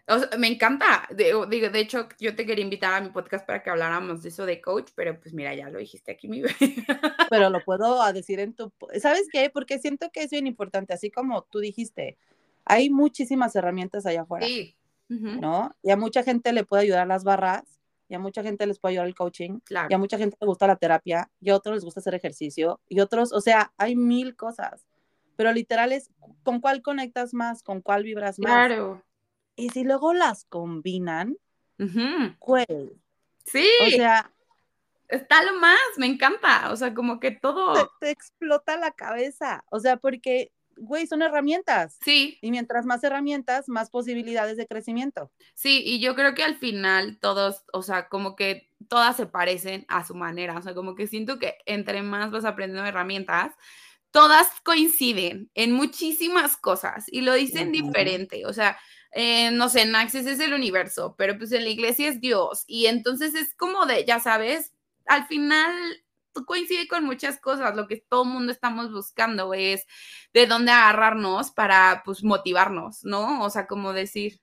O 0.08 0.20
sea, 0.20 0.38
me 0.38 0.48
encanta. 0.48 1.08
De, 1.12 1.34
digo, 1.50 1.70
de 1.70 1.80
hecho, 1.80 2.10
yo 2.20 2.36
te 2.36 2.46
quería 2.46 2.64
invitar 2.64 2.94
a 2.94 3.02
mi 3.02 3.10
podcast 3.10 3.46
para 3.46 3.64
que 3.64 3.70
habláramos 3.70 4.22
de 4.22 4.30
eso 4.30 4.46
de 4.46 4.60
coach, 4.62 4.92
pero 4.96 5.18
pues 5.20 5.34
mira, 5.34 5.56
ya 5.56 5.70
lo 5.70 5.80
dijiste 5.80 6.12
aquí, 6.12 6.28
mi 6.28 6.42
bebé. 6.42 6.56
pero 7.30 7.50
lo 7.50 7.64
puedo 7.64 8.02
a 8.02 8.12
decir 8.12 8.40
en 8.40 8.54
tu... 8.54 8.72
¿Sabes 9.00 9.28
qué? 9.32 9.50
Porque 9.50 9.80
siento 9.80 10.10
que 10.12 10.24
es 10.24 10.32
bien 10.32 10.46
importante, 10.46 10.94
así 10.94 11.10
como 11.10 11.44
tú 11.44 11.60
dijiste, 11.60 12.18
hay 12.66 12.90
muchísimas 12.90 13.56
herramientas 13.56 14.06
allá 14.06 14.22
afuera, 14.24 14.46
Sí. 14.46 14.76
¿no? 15.10 15.76
Y 15.84 15.92
a 15.92 15.98
mucha 15.98 16.24
gente 16.24 16.52
le 16.54 16.64
puede 16.64 16.84
ayudar 16.84 17.08
las 17.08 17.24
barras, 17.24 17.64
y 18.10 18.16
a 18.16 18.20
mucha 18.20 18.44
gente 18.44 18.66
les 18.68 18.80
puede 18.80 18.94
ayudar 18.94 19.08
el 19.08 19.16
coaching, 19.16 19.60
Claro. 19.64 19.88
y 19.90 19.94
a 19.94 19.98
mucha 19.98 20.18
gente 20.18 20.36
le 20.40 20.48
gusta 20.48 20.68
la 20.68 20.76
terapia, 20.76 21.30
y 21.40 21.50
a 21.50 21.56
otros 21.56 21.76
les 21.76 21.86
gusta 21.86 22.00
hacer 22.00 22.16
ejercicio, 22.16 22.80
y 22.90 23.00
otros, 23.00 23.32
o 23.32 23.40
sea, 23.40 23.74
hay 23.78 23.96
mil 23.96 24.36
cosas, 24.36 24.86
pero 25.36 25.52
literal 25.54 25.92
es 25.92 26.10
con 26.44 26.60
cuál 26.62 26.82
conectas 26.82 27.34
más, 27.34 27.64
con 27.64 27.82
cuál 27.82 28.04
vibras 28.04 28.40
más. 28.40 28.68
Claro. 28.68 29.02
Y 29.56 29.70
si 29.70 29.84
luego 29.84 30.14
las 30.14 30.46
combinan, 30.46 31.38
Ujú. 31.80 32.36
güey, 32.40 32.66
Sí. 33.46 33.68
o 33.86 33.90
sea, 33.90 34.32
está 35.10 35.44
lo 35.44 35.60
más. 35.60 35.78
Me 35.98 36.08
encanta. 36.08 36.72
O 36.72 36.76
sea, 36.76 36.94
como 36.94 37.20
que 37.20 37.32
te, 37.32 37.40
todo. 37.40 37.92
te 38.00 38.10
explota 38.10 38.78
la 38.78 38.92
cabeza, 38.92 39.64
o 39.70 39.80
sea, 39.80 39.98
porque, 39.98 40.52
güey, 40.78 41.06
son 41.08 41.22
herramientas. 41.22 41.98
Sí. 42.02 42.40
Y 42.42 42.50
mientras 42.52 42.86
más 42.86 43.04
herramientas, 43.04 43.70
más 43.70 43.90
posibilidades 43.90 44.58
de 44.58 44.66
crecimiento. 44.66 45.32
Sí, 45.54 45.84
y 45.86 46.00
yo 46.00 46.16
creo 46.16 46.34
que 46.34 46.44
al 46.44 46.56
final 46.56 47.20
todos, 47.20 47.64
o 47.74 47.84
sea, 47.84 48.08
como 48.10 48.36
que 48.36 48.70
todas 48.88 49.16
se 49.18 49.28
parecen 49.28 49.86
a 49.88 50.04
su 50.06 50.16
manera, 50.16 50.58
o 50.58 50.62
sea, 50.62 50.74
como 50.74 50.96
que 50.96 51.06
siento 51.08 51.38
que 51.38 51.58
entre 51.66 52.02
más 52.02 52.32
vas 52.32 52.46
aprendiendo 52.46 52.88
herramientas, 52.88 53.54
todas 54.12 54.48
coinciden 54.64 55.50
en 55.54 55.72
muchísimas 55.74 56.56
cosas 56.58 57.06
y 57.12 57.22
lo 57.22 57.34
dicen 57.34 57.70
Ujú. 57.70 57.86
diferente, 57.88 58.46
o 58.46 58.54
sea, 58.54 58.78
eh, 59.16 59.52
no 59.52 59.70
sé, 59.70 59.82
en 59.84 59.96
Access 59.96 60.26
es 60.26 60.40
el 60.40 60.54
universo, 60.54 61.16
pero 61.18 61.38
pues 61.38 61.52
en 61.52 61.64
la 61.64 61.70
iglesia 61.70 62.10
es 62.10 62.20
Dios 62.22 62.64
y 62.68 62.88
entonces 62.88 63.36
es 63.36 63.54
como 63.56 63.86
de, 63.86 64.06
ya 64.06 64.20
sabes, 64.20 64.74
al 65.06 65.28
final 65.28 65.74
coincide 66.46 66.88
con 66.88 67.04
muchas 67.06 67.40
cosas, 67.40 67.76
lo 67.76 67.88
que 67.88 67.98
todo 67.98 68.24
el 68.24 68.30
mundo 68.30 68.52
estamos 68.52 68.92
buscando 68.92 69.54
es 69.54 69.86
de 70.34 70.48
dónde 70.48 70.72
agarrarnos 70.72 71.52
para, 71.52 72.02
pues, 72.06 72.24
motivarnos, 72.24 73.04
¿no? 73.04 73.44
O 73.44 73.50
sea, 73.50 73.68
como 73.68 73.94
decir, 73.94 74.42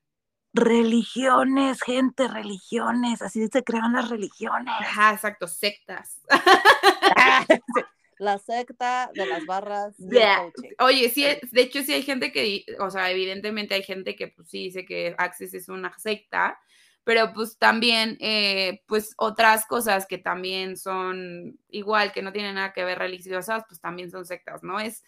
Religiones, 0.52 1.80
gente, 1.80 2.26
religiones, 2.26 3.22
así 3.22 3.46
se 3.46 3.62
crean 3.62 3.92
las 3.92 4.09
religiones. 4.09 4.74
Ajá, 4.80 5.12
exacto, 5.12 5.46
sectas. 5.46 6.20
La 8.20 8.38
secta 8.38 9.11
de 9.14 9.24
las 9.24 9.46
barras 9.46 9.96
coaching. 9.96 10.72
Oye, 10.78 11.09
sí, 11.09 11.24
de 11.24 11.62
hecho 11.62 11.83
sí 11.83 11.94
hay 11.94 12.02
gente 12.02 12.30
que, 12.33 12.66
o 12.78 12.90
sea, 12.90 13.11
evidentemente 13.11 13.74
hay 13.74 13.83
gente 13.83 14.14
que 14.14 14.28
pues 14.28 14.50
sí 14.50 14.64
dice 14.64 14.85
que 14.85 15.14
Access 15.16 15.54
es 15.54 15.70
una 15.70 15.98
secta, 15.98 16.61
pero 17.02 17.33
pues 17.33 17.56
también, 17.56 18.18
eh, 18.20 18.83
pues 18.87 19.14
otras 19.16 19.64
cosas 19.64 20.04
que 20.04 20.18
también 20.18 20.76
son 20.76 21.59
igual, 21.70 22.12
que 22.12 22.20
no 22.20 22.30
tienen 22.30 22.56
nada 22.56 22.74
que 22.74 22.85
ver 22.85 22.98
religiosas, 22.98 23.64
pues 23.66 23.80
también 23.80 24.11
son 24.11 24.26
sectas, 24.26 24.62
¿no? 24.62 24.78
Es 24.78 25.02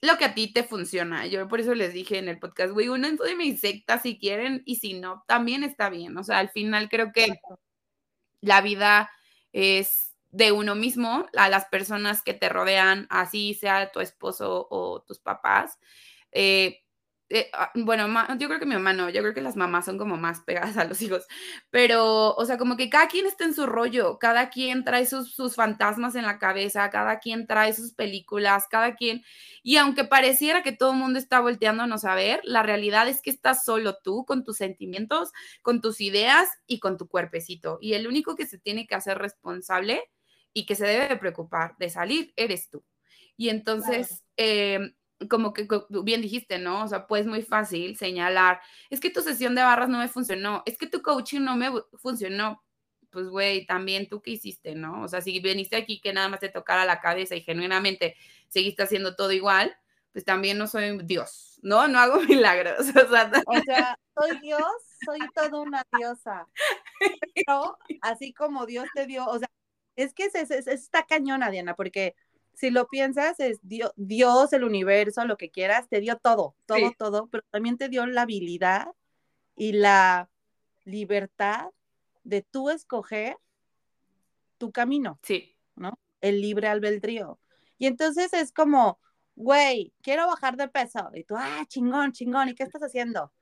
lo 0.00 0.16
que 0.16 0.24
a 0.24 0.34
ti 0.34 0.50
te 0.50 0.64
funciona. 0.64 1.26
Yo 1.26 1.46
por 1.48 1.60
eso 1.60 1.74
les 1.74 1.92
dije 1.92 2.16
en 2.16 2.30
el 2.30 2.38
podcast, 2.38 2.72
güey, 2.72 2.88
únanse 2.88 3.24
de 3.24 3.36
mi 3.36 3.58
secta 3.58 3.98
si 3.98 4.18
quieren 4.18 4.62
y 4.64 4.76
si 4.76 4.94
no, 4.94 5.22
también 5.26 5.64
está 5.64 5.90
bien. 5.90 6.16
O 6.16 6.24
sea, 6.24 6.38
al 6.38 6.48
final 6.48 6.88
creo 6.88 7.12
que 7.12 7.26
la 8.40 8.62
vida 8.62 9.10
es 9.52 10.07
de 10.30 10.52
uno 10.52 10.74
mismo, 10.74 11.26
a 11.36 11.48
las 11.48 11.66
personas 11.66 12.22
que 12.22 12.34
te 12.34 12.48
rodean, 12.48 13.06
así 13.10 13.54
sea 13.54 13.90
tu 13.92 14.00
esposo 14.00 14.66
o 14.70 15.02
tus 15.02 15.18
papás. 15.20 15.78
eh, 16.32 16.80
eh, 17.30 17.50
ah, 17.52 17.70
bueno, 17.74 18.06
yo 18.38 18.48
creo 18.48 18.58
que 18.58 18.64
mi 18.64 18.72
mamá 18.74 18.94
no, 18.94 19.10
yo 19.10 19.20
creo 19.20 19.34
que 19.34 19.42
las 19.42 19.54
mamás 19.56 19.84
son 19.84 19.98
como 19.98 20.16
más 20.16 20.40
pegadas 20.40 20.78
a 20.78 20.84
los 20.86 21.02
hijos, 21.02 21.26
pero, 21.70 22.34
o 22.34 22.44
sea, 22.46 22.56
como 22.56 22.76
que 22.78 22.88
cada 22.88 23.06
quien 23.08 23.26
está 23.26 23.44
en 23.44 23.52
su 23.54 23.66
rollo, 23.66 24.18
cada 24.18 24.48
quien 24.48 24.82
trae 24.82 25.04
sus, 25.04 25.34
sus 25.34 25.54
fantasmas 25.54 26.14
en 26.14 26.24
la 26.24 26.38
cabeza, 26.38 26.88
cada 26.88 27.18
quien 27.18 27.46
trae 27.46 27.74
sus 27.74 27.92
películas, 27.92 28.66
cada 28.70 28.94
quien, 28.96 29.22
y 29.62 29.76
aunque 29.76 30.04
pareciera 30.04 30.62
que 30.62 30.72
todo 30.72 30.92
el 30.92 30.98
mundo 30.98 31.18
está 31.18 31.40
volteándonos 31.40 32.06
a 32.06 32.14
ver, 32.14 32.40
la 32.44 32.62
realidad 32.62 33.08
es 33.08 33.20
que 33.20 33.30
estás 33.30 33.62
solo 33.62 33.98
tú 34.02 34.24
con 34.24 34.42
tus 34.44 34.56
sentimientos, 34.56 35.32
con 35.60 35.82
tus 35.82 36.00
ideas 36.00 36.48
y 36.66 36.80
con 36.80 36.96
tu 36.96 37.08
cuerpecito, 37.08 37.76
y 37.82 37.92
el 37.94 38.06
único 38.06 38.36
que 38.36 38.46
se 38.46 38.58
tiene 38.58 38.86
que 38.86 38.94
hacer 38.94 39.18
responsable 39.18 40.02
y 40.52 40.66
que 40.66 40.74
se 40.74 40.86
debe 40.86 41.08
de 41.08 41.16
preocupar 41.16 41.76
de 41.78 41.90
salir 41.90 42.32
eres 42.36 42.70
tú. 42.70 42.84
Y 43.36 43.50
entonces, 43.50 44.24
em, 44.36 44.94
como 45.28 45.52
que 45.52 45.66
bien 46.02 46.22
dijiste, 46.22 46.58
¿no? 46.58 46.84
O 46.84 46.88
sea, 46.88 47.06
pues 47.06 47.26
muy 47.26 47.42
fácil 47.42 47.96
señalar, 47.96 48.60
es 48.90 49.00
que 49.00 49.10
tu 49.10 49.20
sesión 49.20 49.54
de 49.54 49.62
barras 49.62 49.88
no 49.88 49.98
me 49.98 50.08
funcionó, 50.08 50.62
es 50.66 50.78
que 50.78 50.86
tu 50.86 51.02
coaching 51.02 51.40
no 51.40 51.56
me 51.56 51.70
funcionó. 51.94 52.62
Pues, 53.10 53.28
güey, 53.28 53.64
también 53.66 54.08
tú 54.08 54.20
qué 54.20 54.32
hiciste, 54.32 54.74
¿no? 54.74 55.02
O 55.02 55.08
sea, 55.08 55.22
si 55.22 55.40
viniste 55.40 55.76
aquí 55.76 56.00
que 56.00 56.12
nada 56.12 56.28
más 56.28 56.40
te 56.40 56.50
tocara 56.50 56.84
la 56.84 57.00
cabeza 57.00 57.34
y 57.34 57.40
genuinamente 57.40 58.16
seguiste 58.48 58.82
haciendo 58.82 59.16
todo 59.16 59.32
igual, 59.32 59.74
pues 60.12 60.24
también 60.24 60.58
no 60.58 60.66
soy 60.66 60.98
Dios, 61.04 61.58
¿no? 61.62 61.88
No 61.88 61.98
hago 62.00 62.20
milagros. 62.28 62.80
O 62.80 63.08
sea, 63.08 63.30
o 63.46 63.60
sea 63.64 63.98
soy 64.18 64.38
Dios, 64.40 64.62
soy 65.04 65.18
toda 65.34 65.60
una 65.60 65.82
diosa. 65.96 66.46
Pero 67.34 67.78
así 68.02 68.32
como 68.32 68.66
Dios 68.66 68.86
te 68.94 69.06
dio, 69.06 69.26
o 69.26 69.38
sea, 69.38 69.48
es 69.98 70.14
que 70.14 70.26
es, 70.26 70.34
es, 70.34 70.66
esta 70.68 71.04
cañona, 71.04 71.50
Diana, 71.50 71.74
porque 71.74 72.14
si 72.54 72.70
lo 72.70 72.86
piensas, 72.86 73.38
es 73.40 73.58
Dios, 73.62 73.92
Dios, 73.96 74.52
el 74.52 74.62
universo, 74.62 75.24
lo 75.24 75.36
que 75.36 75.50
quieras, 75.50 75.88
te 75.88 76.00
dio 76.00 76.16
todo, 76.16 76.54
todo, 76.66 76.92
todo, 76.96 77.26
pero 77.26 77.44
también 77.50 77.76
te 77.76 77.88
dio 77.88 78.06
la 78.06 78.22
habilidad 78.22 78.88
y 79.56 79.72
la 79.72 80.30
libertad 80.84 81.70
de 82.22 82.42
tú 82.42 82.70
escoger 82.70 83.36
tu 84.56 84.70
camino. 84.70 85.18
Sí. 85.22 85.56
¿No? 85.74 85.98
El 86.20 86.40
libre 86.40 86.68
albedrío. 86.68 87.40
Y 87.76 87.86
entonces 87.86 88.32
es 88.32 88.52
como, 88.52 89.00
güey, 89.34 89.92
quiero 90.00 90.28
bajar 90.28 90.56
de 90.56 90.68
peso. 90.68 91.10
Y 91.14 91.24
tú, 91.24 91.34
ah, 91.36 91.64
chingón, 91.66 92.12
chingón. 92.12 92.48
¿Y 92.48 92.54
qué 92.54 92.62
estás 92.62 92.82
haciendo? 92.82 93.32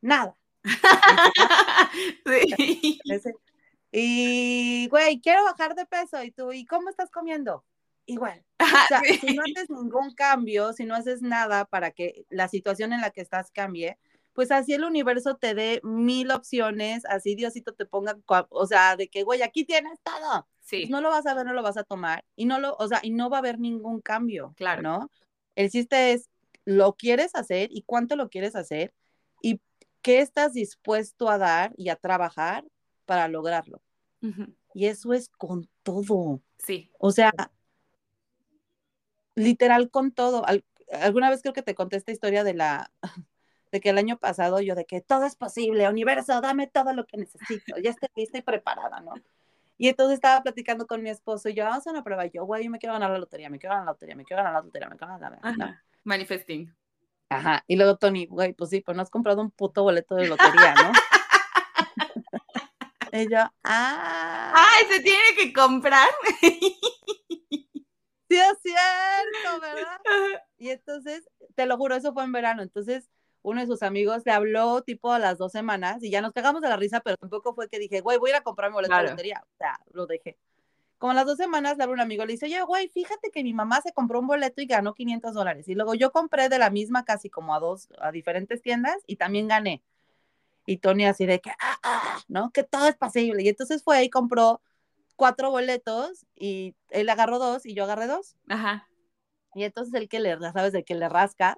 Nada. 0.00 0.34
sí. 2.26 3.00
Y, 3.92 4.88
güey, 4.88 5.20
quiero 5.20 5.44
bajar 5.44 5.74
de 5.74 5.86
peso. 5.86 6.22
Y 6.22 6.30
tú, 6.30 6.52
¿y 6.52 6.64
cómo 6.64 6.90
estás 6.90 7.10
comiendo? 7.10 7.64
igual. 8.10 8.44
O 8.60 8.86
sea, 8.88 9.00
si 9.20 9.34
no 9.34 9.42
haces 9.42 9.70
ningún 9.70 10.14
cambio, 10.14 10.72
si 10.72 10.84
no 10.84 10.94
haces 10.94 11.22
nada 11.22 11.64
para 11.64 11.90
que 11.92 12.24
la 12.28 12.48
situación 12.48 12.92
en 12.92 13.00
la 13.00 13.10
que 13.10 13.20
estás 13.20 13.50
cambie, 13.50 13.98
pues 14.32 14.50
así 14.50 14.74
el 14.74 14.84
universo 14.84 15.36
te 15.36 15.54
dé 15.54 15.80
mil 15.82 16.30
opciones, 16.30 17.04
así 17.06 17.34
Diosito 17.34 17.74
te 17.74 17.86
ponga, 17.86 18.18
o 18.48 18.66
sea, 18.66 18.96
de 18.96 19.08
que, 19.08 19.22
güey, 19.22 19.42
aquí 19.42 19.64
tienes 19.64 19.98
todo. 20.02 20.46
Sí. 20.60 20.82
Pues 20.82 20.90
no 20.90 21.00
lo 21.00 21.08
vas 21.08 21.26
a 21.26 21.34
ver, 21.34 21.46
no 21.46 21.52
lo 21.52 21.62
vas 21.62 21.76
a 21.76 21.84
tomar 21.84 22.24
y 22.36 22.44
no 22.44 22.60
lo, 22.60 22.76
o 22.76 22.86
sea, 22.86 23.00
y 23.02 23.10
no 23.10 23.28
va 23.30 23.38
a 23.38 23.40
haber 23.40 23.58
ningún 23.58 24.00
cambio. 24.00 24.54
Claro. 24.56 24.82
¿No? 24.82 25.10
El 25.56 25.70
chiste 25.70 26.12
es, 26.12 26.28
¿lo 26.64 26.94
quieres 26.94 27.34
hacer 27.34 27.70
y 27.72 27.82
cuánto 27.82 28.14
lo 28.14 28.28
quieres 28.28 28.54
hacer? 28.54 28.92
¿Y 29.42 29.60
qué 30.02 30.20
estás 30.20 30.52
dispuesto 30.52 31.28
a 31.28 31.38
dar 31.38 31.72
y 31.76 31.88
a 31.88 31.96
trabajar 31.96 32.64
para 33.10 33.26
lograrlo? 33.26 33.82
Y 34.72 34.86
eso 34.86 35.12
es 35.14 35.30
con 35.30 35.68
todo. 35.82 36.40
Sí. 36.58 36.92
O 37.00 37.10
sea, 37.10 37.32
literal 39.34 39.90
con 39.90 40.12
todo. 40.12 40.44
alguna 40.92 41.28
vez 41.28 41.42
creo 41.42 41.52
que 41.52 41.64
te 41.64 41.74
conté 41.74 41.96
esta 41.96 42.12
historia 42.12 42.44
de 42.44 42.54
la 42.54 42.92
de 43.72 43.80
que 43.80 43.90
el 43.90 43.98
año 43.98 44.16
pasado 44.16 44.60
yo 44.60 44.76
de 44.76 44.84
que 44.84 45.00
todo 45.00 45.24
es 45.24 45.34
posible, 45.34 45.88
universo, 45.88 46.40
dame 46.40 46.68
todo 46.68 46.92
lo 46.92 47.04
que 47.04 47.16
necesito, 47.16 47.78
ya 47.82 47.90
estoy 47.90 48.08
lista 48.14 48.38
y 48.38 48.42
preparada, 48.42 49.00
¿no? 49.00 49.14
Y 49.76 49.88
entonces 49.88 50.14
estaba 50.14 50.40
platicando 50.44 50.86
con 50.86 51.02
mi 51.02 51.10
esposo 51.10 51.48
y 51.48 51.54
yo, 51.54 51.64
vamos 51.64 51.84
a 51.88 51.90
una 51.90 52.04
prueba, 52.04 52.26
yo, 52.26 52.44
güey, 52.44 52.62
yo 52.62 52.70
me 52.70 52.78
quiero 52.78 52.92
ganar 52.92 53.10
la 53.10 53.18
lotería, 53.18 53.50
me 53.50 53.58
quiero 53.58 53.72
ganar 53.74 53.86
la 53.86 53.92
lotería, 53.92 54.14
me 54.14 54.24
quiero 54.24 54.44
ganar 54.44 54.60
la 54.60 54.66
lotería, 54.66 54.88
me 54.88 54.96
quiero 54.96 55.12
ganar 55.14 55.32
la 55.32 55.50
lotería. 55.50 55.84
Manifesting. 56.04 56.72
Ajá. 57.28 57.64
Y 57.66 57.74
luego 57.74 57.96
Tony, 57.96 58.26
güey, 58.26 58.52
pues 58.52 58.70
sí, 58.70 58.82
pues 58.82 58.96
no 58.96 59.02
has 59.02 59.10
comprado 59.10 59.42
un 59.42 59.50
puto 59.50 59.82
boleto 59.82 60.14
de 60.14 60.28
lotería, 60.28 60.74
¿no? 60.74 60.92
y 63.12 63.30
yo, 63.30 63.38
ah. 63.64 64.52
¡Ay, 64.54 64.84
se 64.88 65.00
tiene 65.00 65.24
que 65.36 65.52
comprar! 65.52 66.08
sí 68.30 68.36
es 68.36 68.58
cierto, 68.62 69.60
¿verdad? 69.60 70.00
Y 70.58 70.68
entonces, 70.68 71.26
te 71.54 71.64
lo 71.64 71.78
juro, 71.78 71.94
eso 71.94 72.12
fue 72.12 72.22
en 72.22 72.32
verano. 72.32 72.62
Entonces, 72.62 73.08
uno 73.42 73.60
de 73.60 73.66
sus 73.66 73.82
amigos 73.82 74.22
le 74.26 74.32
habló 74.32 74.82
tipo 74.82 75.10
a 75.10 75.18
las 75.18 75.38
dos 75.38 75.52
semanas 75.52 76.02
y 76.02 76.10
ya 76.10 76.20
nos 76.20 76.32
cagamos 76.32 76.60
de 76.60 76.68
la 76.68 76.76
risa, 76.76 77.00
pero 77.00 77.16
tampoco 77.16 77.54
fue 77.54 77.68
que 77.68 77.78
dije, 77.78 78.02
güey, 78.02 78.18
voy 78.18 78.30
a 78.30 78.32
ir 78.34 78.36
a 78.36 78.42
comprarme 78.42 78.74
boleto 78.74 78.94
de 78.94 79.04
lotería. 79.04 79.42
O 79.42 79.56
sea, 79.56 79.80
lo 79.92 80.06
dejé. 80.06 80.36
Como 80.98 81.12
a 81.12 81.14
las 81.14 81.24
dos 81.24 81.38
semanas 81.38 81.78
le 81.78 81.84
habló 81.84 81.94
un 81.94 82.00
amigo, 82.00 82.26
le 82.26 82.32
dice, 82.32 82.44
oye, 82.44 82.60
güey, 82.62 82.88
fíjate 82.88 83.30
que 83.30 83.42
mi 83.42 83.54
mamá 83.54 83.80
se 83.80 83.94
compró 83.94 84.20
un 84.20 84.26
boleto 84.26 84.60
y 84.60 84.66
ganó 84.66 84.92
500 84.92 85.32
dólares. 85.32 85.66
Y 85.66 85.74
luego 85.74 85.94
yo 85.94 86.12
compré 86.12 86.50
de 86.50 86.58
la 86.58 86.68
misma 86.68 87.06
casi 87.06 87.30
como 87.30 87.54
a 87.54 87.58
dos, 87.58 87.88
a 87.98 88.12
diferentes 88.12 88.60
tiendas 88.60 88.98
y 89.06 89.16
también 89.16 89.48
gané. 89.48 89.82
Y 90.66 90.78
Tony 90.78 91.06
así 91.06 91.26
de 91.26 91.40
que, 91.40 91.50
ah, 91.50 91.78
ah, 91.82 92.18
¿no? 92.28 92.50
Que 92.52 92.62
todo 92.62 92.86
es 92.86 92.96
posible. 92.96 93.42
Y 93.42 93.48
entonces 93.48 93.82
fue 93.82 94.04
y 94.04 94.10
compró 94.10 94.62
cuatro 95.16 95.50
boletos 95.50 96.26
y 96.34 96.74
él 96.90 97.08
agarró 97.08 97.38
dos 97.38 97.66
y 97.66 97.74
yo 97.74 97.84
agarré 97.84 98.06
dos. 98.06 98.36
Ajá. 98.48 98.88
Y 99.54 99.64
entonces 99.64 99.94
el 99.94 100.08
que 100.08 100.20
le, 100.20 100.38
sabes, 100.52 100.72
de 100.72 100.84
que 100.84 100.94
le 100.94 101.08
rascas. 101.08 101.56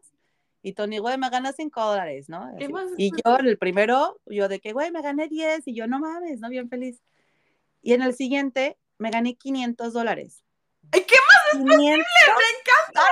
Y 0.62 0.74
Tony, 0.74 0.98
güey, 0.98 1.18
me 1.18 1.28
ganas 1.28 1.57
cinco 1.57 1.84
dólares, 1.84 2.28
¿no? 2.28 2.48
Y 2.96 3.11
yo, 3.11 3.38
en 3.38 3.46
el 3.46 3.59
primero, 3.59 4.20
yo 4.26 4.48
de 4.48 4.61
que, 4.61 4.72
güey, 4.72 4.90
me 4.92 5.03
gané 5.03 5.28
diez. 5.28 5.66
Y 5.66 5.74
yo, 5.74 5.86
no 5.88 5.98
mames, 5.98 6.40
¿no? 6.40 6.48
Bien 6.48 6.68
feliz. 6.68 7.03
Y 7.82 7.94
en 7.94 8.03
el 8.03 8.14
siguiente, 8.14 8.78
me 8.98 9.11
gané 9.11 9.34
500 9.34 9.92
dólares. 9.92 10.44
¿Qué 10.92 11.00
más 11.00 11.55
es 11.55 11.61
posible? 11.61 11.78
¡Me 11.80 11.94
encanta! 11.96 13.03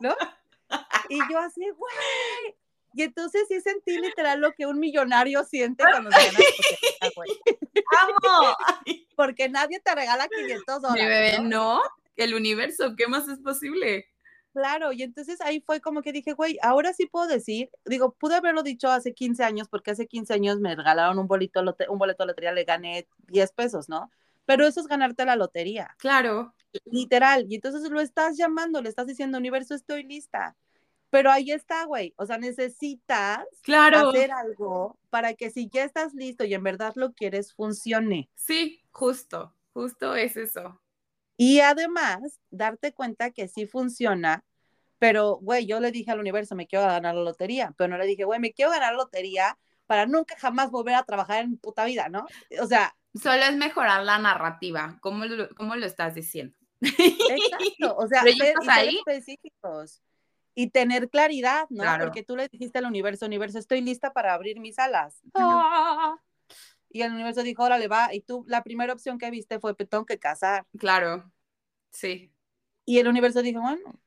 ¿No? 0.00 0.14
Y 1.08 1.18
yo 1.30 1.38
así, 1.38 1.68
güey. 1.70 2.56
Y 2.94 3.02
entonces 3.02 3.42
sí 3.48 3.60
sentí 3.60 3.98
literal 4.00 4.40
lo 4.40 4.52
que 4.52 4.66
un 4.66 4.78
millonario 4.78 5.44
siente 5.44 5.84
cuando 5.90 6.10
se 6.10 6.16
gana 6.16 6.38
¡Amo! 8.00 8.56
Porque 9.16 9.48
nadie 9.48 9.80
te 9.80 9.94
regala 9.94 10.28
500 10.28 10.82
dólares. 10.82 11.04
Mi 11.04 11.08
bebé, 11.08 11.38
¿no? 11.42 11.80
El 12.16 12.34
universo, 12.34 12.94
¿qué 12.96 13.06
más 13.08 13.28
es 13.28 13.40
posible? 13.40 14.08
Claro, 14.52 14.92
y 14.92 15.02
entonces 15.02 15.40
ahí 15.40 15.60
fue 15.60 15.80
como 15.80 16.00
que 16.00 16.12
dije, 16.12 16.32
güey, 16.32 16.58
ahora 16.62 16.92
sí 16.92 17.06
puedo 17.06 17.26
decir, 17.26 17.70
digo, 17.84 18.12
pude 18.12 18.36
haberlo 18.36 18.62
dicho 18.62 18.88
hace 18.88 19.12
15 19.12 19.42
años, 19.42 19.68
porque 19.68 19.90
hace 19.90 20.06
15 20.06 20.32
años 20.32 20.60
me 20.60 20.76
regalaron 20.76 21.18
un, 21.18 21.26
bolito, 21.26 21.60
un 21.88 21.98
boleto 21.98 22.22
de 22.22 22.28
lotería, 22.28 22.52
le 22.52 22.62
gané 22.62 23.08
10 23.26 23.52
pesos, 23.52 23.88
¿no? 23.88 24.12
Pero 24.46 24.64
eso 24.64 24.80
es 24.80 24.86
ganarte 24.86 25.24
la 25.24 25.34
lotería. 25.34 25.96
Claro. 25.98 26.54
Literal, 26.84 27.46
y 27.48 27.56
entonces 27.56 27.90
lo 27.90 28.00
estás 28.00 28.36
llamando, 28.36 28.80
le 28.80 28.88
estás 28.88 29.08
diciendo, 29.08 29.38
universo, 29.38 29.74
estoy 29.74 30.04
lista. 30.04 30.54
Pero 31.14 31.30
ahí 31.30 31.52
está, 31.52 31.84
güey. 31.84 32.12
O 32.16 32.26
sea, 32.26 32.38
necesitas 32.38 33.38
hacer 33.62 34.32
algo 34.32 34.98
para 35.10 35.34
que 35.34 35.48
si 35.48 35.68
ya 35.68 35.84
estás 35.84 36.12
listo 36.12 36.42
y 36.42 36.54
en 36.54 36.64
verdad 36.64 36.92
lo 36.96 37.12
quieres, 37.12 37.54
funcione. 37.54 38.28
Sí, 38.34 38.82
justo, 38.90 39.54
justo 39.72 40.16
es 40.16 40.36
eso. 40.36 40.80
Y 41.36 41.60
además, 41.60 42.40
darte 42.50 42.92
cuenta 42.92 43.30
que 43.30 43.46
sí 43.46 43.64
funciona, 43.64 44.42
pero, 44.98 45.36
güey, 45.36 45.66
yo 45.66 45.78
le 45.78 45.92
dije 45.92 46.10
al 46.10 46.18
universo, 46.18 46.56
me 46.56 46.66
quiero 46.66 46.84
ganar 46.84 47.14
la 47.14 47.22
lotería, 47.22 47.72
pero 47.78 47.86
no 47.86 47.96
le 47.96 48.06
dije, 48.06 48.24
güey, 48.24 48.40
me 48.40 48.52
quiero 48.52 48.72
ganar 48.72 48.94
la 48.94 48.98
lotería 49.04 49.56
para 49.86 50.06
nunca 50.06 50.34
jamás 50.36 50.72
volver 50.72 50.96
a 50.96 51.04
trabajar 51.04 51.44
en 51.44 51.58
puta 51.58 51.84
vida, 51.84 52.08
¿no? 52.08 52.26
O 52.60 52.66
sea... 52.66 52.96
Solo 53.14 53.44
es 53.44 53.56
mejorar 53.56 54.02
la 54.02 54.18
narrativa, 54.18 54.98
¿cómo 55.00 55.26
lo, 55.26 55.48
cómo 55.54 55.76
lo 55.76 55.86
estás 55.86 56.16
diciendo? 56.16 56.58
Exacto, 56.80 57.96
o 57.98 58.08
sea, 58.08 58.22
ser, 58.36 58.56
ahí? 58.68 58.96
específicos 58.96 60.02
y 60.54 60.70
tener 60.70 61.08
claridad, 61.10 61.66
¿no? 61.70 61.84
Porque 62.00 62.22
tú 62.22 62.36
le 62.36 62.48
dijiste 62.48 62.78
al 62.78 62.86
universo, 62.86 63.26
universo, 63.26 63.58
estoy 63.58 63.80
lista 63.80 64.12
para 64.12 64.34
abrir 64.34 64.60
mis 64.60 64.78
alas. 64.78 65.20
¡Ah! 65.34 66.16
Y 66.90 67.02
el 67.02 67.12
universo 67.12 67.42
dijo, 67.42 67.64
órale, 67.64 67.88
va. 67.88 68.14
Y 68.14 68.20
tú, 68.20 68.44
la 68.46 68.62
primera 68.62 68.92
opción 68.92 69.18
que 69.18 69.30
viste 69.30 69.58
fue, 69.58 69.74
pues 69.74 69.88
tengo 69.88 70.06
que 70.06 70.18
casar. 70.18 70.64
Claro, 70.78 71.30
sí. 71.90 72.32
Y 72.84 72.98
el 72.98 73.08
universo 73.08 73.42
dijo, 73.42 73.60
bueno. 73.60 74.00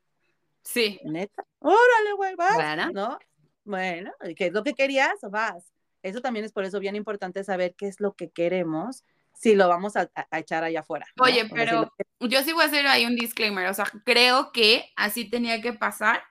Sí. 0.62 1.00
Neta, 1.04 1.46
órale, 1.60 2.14
güey, 2.16 2.36
vas. 2.36 2.56
Bueno. 2.56 2.92
¿No? 2.94 3.20
Bueno, 3.66 4.14
¿qué 4.38 4.48
es 4.48 4.54
lo 4.54 4.64
que 4.64 4.74
querías? 4.74 5.20
Vas. 5.30 5.74
Eso 6.02 6.22
también 6.22 6.46
es 6.46 6.54
por 6.54 6.64
eso 6.64 6.80
bien 6.80 6.96
importante 6.96 7.44
saber 7.44 7.76
qué 7.76 7.88
es 7.88 8.00
lo 8.00 8.16
que 8.16 8.30
queremos 8.30 9.04
si 9.34 9.56
lo 9.56 9.68
vamos 9.68 9.96
a, 9.98 10.10
echar 10.32 10.64
allá 10.64 10.80
afuera. 10.80 11.06
Oye, 11.20 11.48
pero 11.54 11.94
yo 12.22 12.42
sí 12.44 12.54
voy 12.54 12.64
a 12.64 12.68
hacer 12.68 12.88
ahí 12.88 13.06
un 13.06 13.16
disclaimer. 13.16 13.68
O 13.68 13.74
sea, 13.74 13.86
creo 14.06 14.52
que 14.52 14.92
así 14.96 15.30
tenía 15.30 15.62
que 15.62 15.74
pasar 15.74 16.24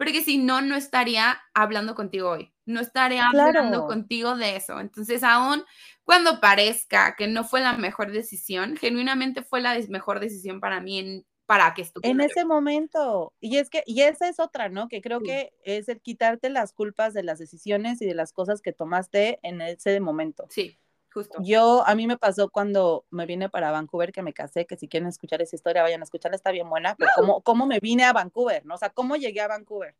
porque 0.00 0.22
si 0.22 0.38
no, 0.38 0.62
no 0.62 0.76
estaría 0.76 1.42
hablando 1.52 1.94
contigo 1.94 2.30
hoy, 2.30 2.54
no 2.64 2.80
estaría 2.80 3.26
hablando 3.26 3.86
contigo 3.86 4.34
de 4.34 4.56
eso. 4.56 4.80
Entonces, 4.80 5.22
aún 5.22 5.62
cuando 6.04 6.40
parezca 6.40 7.16
que 7.16 7.28
no 7.28 7.44
fue 7.44 7.60
la 7.60 7.74
mejor 7.74 8.10
decisión, 8.10 8.78
genuinamente 8.78 9.42
fue 9.42 9.60
la 9.60 9.78
mejor 9.90 10.18
decisión 10.18 10.58
para 10.58 10.80
mí 10.80 11.00
en, 11.00 11.26
para 11.44 11.74
que 11.74 11.82
estuviera. 11.82 12.14
En 12.14 12.22
ese 12.22 12.46
momento. 12.46 13.34
Y 13.40 13.58
es 13.58 13.68
que, 13.68 13.82
y 13.84 14.00
esa 14.00 14.26
es 14.30 14.40
otra, 14.40 14.70
¿no? 14.70 14.88
Que 14.88 15.02
creo 15.02 15.20
que 15.20 15.52
es 15.64 15.90
el 15.90 16.00
quitarte 16.00 16.48
las 16.48 16.72
culpas 16.72 17.12
de 17.12 17.22
las 17.22 17.38
decisiones 17.38 18.00
y 18.00 18.06
de 18.06 18.14
las 18.14 18.32
cosas 18.32 18.62
que 18.62 18.72
tomaste 18.72 19.38
en 19.42 19.60
ese 19.60 20.00
momento. 20.00 20.46
Sí. 20.48 20.78
Justo. 21.12 21.38
Yo, 21.42 21.84
a 21.86 21.94
mí 21.94 22.06
me 22.06 22.16
pasó 22.16 22.50
cuando 22.50 23.04
me 23.10 23.26
vine 23.26 23.48
para 23.48 23.70
Vancouver, 23.72 24.12
que 24.12 24.22
me 24.22 24.32
casé, 24.32 24.66
que 24.66 24.76
si 24.76 24.86
quieren 24.86 25.08
escuchar 25.08 25.42
esa 25.42 25.56
historia, 25.56 25.82
vayan 25.82 26.00
a 26.00 26.04
escucharla, 26.04 26.36
está 26.36 26.52
bien 26.52 26.68
buena, 26.68 26.94
pero 26.94 27.10
cómo, 27.16 27.40
cómo 27.40 27.66
me 27.66 27.80
vine 27.80 28.04
a 28.04 28.12
Vancouver, 28.12 28.64
¿no? 28.64 28.74
O 28.74 28.78
sea, 28.78 28.90
cómo 28.90 29.16
llegué 29.16 29.40
a 29.40 29.48
Vancouver. 29.48 29.96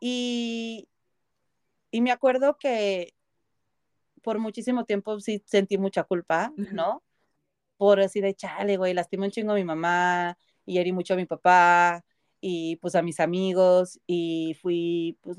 Y, 0.00 0.88
y 1.90 2.00
me 2.02 2.12
acuerdo 2.12 2.58
que 2.58 3.14
por 4.22 4.38
muchísimo 4.38 4.84
tiempo 4.84 5.18
sí 5.20 5.42
sentí 5.46 5.78
mucha 5.78 6.04
culpa, 6.04 6.52
¿no? 6.56 7.02
Por 7.78 7.98
decir, 8.00 8.30
chale, 8.34 8.76
güey, 8.76 8.92
lastimé 8.92 9.26
un 9.26 9.32
chingo 9.32 9.52
a 9.52 9.54
mi 9.54 9.64
mamá, 9.64 10.36
y 10.68 10.78
herí 10.78 10.92
mucho 10.92 11.14
a 11.14 11.16
mi 11.16 11.24
papá 11.24 12.04
y 12.40 12.76
pues 12.76 12.94
a 12.94 13.02
mis 13.02 13.20
amigos 13.20 13.98
y 14.06 14.54
fui, 14.60 15.18
pues 15.22 15.38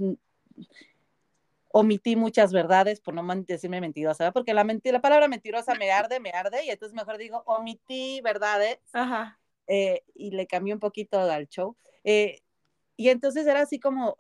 omití 1.71 2.15
muchas 2.15 2.51
verdades 2.51 2.99
por 2.99 3.13
no 3.13 3.23
decirme 3.43 3.81
mentirosa, 3.81 4.31
porque 4.31 4.53
la, 4.53 4.63
la 4.63 5.01
palabra 5.01 5.27
mentirosa 5.27 5.75
me 5.75 5.91
arde, 5.91 6.19
me 6.19 6.31
arde, 6.31 6.65
y 6.65 6.69
entonces 6.69 6.95
mejor 6.95 7.17
digo, 7.17 7.43
omití 7.45 8.21
verdades 8.21 8.79
Ajá. 8.93 9.39
Eh, 9.67 10.03
y 10.15 10.31
le 10.31 10.47
cambié 10.47 10.73
un 10.73 10.79
poquito 10.79 11.19
al 11.19 11.47
show. 11.47 11.77
Eh, 12.03 12.41
y 12.97 13.09
entonces 13.09 13.45
era 13.45 13.61
así 13.61 13.79
como, 13.79 14.17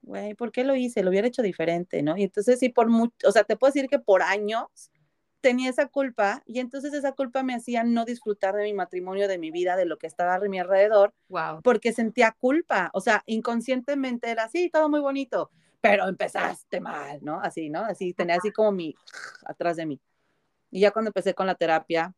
güey, 0.00 0.34
¿por 0.34 0.52
qué 0.52 0.64
lo 0.64 0.74
hice? 0.74 1.02
Lo 1.02 1.10
hubiera 1.10 1.28
hecho 1.28 1.42
diferente, 1.42 2.02
¿no? 2.02 2.16
Y 2.16 2.24
entonces 2.24 2.58
sí, 2.58 2.70
por 2.70 2.88
mucho, 2.88 3.14
o 3.28 3.30
sea, 3.30 3.44
te 3.44 3.56
puedo 3.56 3.72
decir 3.72 3.88
que 3.88 3.98
por 3.98 4.22
años 4.22 4.90
tenía 5.42 5.68
esa 5.68 5.88
culpa 5.88 6.42
y 6.46 6.60
entonces 6.60 6.94
esa 6.94 7.12
culpa 7.12 7.42
me 7.42 7.54
hacía 7.54 7.84
no 7.84 8.06
disfrutar 8.06 8.54
de 8.54 8.64
mi 8.64 8.72
matrimonio, 8.72 9.28
de 9.28 9.36
mi 9.36 9.50
vida, 9.50 9.76
de 9.76 9.84
lo 9.84 9.98
que 9.98 10.06
estaba 10.06 10.34
a 10.36 10.40
mi 10.40 10.58
alrededor, 10.58 11.12
wow. 11.28 11.60
porque 11.62 11.92
sentía 11.92 12.34
culpa, 12.40 12.90
o 12.94 13.02
sea, 13.02 13.22
inconscientemente 13.26 14.30
era 14.30 14.44
así, 14.44 14.70
todo 14.70 14.88
muy 14.88 15.00
bonito, 15.00 15.50
pero 15.84 16.08
empezaste 16.08 16.80
mal, 16.80 17.18
¿no? 17.20 17.38
Así, 17.40 17.68
¿no? 17.68 17.80
Así, 17.80 18.14
tenía 18.14 18.36
así 18.36 18.50
como 18.50 18.72
mi, 18.72 18.94
atrás 19.44 19.76
de 19.76 19.84
mí. 19.84 20.00
Y 20.70 20.80
ya 20.80 20.92
cuando 20.92 21.10
empecé 21.10 21.34
con 21.34 21.46
la 21.46 21.56
terapia 21.56 22.14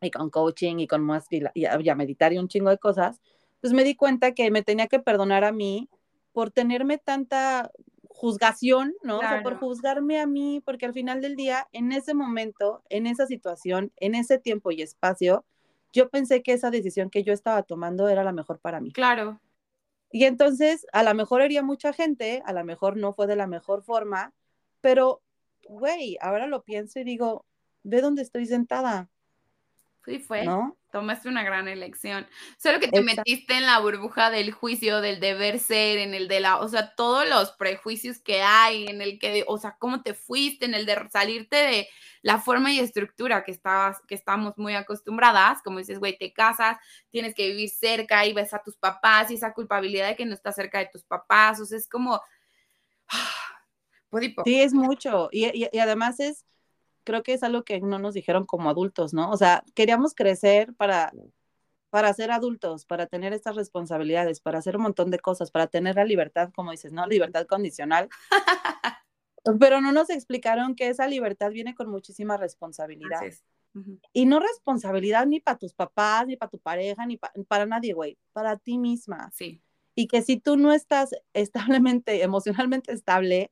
y 0.00 0.10
con 0.10 0.30
coaching 0.30 0.78
y 0.78 0.86
con 0.86 1.02
más, 1.02 1.26
y, 1.30 1.66
a 1.66 1.94
meditar 1.94 2.32
y 2.32 2.38
un 2.38 2.48
chingo 2.48 2.70
de 2.70 2.78
cosas, 2.78 3.20
pues 3.60 3.74
me 3.74 3.84
di 3.84 3.94
cuenta 3.94 4.32
que 4.32 4.50
me 4.50 4.62
tenía 4.62 4.86
que 4.86 5.00
perdonar 5.00 5.44
a 5.44 5.52
mí 5.52 5.90
por 6.32 6.50
tenerme 6.50 6.96
tanta 6.96 7.70
juzgación, 8.08 8.94
¿no? 9.02 9.18
O 9.18 9.20
sea, 9.20 9.42
por 9.42 9.58
juzgarme 9.58 10.18
a 10.18 10.26
mí, 10.26 10.62
porque 10.64 10.86
al 10.86 10.94
final 10.94 11.20
del 11.20 11.36
día, 11.36 11.68
en 11.72 11.92
ese 11.92 12.14
momento, 12.14 12.82
en 12.88 13.06
esa 13.06 13.26
situación, 13.26 13.92
en 13.96 14.14
ese 14.14 14.38
tiempo 14.38 14.70
y 14.70 14.80
espacio, 14.80 15.44
yo 15.92 16.08
pensé 16.08 16.42
que 16.42 16.54
esa 16.54 16.70
decisión 16.70 17.10
que 17.10 17.22
yo 17.22 17.34
estaba 17.34 17.64
tomando 17.64 18.08
era 18.08 18.24
la 18.24 18.32
mejor 18.32 18.60
para 18.60 18.80
mí. 18.80 18.92
Claro. 18.92 19.40
Y 20.14 20.26
entonces, 20.26 20.86
a 20.92 21.02
lo 21.02 21.12
mejor 21.12 21.42
haría 21.42 21.64
mucha 21.64 21.92
gente, 21.92 22.40
a 22.46 22.52
lo 22.52 22.64
mejor 22.64 22.96
no 22.96 23.14
fue 23.14 23.26
de 23.26 23.34
la 23.34 23.48
mejor 23.48 23.82
forma, 23.82 24.32
pero, 24.80 25.22
güey, 25.68 26.16
ahora 26.20 26.46
lo 26.46 26.62
pienso 26.62 27.00
y 27.00 27.04
digo, 27.04 27.44
ve 27.82 28.00
dónde 28.00 28.22
estoy 28.22 28.46
sentada. 28.46 29.10
Sí, 30.04 30.20
fue. 30.20 30.44
¿No? 30.44 30.76
Tomaste 30.94 31.28
una 31.28 31.42
gran 31.42 31.66
elección. 31.66 32.24
Solo 32.56 32.78
que 32.78 32.86
te 32.86 33.02
metiste 33.02 33.54
en 33.54 33.66
la 33.66 33.80
burbuja 33.80 34.30
del 34.30 34.52
juicio, 34.52 35.00
del 35.00 35.18
deber 35.18 35.58
ser, 35.58 35.98
en 35.98 36.14
el 36.14 36.28
de 36.28 36.38
la, 36.38 36.58
o 36.58 36.68
sea, 36.68 36.94
todos 36.94 37.28
los 37.28 37.50
prejuicios 37.50 38.20
que 38.20 38.42
hay, 38.42 38.86
en 38.86 39.02
el 39.02 39.18
que, 39.18 39.42
o 39.48 39.58
sea, 39.58 39.74
cómo 39.80 40.04
te 40.04 40.14
fuiste, 40.14 40.66
en 40.66 40.74
el 40.74 40.86
de 40.86 41.08
salirte 41.10 41.56
de 41.56 41.88
la 42.22 42.38
forma 42.38 42.72
y 42.72 42.78
estructura 42.78 43.42
que 43.42 43.50
estabas, 43.50 44.02
que 44.06 44.14
estamos 44.14 44.56
muy 44.56 44.76
acostumbradas, 44.76 45.62
como 45.64 45.80
dices, 45.80 45.98
güey, 45.98 46.16
te 46.16 46.32
casas, 46.32 46.76
tienes 47.10 47.34
que 47.34 47.48
vivir 47.48 47.70
cerca 47.70 48.24
y 48.24 48.32
ves 48.32 48.54
a 48.54 48.62
tus 48.62 48.76
papás 48.76 49.32
y 49.32 49.34
esa 49.34 49.52
culpabilidad 49.52 50.06
de 50.06 50.14
que 50.14 50.26
no 50.26 50.34
estás 50.34 50.54
cerca 50.54 50.78
de 50.78 50.90
tus 50.92 51.02
papás, 51.02 51.58
o 51.58 51.66
sea, 51.66 51.76
es 51.76 51.88
como, 51.88 52.22
sí, 54.44 54.60
es 54.60 54.72
mucho. 54.72 55.28
y 55.32 55.76
además 55.76 56.20
es 56.20 56.44
creo 57.04 57.22
que 57.22 57.34
es 57.34 57.42
algo 57.42 57.64
que 57.64 57.80
no 57.80 57.98
nos 57.98 58.14
dijeron 58.14 58.46
como 58.46 58.70
adultos, 58.70 59.14
¿no? 59.14 59.30
O 59.30 59.36
sea, 59.36 59.64
queríamos 59.74 60.14
crecer 60.14 60.74
para, 60.74 61.12
para 61.90 62.12
ser 62.12 62.30
adultos, 62.30 62.86
para 62.86 63.06
tener 63.06 63.32
estas 63.32 63.56
responsabilidades, 63.56 64.40
para 64.40 64.58
hacer 64.58 64.76
un 64.76 64.82
montón 64.82 65.10
de 65.10 65.18
cosas, 65.18 65.50
para 65.50 65.66
tener 65.66 65.96
la 65.96 66.04
libertad, 66.04 66.50
como 66.54 66.70
dices, 66.70 66.92
¿no? 66.92 67.06
Libertad 67.06 67.46
condicional. 67.46 68.08
Pero 69.60 69.80
no 69.80 69.92
nos 69.92 70.10
explicaron 70.10 70.74
que 70.74 70.88
esa 70.88 71.06
libertad 71.06 71.50
viene 71.50 71.74
con 71.74 71.90
muchísima 71.90 72.36
responsabilidad. 72.36 73.20
Y 74.12 74.26
no 74.26 74.40
responsabilidad 74.40 75.26
ni 75.26 75.40
para 75.40 75.58
tus 75.58 75.74
papás, 75.74 76.26
ni 76.26 76.36
para 76.36 76.50
tu 76.50 76.58
pareja, 76.58 77.04
ni 77.06 77.18
para 77.18 77.66
nadie, 77.66 77.92
güey, 77.92 78.16
para 78.32 78.56
ti 78.56 78.78
misma. 78.78 79.30
Sí. 79.32 79.60
Y 79.94 80.08
que 80.08 80.22
si 80.22 80.38
tú 80.38 80.56
no 80.56 80.72
estás 80.72 81.10
establemente, 81.32 82.22
emocionalmente 82.22 82.92
estable, 82.92 83.50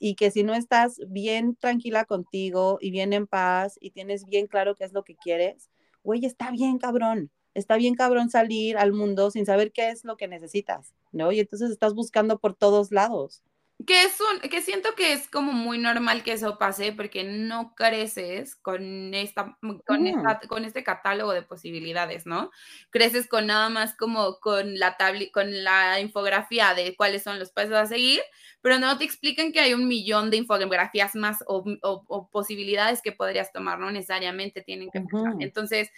y 0.00 0.16
que 0.16 0.32
si 0.32 0.42
no 0.42 0.54
estás 0.54 0.98
bien 1.08 1.54
tranquila 1.54 2.06
contigo 2.06 2.78
y 2.80 2.90
bien 2.90 3.12
en 3.12 3.26
paz 3.28 3.76
y 3.80 3.90
tienes 3.90 4.24
bien 4.24 4.48
claro 4.48 4.74
qué 4.74 4.84
es 4.84 4.92
lo 4.92 5.04
que 5.04 5.14
quieres, 5.14 5.70
güey, 6.02 6.24
está 6.24 6.50
bien 6.50 6.78
cabrón, 6.78 7.30
está 7.54 7.76
bien 7.76 7.94
cabrón 7.94 8.30
salir 8.30 8.78
al 8.78 8.92
mundo 8.92 9.30
sin 9.30 9.44
saber 9.44 9.72
qué 9.72 9.90
es 9.90 10.04
lo 10.04 10.16
que 10.16 10.26
necesitas, 10.26 10.94
¿no? 11.12 11.30
Y 11.30 11.40
entonces 11.40 11.70
estás 11.70 11.94
buscando 11.94 12.38
por 12.38 12.54
todos 12.54 12.90
lados 12.90 13.42
que 13.86 14.02
es 14.02 14.18
un, 14.20 14.40
que 14.40 14.60
siento 14.60 14.90
que 14.96 15.12
es 15.12 15.28
como 15.28 15.52
muy 15.52 15.78
normal 15.78 16.22
que 16.22 16.32
eso 16.32 16.58
pase 16.58 16.92
porque 16.92 17.24
no 17.24 17.74
creces 17.74 18.56
con 18.56 19.14
esta, 19.14 19.56
con, 19.86 20.12
con 20.48 20.64
este 20.64 20.84
catálogo 20.84 21.32
de 21.32 21.42
posibilidades, 21.42 22.26
¿no? 22.26 22.50
Creces 22.90 23.28
con 23.28 23.46
nada 23.46 23.68
más 23.68 23.96
como 23.96 24.38
con 24.40 24.78
la 24.78 24.96
con 25.32 25.64
la 25.64 26.00
infografía 26.00 26.74
de 26.74 26.94
cuáles 26.96 27.22
son 27.22 27.38
los 27.38 27.50
pasos 27.50 27.74
a 27.74 27.86
seguir, 27.86 28.20
pero 28.60 28.78
no 28.78 28.98
te 28.98 29.04
explican 29.04 29.52
que 29.52 29.60
hay 29.60 29.72
un 29.72 29.88
millón 29.88 30.30
de 30.30 30.38
infografías 30.38 31.14
más 31.14 31.42
o, 31.46 32.28
posibilidades 32.30 33.02
que 33.02 33.12
podrías 33.12 33.52
tomar, 33.52 33.78
no 33.78 33.90
necesariamente 33.90 34.62
tienen 34.62 34.90
que 34.90 35.02
Entonces, 35.40 35.90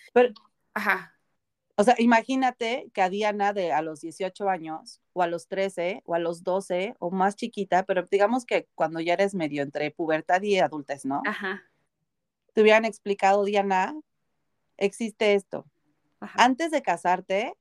ajá. 0.74 1.16
O 1.76 1.84
sea, 1.84 1.94
imagínate 1.98 2.90
que 2.92 3.00
a 3.00 3.08
Diana 3.08 3.52
de 3.52 3.72
a 3.72 3.80
los 3.80 4.00
18 4.02 4.48
años 4.48 5.00
o 5.14 5.22
a 5.22 5.26
los 5.26 5.48
13 5.48 6.02
o 6.04 6.14
a 6.14 6.18
los 6.18 6.44
12 6.44 6.96
o 6.98 7.10
más 7.10 7.34
chiquita, 7.34 7.84
pero 7.84 8.02
digamos 8.10 8.44
que 8.44 8.68
cuando 8.74 9.00
ya 9.00 9.14
eres 9.14 9.34
medio 9.34 9.62
entre 9.62 9.90
pubertad 9.90 10.42
y 10.42 10.58
adultez, 10.58 11.06
¿no? 11.06 11.22
Ajá. 11.26 11.62
Te 12.52 12.60
hubieran 12.60 12.84
explicado, 12.84 13.44
Diana, 13.44 13.98
existe 14.76 15.34
esto. 15.34 15.64
Antes 16.20 16.70
de 16.70 16.82
casarte, 16.82 17.54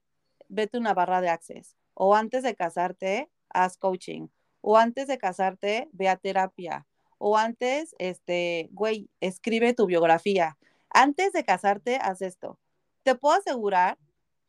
vete 0.50 0.78
una 0.78 0.94
barra 0.94 1.22
de 1.22 1.30
access. 1.30 1.78
O 1.94 2.14
antes 2.14 2.44
de 2.44 2.54
casarte, 2.54 3.30
haz 3.50 3.78
coaching. 3.78 4.28
O 4.60 4.78
antes 4.78 5.08
de 5.08 5.18
casarte, 5.18 5.90
ve 5.94 6.10
a 6.10 6.18
terapia. 6.18 6.86
O 7.18 7.38
antes, 7.38 7.96
este, 7.98 8.68
güey, 8.72 9.10
escribe 9.22 9.74
tu 9.74 9.86
biografía. 9.86 10.58
Antes 10.90 11.32
de 11.32 11.46
casarte, 11.46 11.96
haz 11.96 12.22
esto 12.22 12.60
te 13.04 13.16
puedo 13.16 13.38
asegurar 13.38 13.98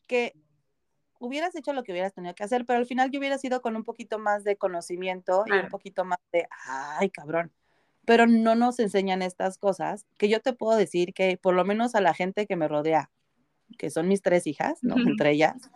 que 0.06 0.34
hubieras 1.18 1.54
hecho 1.54 1.72
lo 1.72 1.84
que 1.84 1.92
hubieras 1.92 2.12
tenido 2.12 2.34
que 2.34 2.44
hacer, 2.44 2.66
pero 2.66 2.78
al 2.78 2.86
final 2.86 3.10
yo 3.10 3.20
hubiera 3.20 3.38
sido 3.38 3.62
con 3.62 3.76
un 3.76 3.84
poquito 3.84 4.18
más 4.18 4.42
de 4.44 4.56
conocimiento 4.56 5.44
y 5.46 5.52
un 5.52 5.68
poquito 5.68 6.04
más 6.04 6.18
de, 6.32 6.48
ay, 6.66 7.10
cabrón. 7.10 7.52
Pero 8.04 8.26
no 8.26 8.56
nos 8.56 8.80
enseñan 8.80 9.22
estas 9.22 9.56
cosas 9.58 10.04
que 10.18 10.28
yo 10.28 10.40
te 10.40 10.52
puedo 10.52 10.76
decir 10.76 11.14
que 11.14 11.38
por 11.40 11.54
lo 11.54 11.64
menos 11.64 11.94
a 11.94 12.00
la 12.00 12.14
gente 12.14 12.46
que 12.46 12.56
me 12.56 12.66
rodea, 12.66 13.10
que 13.78 13.90
son 13.90 14.08
mis 14.08 14.20
tres 14.20 14.48
hijas, 14.48 14.78
¿no? 14.82 14.96
Entre 14.96 15.30
ellas, 15.30 15.70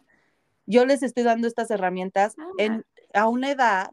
yo 0.66 0.84
les 0.84 1.04
estoy 1.04 1.22
dando 1.22 1.46
estas 1.46 1.70
herramientas 1.70 2.34
ah, 2.38 2.50
en, 2.58 2.84
a 3.14 3.28
una 3.28 3.52
edad 3.52 3.92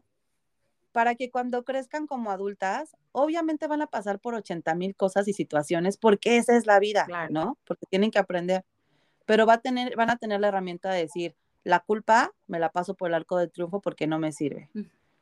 para 0.90 1.14
que 1.14 1.30
cuando 1.30 1.64
crezcan 1.64 2.06
como 2.08 2.32
adultas, 2.32 2.96
obviamente 3.12 3.68
van 3.68 3.82
a 3.82 3.86
pasar 3.86 4.18
por 4.18 4.34
80 4.34 4.74
mil 4.74 4.96
cosas 4.96 5.28
y 5.28 5.32
situaciones, 5.32 5.96
porque 5.98 6.36
esa 6.36 6.56
es 6.56 6.66
la 6.66 6.80
vida, 6.80 7.06
¿no? 7.30 7.58
Porque 7.64 7.86
tienen 7.86 8.10
que 8.10 8.18
aprender 8.18 8.64
pero 9.26 9.46
va 9.46 9.54
a 9.54 9.60
tener, 9.60 9.96
van 9.96 10.10
a 10.10 10.16
tener 10.16 10.40
la 10.40 10.48
herramienta 10.48 10.90
de 10.90 11.02
decir, 11.02 11.34
la 11.62 11.80
culpa 11.80 12.32
me 12.46 12.58
la 12.58 12.70
paso 12.70 12.94
por 12.94 13.08
el 13.08 13.14
arco 13.14 13.38
del 13.38 13.50
triunfo 13.50 13.80
porque 13.80 14.06
no 14.06 14.18
me 14.18 14.32
sirve. 14.32 14.70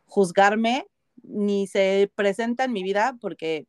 Juzgarme 0.07 0.87
ni 1.23 1.67
se 1.67 2.11
presenta 2.15 2.65
en 2.65 2.73
mi 2.73 2.83
vida 2.83 3.17
porque 3.21 3.67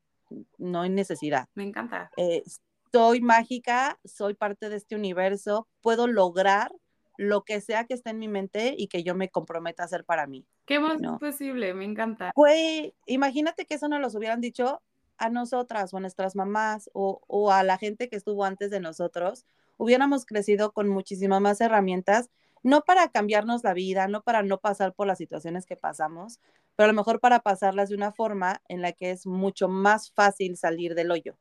no 0.57 0.81
hay 0.81 0.89
necesidad. 0.89 1.47
Me 1.53 1.63
encanta. 1.63 2.09
Eh, 2.17 2.43
soy 2.91 3.21
mágica, 3.21 3.99
soy 4.03 4.33
parte 4.33 4.69
de 4.69 4.75
este 4.77 4.95
universo, 4.95 5.67
puedo 5.81 6.07
lograr 6.07 6.71
lo 7.17 7.43
que 7.43 7.61
sea 7.61 7.85
que 7.85 7.93
esté 7.93 8.09
en 8.09 8.19
mi 8.19 8.27
mente 8.27 8.73
y 8.77 8.87
que 8.87 9.03
yo 9.03 9.13
me 9.13 9.29
comprometa 9.29 9.83
a 9.83 9.85
hacer 9.85 10.03
para 10.03 10.25
mí. 10.25 10.45
¿Qué 10.65 10.79
más 10.79 10.99
es 11.01 11.19
posible? 11.19 11.73
Me 11.75 11.85
encanta. 11.85 12.31
Güey, 12.35 12.95
imagínate 13.05 13.65
que 13.65 13.75
eso 13.75 13.87
nos 13.87 13.99
lo 13.99 14.17
hubieran 14.17 14.41
dicho 14.41 14.81
a 15.17 15.29
nosotras 15.29 15.93
o 15.93 15.97
a 15.97 15.99
nuestras 15.99 16.35
mamás 16.35 16.89
o, 16.93 17.21
o 17.27 17.51
a 17.51 17.63
la 17.63 17.77
gente 17.77 18.09
que 18.09 18.15
estuvo 18.15 18.45
antes 18.45 18.71
de 18.71 18.79
nosotros 18.79 19.45
hubiéramos 19.77 20.25
crecido 20.25 20.71
con 20.71 20.87
muchísimas 20.89 21.41
más 21.41 21.61
herramientas, 21.61 22.29
no 22.63 22.81
para 22.81 23.09
cambiarnos 23.09 23.63
la 23.63 23.73
vida, 23.73 24.07
no 24.07 24.21
para 24.21 24.41
no 24.41 24.59
pasar 24.59 24.93
por 24.93 25.07
las 25.07 25.17
situaciones 25.17 25.65
que 25.65 25.75
pasamos, 25.75 26.39
pero 26.75 26.85
a 26.85 26.91
lo 26.91 26.95
mejor 26.95 27.19
para 27.19 27.39
pasarlas 27.39 27.89
de 27.89 27.95
una 27.95 28.11
forma 28.11 28.61
en 28.67 28.81
la 28.81 28.93
que 28.93 29.11
es 29.11 29.25
mucho 29.27 29.67
más 29.67 30.11
fácil 30.11 30.57
salir 30.57 30.95
del 30.95 31.11
hoyo, 31.11 31.37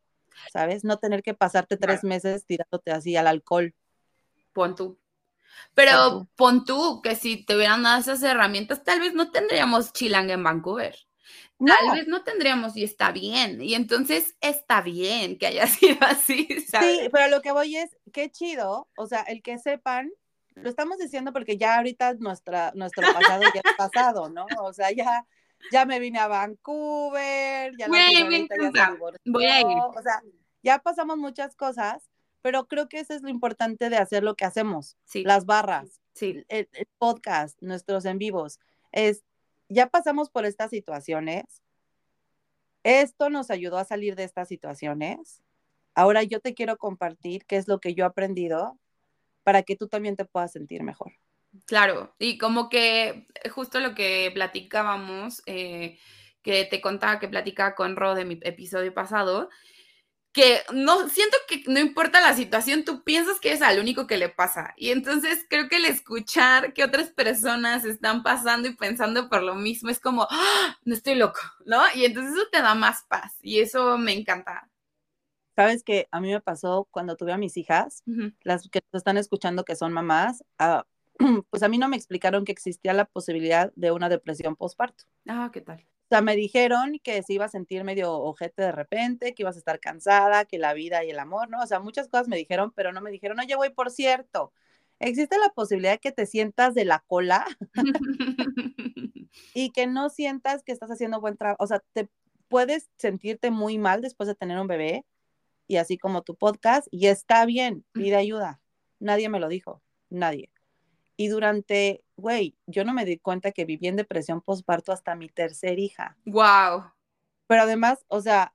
¿sabes? 0.53 0.85
No 0.85 0.99
tener 0.99 1.23
que 1.23 1.35
pasarte 1.35 1.77
tres 1.77 2.05
meses 2.05 2.45
tirándote 2.45 2.91
así 2.91 3.17
al 3.17 3.29
alcohol. 3.29 3.75
Pon 4.53 4.75
tú. 4.75 4.99
Pero 5.75 6.29
pon 6.37 6.65
tú. 6.65 7.01
que 7.03 7.15
si 7.15 7.45
te 7.45 7.57
hubieran 7.57 7.83
dado 7.83 8.01
esas 8.01 8.23
herramientas, 8.23 8.83
tal 8.83 9.01
vez 9.01 9.15
no 9.15 9.31
tendríamos 9.31 9.93
Chilang 9.93 10.31
en 10.31 10.43
Vancouver. 10.43 10.97
Tal 11.59 11.97
vez 11.97 12.09
no 12.09 12.23
tendríamos 12.25 12.77
y 12.77 12.85
está 12.85 13.13
bien. 13.13 13.61
Y 13.63 13.75
entonces 13.75 14.37
está 14.41 14.83
bien 14.83 15.39
que 15.39 15.47
haya 15.47 15.67
sido 15.67 15.99
así. 16.01 16.47
Sí, 16.47 17.09
pero 17.13 17.29
lo 17.29 17.41
que 17.43 17.53
voy 17.53 17.77
es, 17.77 17.97
qué 18.13 18.31
chido, 18.31 18.89
o 18.97 19.07
sea, 19.07 19.23
el 19.23 19.43
que 19.43 19.59
sepan, 19.59 20.11
lo 20.55 20.69
estamos 20.69 20.99
diciendo 20.99 21.33
porque 21.33 21.57
ya 21.57 21.77
ahorita 21.77 22.15
nuestra, 22.15 22.73
nuestro 22.75 23.11
pasado 23.13 23.43
ya 23.55 23.61
es 23.65 23.77
pasado, 23.77 24.29
¿no? 24.29 24.47
O 24.61 24.73
sea, 24.73 24.91
ya, 24.91 25.27
ya 25.71 25.87
me 25.87 25.99
vine 25.99 26.19
a 26.19 26.27
Vancouver, 26.29 27.73
ya, 27.79 27.89
Voy 27.89 27.99
a 29.47 29.61
ir. 29.61 29.67
O 29.67 30.03
sea, 30.03 30.23
ya 30.63 30.79
pasamos 30.79 31.17
muchas 31.19 31.55
cosas, 31.57 32.09
pero 32.43 32.67
creo 32.67 32.89
que 32.89 33.01
eso 33.01 33.15
es 33.15 33.23
lo 33.23 33.29
importante 33.29 33.89
de 33.89 33.97
hacer 33.97 34.23
lo 34.23 34.35
que 34.35 34.45
hacemos, 34.45 34.97
Sí. 35.05 35.23
las 35.25 35.47
barras, 35.47 36.01
Sí, 36.15 36.45
el, 36.49 36.69
el 36.73 36.87
podcast, 36.99 37.57
nuestros 37.63 38.05
en 38.05 38.19
vivos, 38.19 38.61
es, 38.93 39.25
ya 39.73 39.89
pasamos 39.89 40.31
por 40.31 40.45
estas 40.45 40.71
situaciones, 40.71 41.63
esto 42.85 43.31
nos 43.31 43.51
ayudó 43.51 43.79
a 43.79 43.85
salir 43.85 44.17
de 44.17 44.25
estas 44.25 44.49
situaciones, 44.49 45.43
ahora 45.95 46.23
yo 46.23 46.41
te 46.41 46.55
quiero 46.55 46.77
compartir 46.77 47.45
qué 47.47 47.57
es 47.57 47.69
lo 47.69 47.81
que 47.81 47.95
yo 47.95 48.05
he 48.05 48.09
aprendido 48.09 48.79
para 49.45 49.63
que 49.63 49.77
tú 49.77 49.89
también 49.89 50.17
te 50.17 50.25
puedas 50.25 50.53
sentir 50.53 50.83
mejor. 50.83 51.13
claro. 51.67 52.15
Y 52.19 52.39
como 52.39 52.69
que 52.69 53.27
justo 53.51 53.81
lo 53.81 53.95
que 53.95 54.31
platicábamos, 54.33 55.43
eh, 55.47 55.99
que 56.43 56.65
te 56.65 56.81
contaba 56.81 57.19
que 57.21 57.29
platicaba 57.29 57.75
con 57.75 57.97
Ro 57.97 58.15
de 58.15 58.25
mi 58.25 58.39
episodio 58.43 58.93
pasado, 58.95 59.49
que 60.33 60.61
no, 60.73 61.09
siento 61.09 61.37
que 61.49 61.63
no 61.67 61.79
importa 61.81 62.21
la 62.21 62.35
situación, 62.35 62.85
tú 62.85 63.05
piensas 63.05 63.39
que 63.41 63.53
es 63.53 63.63
al 63.63 63.79
único 63.81 64.07
que 64.07 64.17
le 64.17 64.29
pasa. 64.31 64.75
Y 64.77 64.91
entonces 64.91 65.45
creo 65.49 65.69
que 65.69 65.77
el 65.77 65.85
escuchar 65.87 66.73
que 66.73 66.85
otras 66.85 67.11
personas 67.11 67.85
están 67.85 68.23
pasando 68.23 68.69
y 68.69 68.75
pensando 68.77 69.29
por 69.29 69.43
lo 69.43 69.55
mismo 69.55 69.91
es 69.91 70.01
como, 70.01 70.27
¡Ah! 70.31 70.77
no 70.85 70.95
estoy 70.95 71.17
loco, 71.17 71.41
¿no? 71.67 71.83
Y 71.95 72.05
entonces 72.07 72.35
eso 72.35 72.47
te 72.51 72.63
da 72.63 72.75
más 72.75 73.05
paz 73.09 73.35
y 73.43 73.61
eso 73.61 73.99
me 73.99 74.13
encanta. 74.13 74.69
Sabes 75.57 75.83
que 75.85 76.09
a 76.11 76.21
mí 76.21 76.31
me 76.33 76.41
pasó 76.41 76.89
cuando 76.91 77.17
tuve 77.17 77.33
a 77.33 77.39
mis 77.39 77.57
hijas, 77.57 78.05
Ujú. 78.07 78.33
las 78.43 78.69
que 78.71 78.81
están 78.93 79.19
escuchando 79.19 79.65
que 79.65 79.77
son 79.77 79.93
mamás, 79.93 80.45
ah, 80.59 80.87
pues 81.51 81.63
a 81.63 81.69
mí 81.69 81.79
no 81.79 81.89
me 81.89 81.97
explicaron 81.97 82.45
que 82.45 82.53
existía 82.53 82.93
la 82.95 83.05
posibilidad 83.05 83.73
de 83.77 83.93
una 83.93 84.09
depresión 84.09 84.57
postparto. 84.57 85.05
Ah, 85.29 85.51
¿qué 85.53 85.61
tal? 85.61 85.85
O 86.13 86.15
sea, 86.15 86.21
me 86.21 86.37
dijeron 86.37 86.99
que 87.03 87.23
se 87.23 87.33
iba 87.33 87.47
a 87.47 87.49
sentir 87.49 87.85
medio 87.85 88.13
ojete 88.13 88.61
de 88.61 88.73
repente, 88.73 89.33
que 89.33 89.45
ibas 89.45 89.57
a 89.57 89.61
estar 89.61 89.81
cansada, 89.81 90.45
que 90.45 90.59
la 90.59 90.75
vida 90.75 91.03
y 91.03 91.09
el 91.09 91.19
amor, 91.19 91.49
¿no? 91.49 91.63
O 91.63 91.67
sea, 91.67 91.81
muchas 91.81 92.07
cosas 92.09 92.29
me 92.29 92.37
dijeron, 92.37 92.71
pero 92.77 92.93
no 92.93 93.01
me 93.01 93.11
dijeron, 93.11 93.41
oye, 93.41 93.55
güey, 93.55 93.73
por 93.73 93.91
cierto, 93.91 94.53
existe 94.99 95.39
la 95.39 95.49
posibilidad 95.55 95.93
de 95.93 96.01
que 96.01 96.13
te 96.13 96.27
sientas 96.27 96.75
de 96.75 96.85
la 96.85 97.03
cola 97.07 97.47
y 99.55 99.71
que 99.71 99.87
no 99.87 100.11
sientas 100.11 100.63
que 100.63 100.73
estás 100.73 100.91
haciendo 100.91 101.19
buen 101.19 101.39
trabajo. 101.39 101.65
O 101.65 101.67
sea, 101.67 101.83
te 101.95 102.11
puedes 102.49 102.91
sentirte 102.99 103.51
muy 103.51 103.79
mal 103.79 104.03
después 104.03 104.27
de 104.27 104.35
tener 104.35 104.59
un 104.59 104.67
bebé 104.67 105.07
y 105.67 105.77
así 105.77 105.97
como 105.97 106.21
tu 106.21 106.37
podcast, 106.37 106.89
y 106.91 107.07
está 107.07 107.47
bien, 107.47 107.87
pide 107.93 108.17
ayuda. 108.17 108.61
Nadie 108.99 109.31
me 109.31 109.41
lo 109.41 109.49
dijo, 109.49 109.81
nadie. 110.11 110.51
Y 111.17 111.29
durante, 111.29 112.05
güey, 112.23 112.57
yo 112.67 112.85
no 112.85 112.95
me 112.95 113.05
di 113.05 113.19
cuenta 113.19 113.53
que 113.53 113.67
viví 113.67 113.89
en 113.89 113.97
depresión 113.97 114.41
postparto 114.41 114.93
hasta 114.93 115.15
mi 115.15 115.29
tercer 115.29 115.79
hija. 115.79 116.17
wow. 116.25 116.85
Pero 117.49 117.63
además, 117.65 118.03
o 118.09 118.23
sea, 118.23 118.55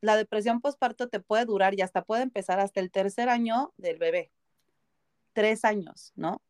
la 0.00 0.16
depresión 0.16 0.60
postparto 0.62 1.08
te 1.08 1.20
puede 1.20 1.44
durar 1.44 1.74
y 1.74 1.82
hasta 1.82 2.02
puede 2.04 2.22
empezar 2.22 2.60
hasta 2.60 2.80
el 2.80 2.90
tercer 2.90 3.28
año 3.28 3.74
del 3.76 3.98
bebé. 3.98 4.30
Tres 5.34 5.64
años, 5.66 6.12
¿no? 6.14 6.40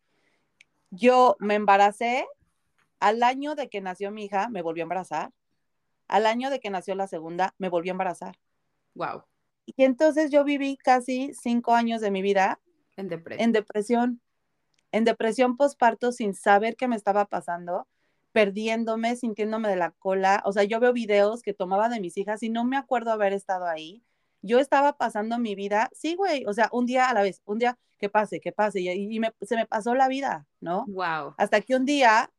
Yo 0.91 1.37
me 1.41 1.55
embaracé, 1.57 2.27
al 3.01 3.23
año 3.23 3.55
de 3.57 3.69
que 3.69 3.81
nació 3.81 4.13
mi 4.13 4.27
hija, 4.27 4.49
me 4.49 4.63
volví 4.63 4.81
a 4.81 4.85
embarazar. 4.85 5.33
Al 6.07 6.27
año 6.27 6.51
de 6.51 6.61
que 6.61 6.71
nació 6.71 6.95
la 6.95 7.09
segunda, 7.09 7.55
me 7.59 7.69
volví 7.69 7.89
a 7.89 7.93
embarazar. 7.93 8.39
Wow. 8.95 9.25
Y 9.67 9.83
entonces 9.85 10.31
yo 10.31 10.45
viví 10.45 10.77
casi 10.77 11.33
cinco 11.35 11.75
años 11.75 12.01
de 12.01 12.11
mi 12.11 12.23
vida 12.23 12.61
En 12.97 13.09
depresión. 13.09 13.45
en 13.45 13.53
depresión, 13.53 14.21
en 14.93 15.05
depresión 15.05 15.57
postparto 15.57 16.13
sin 16.13 16.35
saber 16.35 16.77
qué 16.77 16.89
me 16.89 16.97
estaba 16.97 17.27
pasando, 17.27 17.87
perdiéndome, 18.33 19.17
sintiéndome 19.17 19.69
de 19.69 19.77
la 19.77 19.91
cola. 19.93 20.43
O 20.45 20.53
sea, 20.53 20.65
yo 20.65 20.81
veo 20.81 20.93
videos 20.93 21.43
que 21.43 21.55
tomaba 21.55 21.89
de 21.89 22.01
mis 22.01 22.17
hijas 22.17 22.43
y 22.43 22.49
no 22.51 22.65
me 22.65 22.77
acuerdo 22.77 23.11
haber 23.13 23.33
estado 23.33 23.67
ahí. 23.67 24.03
Yo 24.43 24.61
estaba 24.61 24.97
pasando 24.97 25.39
mi 25.39 25.55
vida, 25.55 25.91
sí, 25.93 26.15
güey, 26.15 26.45
o 26.47 26.53
sea, 26.53 26.69
un 26.73 26.87
día 26.87 27.09
a 27.09 27.15
la 27.15 27.23
vez, 27.23 27.43
un 27.45 27.59
día 27.59 27.77
que 27.99 28.09
pase, 28.09 28.39
que 28.41 28.53
pase, 28.53 28.81
y, 28.81 28.89
y 28.89 29.19
me- 29.19 29.35
se 29.41 29.57
me 29.57 29.67
pasó 29.67 29.95
la 29.97 30.07
vida, 30.07 30.47
¿no? 30.61 30.85
Wow. 30.87 31.35
Hasta 31.37 31.61
que 31.61 31.75
un 31.75 31.85
día, 31.85 32.31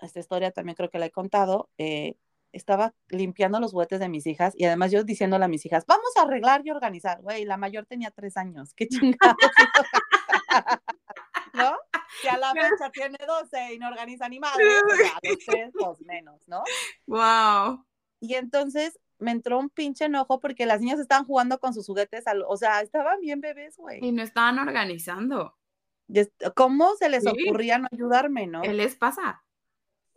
esta 0.00 0.20
historia 0.20 0.52
también 0.52 0.76
creo 0.76 0.88
que 0.88 1.00
la 1.00 1.06
he 1.06 1.10
contado, 1.10 1.68
eh, 1.78 2.14
estaba 2.52 2.94
limpiando 3.08 3.58
los 3.60 3.72
juguetes 3.72 3.98
de 4.00 4.08
mis 4.08 4.26
hijas 4.26 4.54
y 4.56 4.64
además 4.64 4.90
yo 4.92 5.02
diciéndole 5.04 5.44
a 5.44 5.48
mis 5.48 5.66
hijas, 5.66 5.84
vamos 5.86 6.10
a 6.16 6.22
arreglar 6.22 6.62
y 6.64 6.70
organizar, 6.70 7.20
güey, 7.20 7.44
la 7.44 7.56
mayor 7.56 7.86
tenía 7.86 8.10
tres 8.12 8.36
años, 8.36 8.72
qué 8.74 8.86
chingados. 8.88 9.36
iba 9.58 9.70
a 9.70 9.80
organizar? 9.80 10.80
¿No? 11.54 11.76
Que 12.22 12.28
a 12.28 12.38
la 12.38 12.52
fecha 12.52 12.90
tiene 12.92 13.18
12 13.26 13.74
y 13.74 13.78
no 13.78 13.88
organiza 13.88 14.28
ni 14.28 14.38
madre, 14.40 14.64
pues 14.84 15.00
a 15.12 15.18
los 15.22 15.38
tres, 15.44 15.72
menos, 16.06 16.46
¿no? 16.48 16.62
Wow. 17.06 17.84
Y 18.20 18.34
entonces 18.34 18.98
me 19.18 19.30
entró 19.32 19.58
un 19.58 19.70
pinche 19.70 20.06
enojo 20.06 20.40
porque 20.40 20.66
las 20.66 20.80
niñas 20.80 20.98
estaban 21.00 21.24
jugando 21.26 21.58
con 21.60 21.74
sus 21.74 21.86
juguetes, 21.86 22.26
al- 22.26 22.44
o 22.46 22.56
sea, 22.56 22.80
estaban 22.80 23.20
bien 23.20 23.40
bebés, 23.40 23.74
Y 23.78 23.80
güey. 23.80 24.12
no 24.12 24.22
estaban 24.22 24.58
organizando. 24.58 25.56
Y 26.08 26.22
¿Cómo 26.56 26.94
se 26.96 27.08
les 27.08 27.22
Sí. 27.24 27.28
ocurría 27.30 27.78
no 27.78 27.86
ayudarme, 27.92 28.46
no? 28.46 28.62
¿Qué 28.62 28.72
les 28.72 28.96
pasa? 28.96 29.42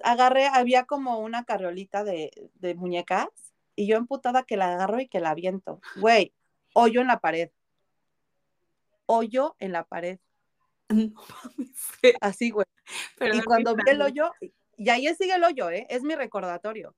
agarré, 0.06 0.48
había 0.48 0.84
como 0.86 1.20
una 1.20 1.46
carriolita 1.46 2.04
de, 2.04 2.32
de 2.56 2.76
muñecas 2.76 3.28
y 3.76 3.88
yo 3.88 3.96
emputada 3.96 4.44
que 4.44 4.58
la 4.58 4.74
agarro 4.74 5.00
y 5.00 5.08
que 5.08 5.22
la 5.22 5.30
aviento. 5.30 5.80
Güey, 5.98 6.34
hoyo 6.74 7.00
en 7.00 7.08
la 7.08 7.20
pared. 7.22 7.52
Hoyo 9.06 9.56
en 9.60 9.72
la 9.72 9.84
pared. 9.86 10.20
No 11.14 11.24
mames. 11.44 12.16
Así, 12.22 12.50
güey. 12.52 12.66
Perdón 13.18 13.40
Y 13.40 13.44
cuando 13.44 13.76
vi 13.76 13.84
el 13.88 14.02
hoyo, 14.02 14.32
y 14.78 14.90
ahí 14.90 15.08
sigue 15.16 15.36
el 15.36 15.44
hoyo, 15.44 15.70
¿eh? 15.70 15.86
Es 15.90 16.04
mi 16.04 16.16
recordatorio. 16.16 16.96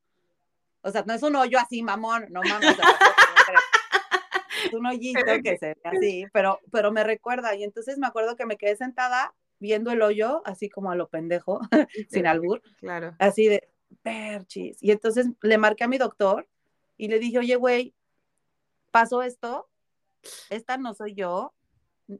O 0.81 0.91
sea, 0.91 1.03
no 1.05 1.13
es 1.13 1.23
un 1.23 1.35
hoyo 1.35 1.57
así, 1.59 1.81
mamón, 1.81 2.27
no 2.29 2.41
mames. 2.43 2.77
es 4.65 4.73
un 4.73 4.85
hoyito 4.85 5.41
que 5.43 5.57
se 5.57 5.67
ve 5.67 5.81
así, 5.83 6.25
pero, 6.31 6.59
pero 6.71 6.91
me 6.91 7.03
recuerda. 7.03 7.55
Y 7.55 7.63
entonces 7.63 7.97
me 7.97 8.07
acuerdo 8.07 8.35
que 8.35 8.45
me 8.45 8.57
quedé 8.57 8.75
sentada 8.75 9.33
viendo 9.59 9.91
el 9.91 10.01
hoyo, 10.01 10.41
así 10.45 10.69
como 10.69 10.91
a 10.91 10.95
lo 10.95 11.09
pendejo, 11.09 11.59
sin 12.09 12.27
albur. 12.27 12.61
Claro. 12.79 13.15
así 13.19 13.47
de 13.47 13.67
perchis. 14.03 14.77
Y 14.81 14.91
entonces 14.91 15.27
le 15.41 15.57
marqué 15.57 15.83
a 15.83 15.87
mi 15.87 15.97
doctor 15.97 16.47
y 16.97 17.07
le 17.07 17.19
dije, 17.19 17.39
oye, 17.39 17.55
güey, 17.55 17.93
pasó 18.91 19.23
esto, 19.23 19.67
esta 20.49 20.77
no 20.77 20.93
soy 20.93 21.13
yo, 21.13 21.53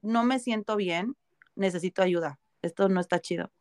no 0.01 0.23
me 0.23 0.39
siento 0.39 0.75
bien, 0.75 1.15
necesito 1.55 2.01
ayuda, 2.01 2.39
esto 2.61 2.89
no 2.89 2.99
está 3.01 3.19
chido. 3.19 3.51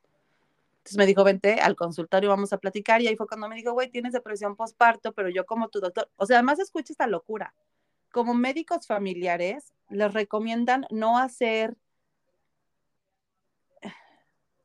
Entonces 0.78 0.99
me 0.99 1.07
dijo, 1.07 1.24
vente 1.24 1.61
al 1.61 1.76
consultorio, 1.76 2.28
vamos 2.28 2.53
a 2.53 2.59
platicar. 2.59 3.01
Y 3.01 3.09
ahí 3.09 3.16
fue 3.16 3.26
cuando 3.26 3.49
me 3.49 3.57
dijo, 3.57 3.72
güey, 3.72 3.88
tienes 3.88 4.12
depresión 4.12 4.55
postparto, 4.55 5.14
pero 5.14 5.30
yo 5.30 5.47
como 5.47 5.68
tu 5.68 5.80
doctor, 5.80 6.11
o 6.16 6.26
sea, 6.26 6.36
además 6.36 6.59
escucha 6.59 6.92
esta 6.92 7.07
locura. 7.07 7.55
Como 8.12 8.34
médicos 8.34 8.86
familiares, 8.86 9.72
les 9.88 10.12
recomiendan 10.12 10.86
no 10.90 11.18
hacer, 11.18 11.74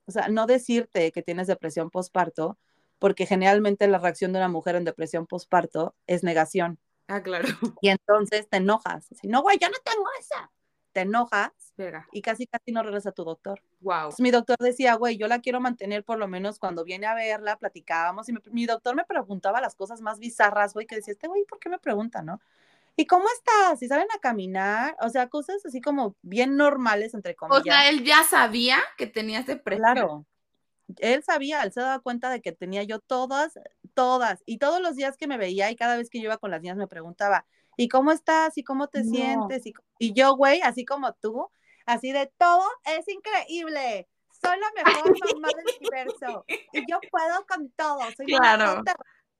o 0.06 0.12
sea, 0.12 0.28
no 0.28 0.46
decirte 0.46 1.14
que 1.14 1.24
tienes 1.24 1.48
depresión 1.48 1.90
postparto, 1.90 2.58
porque 3.00 3.26
generalmente 3.26 3.88
la 3.88 3.98
reacción 3.98 4.34
de 4.34 4.40
una 4.40 4.50
mujer 4.50 4.76
en 4.76 4.84
depresión 4.84 5.26
postparto 5.26 5.96
es 6.06 6.24
negación. 6.24 6.80
Ah, 7.08 7.24
claro. 7.24 7.48
Y 7.82 7.88
entonces 7.88 8.50
te 8.50 8.58
enojas. 8.58 9.08
No, 9.24 9.42
güey, 9.42 9.58
yo 9.58 9.70
no 9.70 9.78
tengo 9.86 10.06
esa. 10.20 10.52
Te 11.00 11.08
enojas 11.08 11.52
Verga. 11.78 12.08
y 12.12 12.22
casi, 12.22 12.48
casi 12.48 12.72
no 12.72 12.84
regresa 12.84 13.10
a 13.10 13.12
tu 13.12 13.24
doctor. 13.24 13.62
Wow. 13.82 13.96
Entonces, 13.96 14.20
mi 14.22 14.32
doctor 14.32 14.58
decía, 14.60 14.96
güey, 14.96 15.18
yo 15.18 15.28
la 15.28 15.40
quiero 15.40 15.60
mantener 15.60 16.04
por 16.04 16.18
lo 16.20 16.28
menos 16.28 16.60
cuando 16.60 16.84
viene 16.84 17.08
a 17.08 17.14
verla, 17.14 17.58
platicábamos 17.58 18.28
y 18.30 18.34
me- 18.34 18.42
mi 18.52 18.66
doctor 18.66 18.96
me 18.96 19.06
preguntaba 19.06 19.62
las 19.62 19.76
cosas 19.76 20.02
más 20.02 20.20
bizarras, 20.20 20.74
güey, 20.74 20.86
que 20.86 20.96
decía, 20.96 21.14
este 21.14 21.28
güey, 21.28 21.44
¿por 21.46 21.60
qué 21.60 21.70
me 21.70 21.80
pregunta, 21.80 22.22
no? 22.22 22.40
¿Y 22.96 23.06
cómo 23.06 23.26
estás? 23.34 23.82
¿Y 23.82 23.88
salen 23.88 24.08
a 24.14 24.20
caminar? 24.20 24.98
O 25.00 25.10
sea, 25.10 25.30
cosas 25.30 25.66
así 25.66 25.80
como 25.80 26.16
bien 26.22 26.58
normales, 26.58 27.14
entre 27.14 27.34
comillas. 27.34 27.62
O 27.62 27.64
sea, 27.64 27.88
él 27.88 28.04
ya 28.04 28.24
sabía 28.26 28.78
que 28.98 29.08
tenías 29.08 29.46
depresión. 29.46 29.94
Claro. 29.94 30.26
Él 30.98 31.24
sabía, 31.24 31.62
él 31.62 31.72
se 31.72 31.82
daba 31.82 32.00
cuenta 32.00 32.30
de 32.30 32.42
que 32.42 32.52
tenía 32.52 32.84
yo 32.84 33.00
todas, 33.00 33.58
todas, 33.94 34.42
y 34.46 34.58
todos 34.58 34.82
los 34.82 34.96
días 34.96 35.16
que 35.18 35.28
me 35.28 35.38
veía 35.38 35.70
y 35.72 35.76
cada 35.76 35.96
vez 35.96 36.10
que 36.10 36.18
yo 36.20 36.26
iba 36.26 36.38
con 36.40 36.52
las 36.52 36.62
niñas 36.62 36.78
me 36.78 36.88
preguntaba, 36.88 37.46
¿y 37.80 37.88
cómo 37.88 38.12
estás? 38.12 38.58
¿Y 38.58 38.64
cómo 38.64 38.88
te 38.88 39.04
No. 39.04 39.10
sientes? 39.12 39.66
Y, 39.66 39.74
y 40.00 40.14
yo, 40.14 40.36
güey, 40.36 40.60
así 40.62 40.84
como 40.84 41.14
tú, 41.14 41.50
así 41.86 42.12
de 42.12 42.30
todo 42.38 42.64
es 42.86 43.08
increíble. 43.08 44.08
Soy 44.32 44.58
la 44.60 44.84
mejor 44.84 45.04
mamá 45.36 45.48
del 45.56 45.76
universo. 45.80 46.46
Y 46.74 46.80
yo 46.90 47.00
puedo 47.10 47.46
con 47.48 47.70
todo. 47.72 48.00
Soy 48.18 48.28
la 48.28 48.38
Claro. 48.38 48.84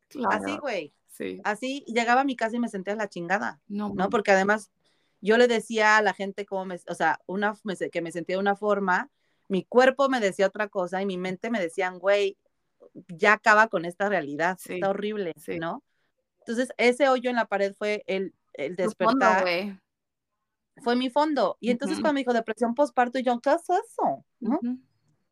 Claro. 0.08 0.30
Así, 0.44 0.58
güey. 0.58 0.94
Sí. 1.08 1.42
Así 1.44 1.84
llegaba 1.86 2.22
a 2.22 2.24
mi 2.24 2.38
casa 2.38 2.56
y 2.56 2.60
me 2.60 2.70
sentía 2.70 2.96
la 2.96 3.10
chingada. 3.10 3.60
No, 3.68 3.92
¿no? 3.94 4.10
Porque 4.10 4.32
además 4.32 4.72
yo 5.20 5.38
le 5.38 5.48
decía 5.48 5.98
a 5.98 6.02
la 6.02 6.14
gente 6.14 6.46
cómo 6.46 6.64
me, 6.66 6.80
o 6.88 6.96
sea, 6.96 7.20
una, 7.26 7.56
me 7.64 7.76
que 7.76 8.02
me 8.02 8.14
sentía 8.14 8.38
de 8.38 8.40
una 8.42 8.56
forma, 8.56 9.10
mi 9.50 9.66
cuerpo 9.66 10.08
me 10.08 10.22
decía 10.22 10.48
otra 10.48 10.70
cosa 10.70 11.02
y 11.02 11.06
mi 11.06 11.18
mente 11.18 11.50
me 11.50 11.60
decían, 11.60 12.00
güey, 12.00 12.38
ya 13.10 13.34
acaba 13.34 13.68
con 13.68 13.84
esta 13.84 14.08
realidad, 14.08 14.58
Sí, 14.62 14.76
está 14.76 14.90
horrible, 14.92 15.34
sí. 15.38 15.60
¿no? 15.60 15.84
Entonces, 16.50 16.74
ese 16.78 17.08
hoyo 17.10 17.30
en 17.30 17.36
la 17.36 17.46
pared 17.46 17.76
fue 17.76 18.04
el, 18.08 18.34
el 18.54 18.76
fondo, 18.76 18.84
despertar, 18.84 19.42
güey. 19.44 19.80
fue 20.84 20.96
mi 20.96 21.12
fondo. 21.12 21.58
Y 21.60 21.70
entonces 21.70 21.98
Ujú. 21.98 22.02
cuando 22.02 22.14
me 22.16 22.22
dijo 22.22 22.34
depresión 22.34 22.74
postparto, 22.74 23.20
yo, 23.20 23.40
¿qué 23.40 23.52
es 23.52 23.62
eso? 23.70 24.26
¿No? 24.40 24.56
Ujú. 24.56 24.80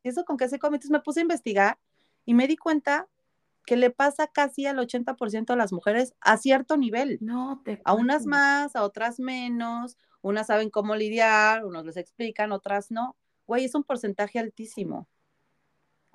¿Y 0.03 0.09
eso 0.09 0.25
con 0.25 0.37
qué 0.37 0.47
se 0.47 0.59
come? 0.59 0.75
Entonces 0.77 0.91
me 0.91 0.99
puse 0.99 1.21
a 1.21 1.23
investigar 1.23 1.79
y 2.23 2.35
me 2.35 2.47
di 2.47 2.55
cuenta 2.55 3.07
que 3.65 3.77
le 3.77 3.89
pasa 3.89 4.27
casi 4.27 4.67
al 4.67 4.77
80% 4.77 5.53
de 5.53 5.57
las 5.57 5.73
mujeres 5.73 6.13
a 6.21 6.37
cierto 6.37 6.77
nivel. 6.77 7.17
No 7.19 7.61
te 7.65 7.81
A 7.83 7.93
unas 7.95 8.27
más, 8.27 8.75
a 8.75 8.83
otras 8.83 9.19
menos. 9.19 9.97
unas 10.21 10.47
saben 10.47 10.69
cómo 10.69 10.95
lidiar, 10.95 11.65
unos 11.65 11.83
les 11.83 11.97
explican, 11.97 12.51
otras 12.51 12.91
no. 12.91 13.15
Güey, 13.47 13.65
es 13.65 13.73
un 13.73 13.83
porcentaje 13.83 14.37
altísimo. 14.37 15.07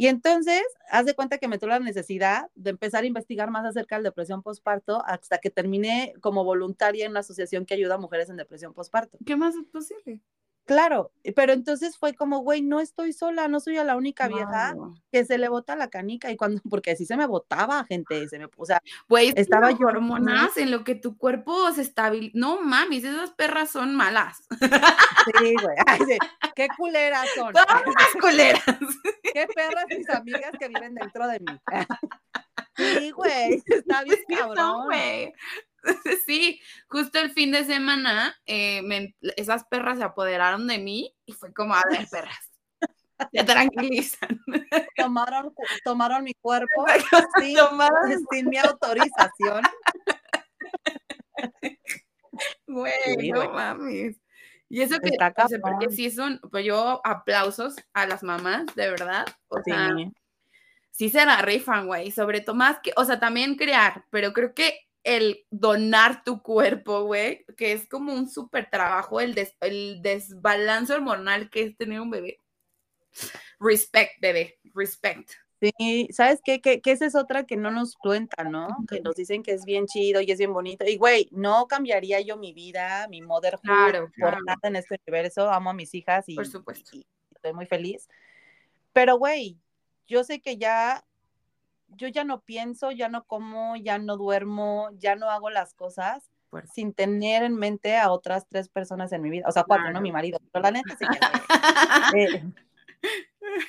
Y 0.02 0.08
entonces, 0.08 0.60
haz 0.90 1.06
de 1.06 1.14
cuenta 1.14 1.38
que 1.38 1.46
me 1.46 1.58
tuvo 1.58 1.70
la 1.70 1.78
necesidad 1.78 2.50
de 2.56 2.70
empezar 2.70 3.04
a 3.04 3.06
investigar 3.06 3.52
más 3.52 3.64
acerca 3.64 3.98
de 3.98 4.02
depresión 4.02 4.42
postparto 4.42 5.00
hasta 5.06 5.38
que 5.38 5.48
terminé 5.48 6.12
como 6.20 6.42
voluntaria 6.42 7.04
en 7.04 7.12
una 7.12 7.20
asociación 7.20 7.66
que 7.66 7.74
ayuda 7.74 7.94
a 7.94 7.98
mujeres 7.98 8.28
en 8.28 8.36
depresión 8.36 8.74
postparto. 8.74 9.16
¿Qué 9.24 9.36
más 9.36 9.54
es 9.54 9.64
posible? 9.70 10.20
Claro, 10.64 11.10
pero 11.34 11.52
entonces 11.52 11.98
fue 11.98 12.14
como, 12.14 12.38
güey, 12.38 12.62
no 12.62 12.78
estoy 12.78 13.12
sola, 13.12 13.48
no 13.48 13.58
soy 13.58 13.74
la 13.74 13.96
única 13.96 14.28
vieja 14.28 14.76
que 15.10 15.24
se 15.24 15.36
le 15.36 15.48
bota 15.48 15.74
la 15.74 15.90
canica 15.90 16.30
y 16.30 16.36
cuando, 16.36 16.60
porque 16.70 16.92
así 16.92 17.04
se 17.04 17.16
me 17.16 17.26
botaba, 17.26 17.84
gente, 17.84 18.28
se 18.28 18.38
me, 18.38 18.48
o 18.56 18.64
sea, 18.64 18.80
güey, 19.08 19.32
estaba 19.34 19.72
yo 19.72 19.88
hormonas 19.88 20.56
en 20.56 20.70
lo 20.70 20.84
que 20.84 20.94
tu 20.94 21.16
cuerpo 21.16 21.72
se 21.72 21.82
estabiliza. 21.82 22.32
No 22.34 22.60
mames, 22.62 23.02
esas 23.02 23.30
perras 23.32 23.70
son 23.70 23.96
malas. 23.96 24.44
Sí, 24.60 25.54
güey, 25.60 25.76
qué 26.54 26.68
culeras 26.76 27.28
son. 27.34 27.52
Todas 27.52 27.82
culeras. 28.20 28.62
Qué 29.34 29.48
perras 29.54 29.86
mis 29.88 30.08
amigas 30.10 30.52
que 30.58 30.68
viven 30.68 30.94
dentro 30.94 31.26
de 31.26 31.40
mí. 31.40 31.58
Sí, 32.76 33.10
güey, 33.10 33.62
está 33.66 34.04
bien 34.04 34.18
cabrón. 34.28 34.84
güey. 34.84 35.32
Sí, 36.26 36.60
justo 36.88 37.18
el 37.18 37.32
fin 37.32 37.52
de 37.52 37.64
semana 37.64 38.34
eh, 38.46 39.12
esas 39.36 39.64
perras 39.64 39.98
se 39.98 40.04
apoderaron 40.04 40.66
de 40.66 40.78
mí 40.78 41.14
y 41.26 41.32
fue 41.32 41.52
como, 41.52 41.74
a 41.74 41.82
ver, 41.90 42.06
perras, 42.08 42.50
se 43.32 43.44
tranquilizan. 43.44 44.40
Tomaron, 44.96 45.54
tomaron 45.84 46.24
mi 46.24 46.34
cuerpo 46.34 46.86
sin, 47.40 47.56
sin 48.30 48.48
mi 48.48 48.58
autorización. 48.58 49.62
Güey, 52.66 53.30
no 53.30 53.52
mames. 53.52 54.16
Y 54.68 54.80
eso 54.80 54.98
que, 55.00 55.10
o 55.10 55.48
sea, 55.48 55.58
porque 55.60 55.90
sí 55.90 56.10
son, 56.10 56.40
pues 56.50 56.64
yo 56.64 57.02
aplausos 57.04 57.76
a 57.92 58.06
las 58.06 58.22
mamás, 58.22 58.64
de 58.74 58.88
verdad. 58.88 59.26
O 59.48 59.60
sea, 59.62 59.90
sí 60.90 61.10
se 61.10 61.26
la 61.26 61.42
rifan, 61.42 61.86
güey. 61.86 62.10
Sobre 62.10 62.40
todo 62.40 62.56
más 62.56 62.78
que, 62.82 62.92
o 62.96 63.04
sea, 63.04 63.20
también 63.20 63.56
crear, 63.56 64.06
pero 64.08 64.32
creo 64.32 64.54
que 64.54 64.78
el 65.04 65.44
donar 65.50 66.22
tu 66.24 66.42
cuerpo, 66.42 67.04
güey, 67.04 67.44
que 67.56 67.72
es 67.72 67.88
como 67.88 68.12
un 68.12 68.28
súper 68.28 68.70
trabajo, 68.70 69.20
el, 69.20 69.36
el 69.60 70.00
desbalance 70.02 70.92
hormonal 70.92 71.50
que 71.50 71.62
es 71.62 71.76
tener 71.76 72.00
un 72.00 72.10
bebé. 72.10 72.38
Respect, 73.58 74.20
bebé, 74.20 74.58
respect. 74.74 75.30
Sí, 75.60 76.08
¿sabes 76.10 76.40
qué? 76.44 76.60
Que, 76.60 76.80
esa 76.84 77.06
es 77.06 77.14
otra 77.14 77.44
que 77.44 77.56
no 77.56 77.70
nos 77.70 77.94
cuentan, 77.94 78.50
¿no? 78.50 78.68
Que 78.88 79.00
nos 79.00 79.14
dicen 79.14 79.44
que 79.44 79.52
es 79.52 79.64
bien 79.64 79.86
chido 79.86 80.20
y 80.20 80.30
es 80.32 80.38
bien 80.38 80.52
bonito. 80.52 80.84
Y, 80.84 80.96
güey, 80.96 81.28
no 81.30 81.68
cambiaría 81.68 82.20
yo 82.20 82.36
mi 82.36 82.52
vida, 82.52 83.06
mi 83.08 83.22
motherhood 83.22 83.60
claro, 83.62 84.10
por 84.18 84.44
nada 84.44 84.58
en 84.64 84.74
este 84.74 84.98
universo. 85.06 85.48
Amo 85.48 85.70
a 85.70 85.74
mis 85.74 85.94
hijas 85.94 86.28
y, 86.28 86.34
por 86.34 86.48
supuesto. 86.48 86.96
y 86.96 87.06
estoy 87.32 87.52
muy 87.52 87.66
feliz. 87.66 88.08
Pero, 88.92 89.18
güey, 89.18 89.56
yo 90.08 90.24
sé 90.24 90.40
que 90.40 90.56
ya 90.56 91.04
yo 91.96 92.08
ya 92.08 92.24
no 92.24 92.40
pienso, 92.40 92.90
ya 92.90 93.08
no 93.08 93.24
como, 93.24 93.76
ya 93.76 93.98
no 93.98 94.16
duermo, 94.16 94.88
ya 94.98 95.16
no 95.16 95.30
hago 95.30 95.50
las 95.50 95.74
cosas 95.74 96.30
sin 96.74 96.92
tener 96.92 97.42
en 97.42 97.56
mente 97.56 97.96
a 97.96 98.10
otras 98.10 98.46
tres 98.48 98.68
personas 98.68 99.12
en 99.12 99.22
mi 99.22 99.30
vida. 99.30 99.46
O 99.48 99.52
sea, 99.52 99.64
cuatro, 99.64 99.90
¿no? 99.90 100.00
Mi 100.00 100.12
marido. 100.12 100.38
Pero 100.52 100.62
la 100.62 100.70
neta 100.70 100.96
sí 100.96 101.06
que... 101.06 101.18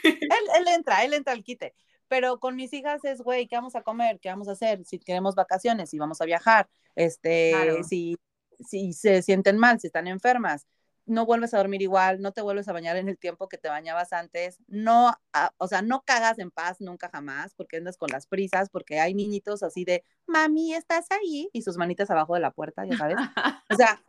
Eh, 0.03 0.19
él, 0.21 0.67
entra, 0.67 1.03
él 1.03 1.13
entra 1.13 1.33
al 1.33 1.43
quite. 1.43 1.73
Pero 2.07 2.39
con 2.39 2.55
mis 2.55 2.71
hijas 2.73 3.03
es, 3.03 3.21
güey, 3.21 3.47
¿qué 3.47 3.55
vamos 3.55 3.75
a 3.75 3.81
comer? 3.81 4.19
¿Qué 4.19 4.29
vamos 4.29 4.47
a 4.47 4.51
hacer? 4.51 4.85
Si 4.85 4.99
queremos 4.99 5.33
vacaciones, 5.33 5.89
si 5.89 5.97
vamos 5.97 6.21
a 6.21 6.25
viajar, 6.25 6.69
este, 6.95 7.83
si, 7.83 8.17
si 8.59 8.93
se 8.93 9.23
sienten 9.23 9.57
mal, 9.57 9.79
si 9.79 9.87
están 9.87 10.07
enfermas, 10.07 10.67
no 11.05 11.25
vuelves 11.25 11.53
a 11.53 11.57
dormir 11.57 11.81
igual, 11.81 12.21
no 12.21 12.31
te 12.31 12.41
vuelves 12.41 12.67
a 12.67 12.73
bañar 12.73 12.95
en 12.97 13.09
el 13.09 13.17
tiempo 13.17 13.49
que 13.49 13.57
te 13.57 13.67
bañabas 13.67 14.13
antes, 14.13 14.59
no, 14.67 15.13
ah, 15.33 15.51
o 15.57 15.67
sea, 15.67 15.81
no 15.81 16.01
cagas 16.05 16.39
en 16.39 16.51
paz 16.51 16.79
nunca 16.79 17.09
jamás, 17.09 17.53
porque 17.55 17.77
andas 17.77 17.97
con 17.97 18.09
las 18.11 18.27
prisas, 18.27 18.69
porque 18.69 18.99
hay 18.99 19.13
niñitos 19.13 19.63
así 19.63 19.83
de, 19.85 20.03
mami, 20.25 20.73
¿estás 20.73 21.07
ahí? 21.11 21.49
Y 21.51 21.61
sus 21.61 21.77
manitas 21.77 22.09
abajo 22.09 22.35
de 22.35 22.41
la 22.41 22.51
puerta, 22.51 22.85
ya 22.85 22.97
sabes. 22.97 23.15
O 23.69 23.75
sea, 23.75 24.03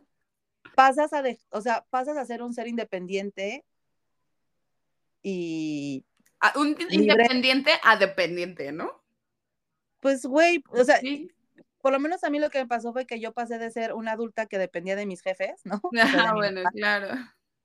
pasas 0.75 1.11
a, 1.13 1.23
o 1.49 1.61
sea, 1.61 1.85
pasas 1.89 2.17
a 2.17 2.25
ser 2.25 2.41
un 2.41 2.53
ser 2.53 2.67
independiente 2.67 3.65
y... 5.21 6.05
un 6.55 6.77
independiente 6.89 7.71
a 7.83 7.97
dependiente, 7.97 8.71
¿no? 8.71 9.03
Pues, 10.01 10.25
güey, 10.25 10.63
o 10.69 10.83
sea, 10.83 10.99
por 11.85 11.93
lo 11.93 11.99
menos 11.99 12.23
a 12.23 12.31
mí 12.31 12.39
lo 12.39 12.49
que 12.49 12.57
me 12.57 12.65
pasó 12.65 12.93
fue 12.93 13.05
que 13.05 13.19
yo 13.19 13.31
pasé 13.31 13.59
de 13.59 13.69
ser 13.69 13.93
una 13.93 14.13
adulta 14.13 14.47
que 14.47 14.57
dependía 14.57 14.95
de 14.95 15.05
mis 15.05 15.21
jefes, 15.21 15.61
¿no? 15.65 15.79
Ah, 16.31 16.33
bueno, 16.33 16.63
claro. 16.73 17.09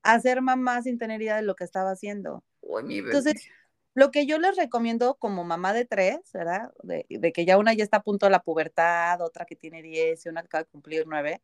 A 0.02 0.20
ser 0.20 0.42
mamá 0.42 0.82
sin 0.82 0.98
tener 0.98 1.22
idea 1.22 1.36
de 1.36 1.42
lo 1.42 1.54
que 1.54 1.64
estaba 1.64 1.90
haciendo. 1.92 2.44
Uy, 2.60 2.82
mi 2.82 2.98
Entonces, 2.98 3.48
lo 3.94 4.10
que 4.10 4.26
yo 4.26 4.38
les 4.38 4.58
recomiendo 4.58 5.14
como 5.14 5.42
mamá 5.42 5.72
de 5.72 5.86
tres, 5.86 6.18
¿verdad? 6.34 6.70
De, 6.82 7.32
que 7.32 7.46
ya 7.46 7.56
una 7.56 7.72
ya 7.72 7.82
está 7.82 7.96
a 7.96 8.02
punto 8.02 8.26
de 8.26 8.32
la 8.32 8.42
pubertad, 8.42 9.22
otra 9.22 9.46
que 9.46 9.56
tiene 9.56 9.80
diez 9.80 10.26
y 10.26 10.28
una 10.28 10.42
que 10.42 10.48
acaba 10.48 10.64
de 10.64 10.70
cumplir 10.70 11.06
nueve, 11.06 11.40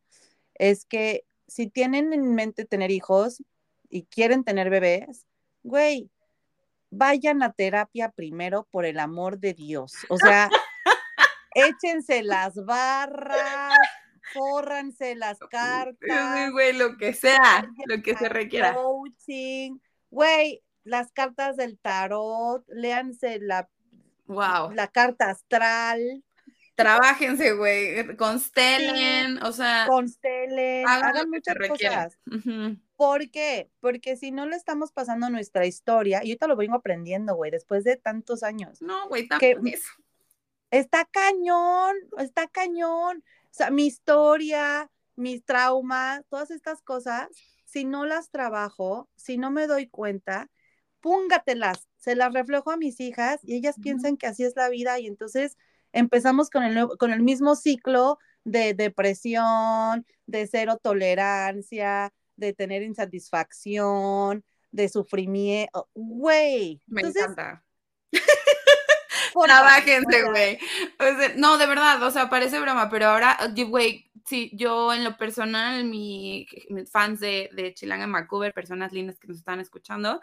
es 0.52 0.84
que 0.84 1.24
si 1.46 1.68
tienen 1.68 2.12
en 2.12 2.34
mente 2.34 2.66
tener 2.66 2.90
hijos 2.90 3.42
y 3.88 4.02
quieren 4.02 4.44
tener 4.44 4.68
bebés, 4.68 5.24
güey, 5.62 6.10
vayan 6.90 7.42
a 7.42 7.54
terapia 7.54 8.10
primero 8.10 8.68
por 8.70 8.84
el 8.84 8.98
amor 8.98 9.38
de 9.38 9.54
Dios. 9.54 9.94
O 10.10 10.18
sea, 10.18 10.50
échense 11.56 12.22
las 12.22 12.54
barras, 12.64 13.78
fórranse 14.32 15.14
las 15.14 15.38
cartas. 15.50 16.52
güey, 16.52 16.72
lo 16.74 16.96
que 16.96 17.14
sea, 17.14 17.68
lo 17.86 18.02
que 18.02 18.14
se 18.16 18.28
requiera. 18.28 18.74
Coaching, 18.74 19.78
güey, 20.10 20.62
las 20.84 21.12
cartas 21.12 21.56
del 21.56 21.78
tarot, 21.78 22.64
léanse 22.68 23.38
la, 23.40 23.68
wow. 24.26 24.70
la 24.72 24.88
carta 24.88 25.30
astral. 25.30 26.22
Trabájense, 26.74 27.54
güey, 27.54 28.16
constelen, 28.16 29.42
o 29.42 29.50
sea. 29.50 29.86
Constelen, 29.88 30.86
hagan, 30.86 31.30
muchas 31.30 31.56
cosas. 31.68 32.18
¿Por 32.96 33.30
qué? 33.30 33.70
Porque 33.80 34.16
si 34.16 34.30
no 34.30 34.44
le 34.44 34.56
estamos 34.56 34.92
pasando 34.92 35.30
nuestra 35.30 35.64
historia, 35.64 36.18
y 36.22 36.28
ahorita 36.28 36.46
lo 36.46 36.56
vengo 36.56 36.76
aprendiendo, 36.76 37.34
güey, 37.34 37.50
después 37.50 37.82
de 37.82 37.96
tantos 37.96 38.42
años. 38.42 38.82
No, 38.82 39.08
güey, 39.08 39.26
también 39.26 39.66
eso 39.68 39.88
está 40.70 41.04
cañón, 41.04 41.96
está 42.18 42.46
cañón. 42.48 43.24
O 43.50 43.54
sea, 43.54 43.70
mi 43.70 43.86
historia, 43.86 44.90
mis 45.16 45.44
traumas, 45.44 46.22
todas 46.28 46.50
estas 46.50 46.82
cosas, 46.82 47.28
si 47.64 47.84
no 47.84 48.04
las 48.06 48.30
trabajo, 48.30 49.08
si 49.16 49.38
no 49.38 49.50
me 49.50 49.66
doy 49.66 49.88
cuenta, 49.88 50.50
púngatelas, 51.00 51.88
se 51.96 52.14
las 52.16 52.32
reflejo 52.32 52.70
a 52.70 52.76
mis 52.76 53.00
hijas 53.00 53.40
y 53.42 53.56
ellas 53.56 53.76
piensan 53.82 54.16
que 54.16 54.26
así 54.26 54.44
es 54.44 54.54
la 54.56 54.68
vida 54.68 54.98
y 54.98 55.06
entonces 55.06 55.56
empezamos 55.92 56.50
con 56.50 56.62
el, 56.62 56.88
con 56.98 57.12
el 57.12 57.22
mismo 57.22 57.56
ciclo 57.56 58.18
de 58.44 58.74
depresión, 58.74 60.06
de 60.26 60.46
cero 60.46 60.78
tolerancia, 60.80 62.12
de 62.36 62.52
tener 62.52 62.82
insatisfacción, 62.82 64.44
de 64.70 64.88
sufrimiento. 64.88 65.88
Güey. 65.94 66.80
Me 66.86 67.02
encanta. 67.02 67.65
Trabájense, 69.44 70.22
güey. 70.24 70.58
no, 71.36 71.58
de 71.58 71.66
verdad, 71.66 72.02
o 72.02 72.10
sea, 72.10 72.28
parece 72.28 72.60
broma, 72.60 72.88
pero 72.88 73.06
ahora, 73.06 73.38
güey, 73.68 74.10
sí, 74.24 74.50
yo 74.54 74.92
en 74.92 75.04
lo 75.04 75.16
personal, 75.16 75.84
mi, 75.84 76.46
fans 76.90 77.20
de, 77.20 77.50
de 77.52 77.74
Chilanga 77.74 78.04
en 78.04 78.12
Vancouver, 78.12 78.52
personas 78.52 78.92
lindas 78.92 79.18
que 79.18 79.28
nos 79.28 79.38
están 79.38 79.60
escuchando, 79.60 80.20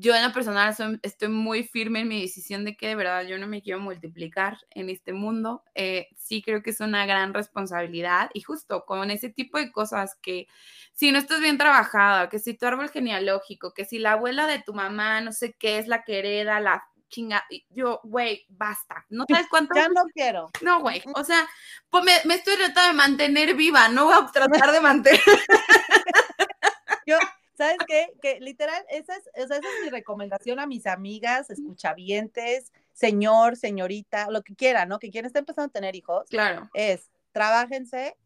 yo 0.00 0.14
en 0.14 0.22
lo 0.22 0.32
personal 0.32 0.76
estoy 1.02 1.28
muy 1.28 1.64
firme 1.64 2.00
en 2.00 2.08
mi 2.08 2.22
decisión 2.22 2.64
de 2.64 2.76
que 2.76 2.86
de 2.86 2.94
verdad 2.94 3.26
yo 3.26 3.36
no 3.36 3.48
me 3.48 3.62
quiero 3.62 3.80
multiplicar 3.80 4.56
en 4.70 4.90
este 4.90 5.12
mundo. 5.12 5.64
Eh, 5.74 6.06
sí 6.16 6.40
creo 6.40 6.62
que 6.62 6.70
es 6.70 6.78
una 6.78 7.04
gran 7.04 7.34
responsabilidad 7.34 8.30
y 8.32 8.42
justo 8.42 8.84
con 8.86 9.10
ese 9.10 9.28
tipo 9.28 9.58
de 9.58 9.72
cosas 9.72 10.14
que 10.22 10.46
si 10.92 11.10
no 11.10 11.18
estás 11.18 11.40
bien 11.40 11.58
trabajada, 11.58 12.28
que 12.28 12.38
si 12.38 12.54
tu 12.54 12.66
árbol 12.66 12.90
genealógico, 12.90 13.74
que 13.74 13.84
si 13.84 13.98
la 13.98 14.12
abuela 14.12 14.46
de 14.46 14.62
tu 14.62 14.72
mamá, 14.72 15.20
no 15.20 15.32
sé 15.32 15.56
qué, 15.58 15.78
es 15.78 15.88
la 15.88 16.04
que 16.04 16.20
hereda 16.20 16.60
la 16.60 16.84
chinga, 17.08 17.44
yo, 17.70 18.00
güey, 18.04 18.46
basta. 18.48 19.04
No 19.08 19.24
sabes 19.28 19.46
cuánto. 19.48 19.74
Ya 19.74 19.88
no 19.88 20.04
quiero. 20.12 20.50
No, 20.62 20.80
güey. 20.80 21.02
O 21.14 21.24
sea, 21.24 21.46
pues 21.90 22.04
me, 22.04 22.34
estoy 22.34 22.56
tratando 22.56 22.88
de 22.88 22.92
mantener 22.94 23.54
viva, 23.54 23.88
no 23.88 24.06
voy 24.06 24.14
a 24.14 24.30
tratar 24.30 24.72
de 24.72 24.80
mantener. 24.80 25.20
yo, 27.06 27.18
¿sabes 27.54 27.78
qué? 27.86 28.12
Que 28.22 28.40
literal, 28.40 28.84
esa 28.90 29.16
es, 29.16 29.28
esa 29.34 29.56
es 29.56 29.62
mi 29.82 29.90
recomendación 29.90 30.60
a 30.60 30.66
mis 30.66 30.86
amigas, 30.86 31.50
escuchavientes, 31.50 32.72
señor, 32.92 33.56
señorita, 33.56 34.30
lo 34.30 34.42
que 34.42 34.54
quieran, 34.54 34.88
¿no? 34.88 34.98
Que 34.98 35.10
quieran 35.10 35.26
estar 35.26 35.40
empezando 35.40 35.68
a 35.68 35.72
tener 35.72 35.96
hijos. 35.96 36.28
Claro. 36.28 36.68
Es, 36.74 37.10
trabájense. 37.32 38.16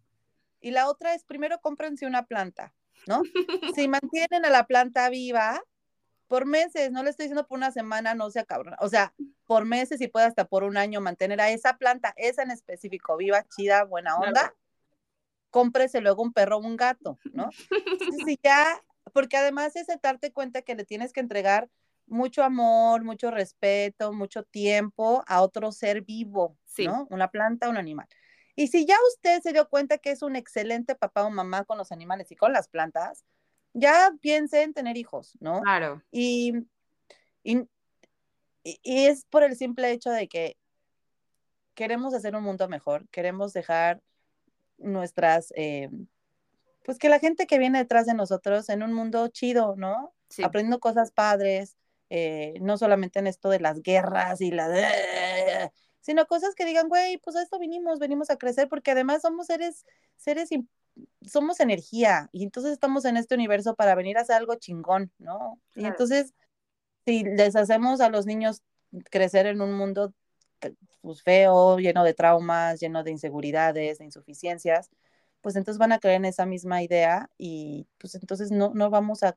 Y 0.61 0.71
la 0.71 0.89
otra 0.89 1.15
es, 1.15 1.25
primero 1.25 1.61
cómprense 1.61 2.07
una 2.07 2.27
planta, 2.27 2.73
¿no? 3.07 3.23
si 3.77 3.89
mantienen 3.89 4.45
a 4.45 4.51
la 4.51 4.67
planta 4.67 5.09
viva, 5.09 5.61
por 6.33 6.47
meses, 6.47 6.91
no 6.91 7.03
le 7.03 7.11
estoy 7.11 7.25
diciendo 7.25 7.47
por 7.47 7.59
una 7.59 7.73
semana, 7.73 8.15
no 8.15 8.31
sea 8.31 8.45
cabrón, 8.45 8.75
o 8.81 8.89
sea, 8.89 9.13
por 9.45 9.67
meses 9.67 10.01
y 10.01 10.09
puede 10.09 10.25
hasta 10.25 10.47
por 10.47 10.65
un 10.65 10.79
año 10.79 11.03
mantener 11.03 11.43
a 11.43 11.51
esa 11.51 11.77
planta, 11.77 12.15
esa 12.17 12.43
en 12.43 12.51
específico, 12.51 13.19
viva, 13.19 13.45
chida, 13.55 13.85
buena 13.85 14.17
onda. 14.17 14.55
cómprese 15.51 16.01
luego 16.01 16.23
un 16.23 16.33
perro 16.33 16.57
o 16.57 16.61
un 16.61 16.79
gato, 16.79 17.19
¿no? 17.35 17.51
Si 18.25 18.39
ya, 18.43 18.83
porque 19.13 19.37
además 19.37 19.77
es 19.77 19.89
darte 20.03 20.33
cuenta 20.33 20.63
que 20.63 20.75
le 20.75 20.87
tienes 20.87 21.13
que 21.13 21.21
entregar 21.21 21.69
mucho 22.07 22.43
amor, 22.43 23.05
mucho 23.05 23.31
respeto, 23.31 24.15
mucho 24.15 24.43
tiempo 24.43 25.23
a 25.27 25.43
otro 25.43 25.71
ser 25.71 26.01
vivo, 26.01 26.57
¿no? 26.79 27.07
Una 27.11 27.29
planta, 27.29 27.69
un 27.69 27.77
animal. 27.77 28.09
Y 28.57 28.69
si 28.69 28.87
ya 28.87 28.97
usted 29.13 29.43
se 29.43 29.53
dio 29.53 29.69
cuenta 29.69 29.99
que 29.99 30.13
es 30.13 30.23
un 30.23 30.37
excelente 30.37 30.95
papá 30.95 31.25
o 31.25 31.31
mamá 31.31 31.65
con 31.65 31.77
los 31.77 31.93
animales 31.93 32.33
y 32.33 32.37
con 32.37 32.55
las 32.55 32.69
plantas, 32.69 33.23
ya 33.75 34.13
piense 34.21 34.63
en 34.63 34.75
tener 34.75 34.97
hijos, 34.97 35.37
¿no? 35.41 35.61
Claro. 35.63 36.03
Y, 36.11 36.55
y, 37.43 37.67
es 38.65 39.25
por 39.25 39.43
el 39.43 39.57
simple 39.57 39.91
hecho 39.91 40.11
de 40.11 40.29
que 40.29 40.57
queremos 41.75 42.15
hacer 42.15 42.37
un 42.37 42.45
mundo 42.45 42.69
mejor, 42.69 43.09
queremos 43.09 43.53
dejar 43.53 44.01
nuestras, 44.79 45.53
eh, 45.57 45.89
pues 46.85 46.99
que 46.99 47.09
la 47.09 47.19
gente 47.19 47.47
que 47.47 47.59
viene 47.59 47.79
detrás 47.79 48.07
de 48.07 48.15
nosotros 48.15 48.69
en 48.69 48.83
un 48.83 48.93
mundo 48.93 49.29
chido, 49.29 49.75
¿no? 49.77 50.15
Sí. 50.29 50.43
Aprendiendo 50.43 50.81
cosas 50.81 51.11
padres, 51.11 51.77
eh, 52.11 52.55
no 52.61 52.77
solamente 52.77 53.19
en 53.19 53.27
esto 53.27 53.49
de 53.51 53.61
las 53.61 53.83
guerras 53.83 54.41
y 54.41 54.51
la 54.51 54.69
sino 56.03 56.27
cosas 56.27 56.55
que 56.55 56.67
digan, 56.67 56.89
güey, 56.89 57.17
pues 57.19 57.37
a 57.37 57.43
esto 57.43 57.59
vinimos, 57.59 57.99
venimos 57.99 58.29
a 58.29 58.37
crecer, 58.37 58.69
porque 58.69 58.91
además 58.91 59.23
somos 59.23 59.47
seres, 59.47 59.87
seres, 60.17 60.51
somos 61.27 61.61
energía, 61.61 62.29
y 62.33 62.45
entonces 62.45 62.73
estamos 62.73 63.05
en 63.05 63.17
este 63.17 63.35
universo 63.35 63.75
para 63.75 63.95
venir 63.95 64.19
a 64.19 64.23
hacer 64.23 64.37
algo 64.37 64.55
chingón, 64.57 65.11
¿no? 65.19 65.59
Y 65.75 65.87
entonces, 65.87 66.35
si 67.07 67.25
les 67.25 67.57
hacemos 67.57 68.01
a 68.01 68.09
los 68.09 68.27
niños 68.27 68.63
crecer 69.11 69.47
en 69.47 69.61
un 69.61 69.73
mundo 69.73 70.13
pues, 71.01 71.23
feo, 71.23 71.79
lleno 71.79 72.05
de 72.05 72.15
traumas, 72.15 72.81
lleno 72.81 73.03
de 73.03 73.11
inseguridades, 73.11 73.99
de 73.99 74.05
insuficiencias, 74.05 74.91
pues 75.41 75.57
entonces 75.57 75.79
van 75.79 75.93
a 75.93 75.99
creer 75.99 76.17
en 76.17 76.27
esa 76.27 76.47
misma 76.47 76.83
idea 76.83 77.29
y 77.37 77.87
pues 77.99 78.15
entonces 78.15 78.51
no, 78.51 78.71
no 78.75 78.91
vamos 78.91 79.23
a, 79.23 79.37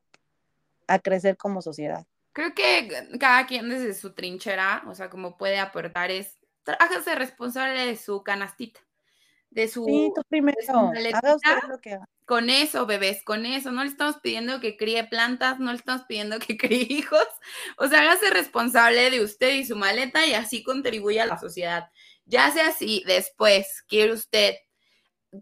a 0.86 0.98
crecer 1.00 1.36
como 1.36 1.62
sociedad. 1.62 2.06
Creo 2.32 2.54
que 2.54 2.88
cada 3.18 3.46
quien 3.46 3.68
desde 3.68 3.94
su 3.94 4.12
trinchera, 4.12 4.84
o 4.86 4.94
sea, 4.94 5.10
como 5.10 5.36
puede 5.36 5.58
aportar 5.58 6.10
es 6.10 6.36
hágase 6.78 7.14
responsable 7.14 7.86
de 7.86 7.96
su 7.96 8.22
canastita, 8.22 8.80
de 9.56 9.68
su, 9.68 9.86
sí, 9.86 10.12
tú 10.14 10.20
primero, 10.28 10.58
haga 10.68 11.34
usted 11.34 11.68
lo 11.68 11.80
que 11.80 11.94
haga. 11.94 12.06
Con 12.26 12.50
eso, 12.50 12.84
bebés, 12.84 13.22
con 13.24 13.46
eso. 13.46 13.72
No 13.72 13.84
le 13.84 13.88
estamos 13.88 14.16
pidiendo 14.22 14.60
que 14.60 14.76
críe 14.76 15.02
plantas, 15.04 15.58
no 15.58 15.72
le 15.72 15.78
estamos 15.78 16.02
pidiendo 16.06 16.38
que 16.38 16.58
críe 16.58 16.86
hijos. 16.90 17.26
O 17.78 17.88
sea, 17.88 18.00
hágase 18.00 18.28
responsable 18.28 19.10
de 19.10 19.24
usted 19.24 19.54
y 19.54 19.64
su 19.64 19.74
maleta 19.74 20.26
y 20.26 20.34
así 20.34 20.62
contribuye 20.62 21.22
a 21.22 21.26
la 21.26 21.38
sociedad. 21.38 21.88
Ya 22.26 22.50
sea 22.50 22.68
así, 22.68 23.02
después 23.06 23.82
quiere 23.88 24.12
usted 24.12 24.56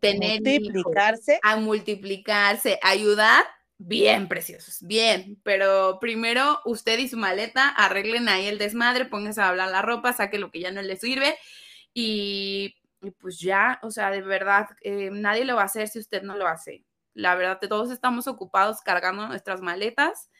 tener 0.00 0.40
multiplicarse, 0.42 1.40
a 1.42 1.56
multiplicarse, 1.56 2.78
ayudar, 2.82 3.44
bien 3.78 4.28
preciosos, 4.28 4.78
bien, 4.82 5.40
pero 5.42 5.98
primero 6.00 6.60
usted 6.64 6.98
y 7.00 7.08
su 7.08 7.16
maleta 7.16 7.68
arreglen 7.68 8.28
ahí 8.28 8.46
el 8.46 8.58
desmadre, 8.58 9.06
pónganse 9.06 9.40
a 9.40 9.48
hablar 9.48 9.70
la 9.70 9.82
ropa, 9.82 10.12
saque 10.12 10.38
lo 10.38 10.52
que 10.52 10.60
ya 10.60 10.70
no 10.70 10.82
le 10.82 10.96
sirve 10.96 11.36
y, 11.92 12.76
pues 13.10 13.40
ya, 13.40 13.78
o 13.82 13.90
sea, 13.90 14.10
de 14.10 14.22
verdad, 14.22 14.68
eh, 14.80 15.10
nadie 15.12 15.44
lo 15.44 15.56
va 15.56 15.62
a 15.62 15.66
hacer 15.66 15.88
si 15.88 15.98
usted 15.98 16.22
no 16.22 16.36
lo 16.36 16.46
hace. 16.46 16.84
La 17.14 17.34
verdad, 17.34 17.58
todos 17.60 17.90
estamos 17.90 18.26
ocupados 18.26 18.80
cargando 18.80 19.26
nuestras 19.28 19.60
maletas 19.60 20.30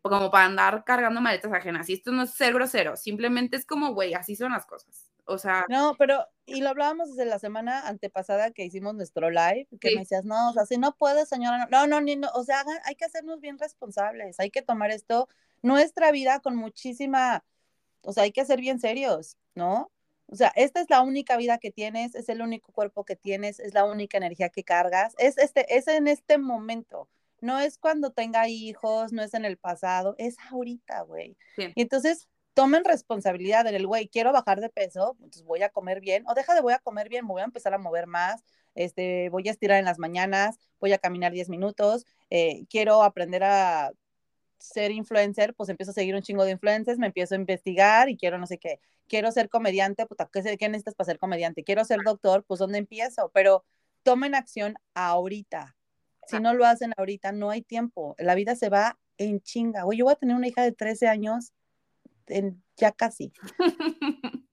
como 0.00 0.30
para 0.30 0.46
andar 0.46 0.84
cargando 0.84 1.20
maletas 1.20 1.52
ajenas. 1.52 1.88
Y 1.88 1.94
esto 1.94 2.12
no 2.12 2.22
es 2.22 2.30
ser 2.30 2.54
grosero, 2.54 2.96
simplemente 2.96 3.56
es 3.56 3.66
como, 3.66 3.92
güey, 3.92 4.14
así 4.14 4.36
son 4.36 4.52
las 4.52 4.66
cosas. 4.66 5.10
O 5.24 5.38
sea. 5.38 5.64
No, 5.68 5.94
pero, 5.98 6.26
y 6.46 6.60
lo 6.62 6.70
hablábamos 6.70 7.10
desde 7.10 7.30
la 7.30 7.38
semana 7.38 7.86
antepasada 7.86 8.50
que 8.50 8.64
hicimos 8.64 8.94
nuestro 8.94 9.30
live, 9.30 9.68
que 9.80 9.94
me 9.94 10.00
decías, 10.00 10.24
no, 10.24 10.50
o 10.50 10.52
sea, 10.52 10.66
si 10.66 10.78
no 10.78 10.96
puedes, 10.96 11.28
señora, 11.28 11.68
no, 11.70 11.86
no, 11.86 12.00
ni, 12.00 12.16
no, 12.16 12.28
o 12.34 12.42
sea, 12.42 12.64
hay 12.84 12.96
que 12.96 13.04
hacernos 13.04 13.40
bien 13.40 13.58
responsables, 13.58 14.40
hay 14.40 14.50
que 14.50 14.62
tomar 14.62 14.90
esto, 14.90 15.28
nuestra 15.62 16.10
vida 16.10 16.40
con 16.40 16.56
muchísima, 16.56 17.44
o 18.00 18.12
sea, 18.12 18.24
hay 18.24 18.32
que 18.32 18.44
ser 18.44 18.60
bien 18.60 18.80
serios, 18.80 19.36
¿no? 19.54 19.91
O 20.32 20.36
sea, 20.36 20.50
esta 20.56 20.80
es 20.80 20.88
la 20.88 21.02
única 21.02 21.36
vida 21.36 21.58
que 21.58 21.70
tienes, 21.70 22.14
es 22.14 22.30
el 22.30 22.40
único 22.40 22.72
cuerpo 22.72 23.04
que 23.04 23.16
tienes, 23.16 23.60
es 23.60 23.74
la 23.74 23.84
única 23.84 24.16
energía 24.16 24.48
que 24.48 24.64
cargas, 24.64 25.14
es, 25.18 25.36
este, 25.36 25.76
es 25.76 25.88
en 25.88 26.08
este 26.08 26.38
momento, 26.38 27.10
no 27.42 27.60
es 27.60 27.76
cuando 27.76 28.12
tenga 28.12 28.48
hijos, 28.48 29.12
no 29.12 29.22
es 29.22 29.34
en 29.34 29.44
el 29.44 29.58
pasado, 29.58 30.14
es 30.16 30.36
ahorita, 30.50 31.02
güey. 31.02 31.36
Y 31.74 31.82
entonces, 31.82 32.28
tomen 32.54 32.82
responsabilidad 32.84 33.66
en 33.66 33.74
el 33.74 33.86
güey, 33.86 34.08
quiero 34.08 34.32
bajar 34.32 34.60
de 34.62 34.70
peso, 34.70 35.16
entonces 35.18 35.44
voy 35.44 35.62
a 35.62 35.68
comer 35.68 36.00
bien, 36.00 36.24
o 36.26 36.32
deja 36.34 36.54
de 36.54 36.62
voy 36.62 36.72
a 36.72 36.78
comer 36.78 37.10
bien, 37.10 37.26
me 37.26 37.32
voy 37.32 37.42
a 37.42 37.46
empezar 37.46 37.74
a 37.74 37.78
mover 37.78 38.06
más, 38.06 38.42
este, 38.74 39.28
voy 39.28 39.46
a 39.48 39.50
estirar 39.50 39.78
en 39.78 39.84
las 39.84 39.98
mañanas, 39.98 40.56
voy 40.80 40.94
a 40.94 40.98
caminar 40.98 41.32
10 41.32 41.50
minutos, 41.50 42.06
eh, 42.30 42.64
quiero 42.70 43.02
aprender 43.02 43.44
a 43.44 43.90
ser 44.62 44.90
influencer, 44.90 45.54
pues 45.54 45.68
empiezo 45.68 45.90
a 45.90 45.94
seguir 45.94 46.14
un 46.14 46.22
chingo 46.22 46.44
de 46.44 46.52
influencers, 46.52 46.98
me 46.98 47.06
empiezo 47.06 47.34
a 47.34 47.38
investigar 47.38 48.08
y 48.08 48.16
quiero 48.16 48.38
no 48.38 48.46
sé 48.46 48.58
qué, 48.58 48.80
quiero 49.08 49.30
ser 49.32 49.48
comediante, 49.48 50.06
puta, 50.06 50.28
¿qué, 50.32 50.56
qué 50.56 50.68
necesitas 50.68 50.94
para 50.94 51.06
ser 51.06 51.18
comediante? 51.18 51.64
Quiero 51.64 51.84
ser 51.84 52.00
doctor, 52.04 52.44
pues 52.44 52.60
¿dónde 52.60 52.78
empiezo? 52.78 53.30
Pero 53.34 53.64
tomen 54.02 54.34
acción 54.34 54.74
ahorita. 54.94 55.76
Si 56.26 56.38
no 56.38 56.54
lo 56.54 56.64
hacen 56.64 56.92
ahorita, 56.96 57.32
no 57.32 57.50
hay 57.50 57.62
tiempo. 57.62 58.14
La 58.18 58.34
vida 58.34 58.54
se 58.54 58.68
va 58.68 58.98
en 59.18 59.40
chinga. 59.40 59.84
Oye, 59.84 59.98
yo 59.98 60.04
voy 60.04 60.12
a 60.12 60.16
tener 60.16 60.36
una 60.36 60.46
hija 60.46 60.62
de 60.62 60.72
13 60.72 61.08
años 61.08 61.52
ya 62.76 62.92
casi. 62.92 63.32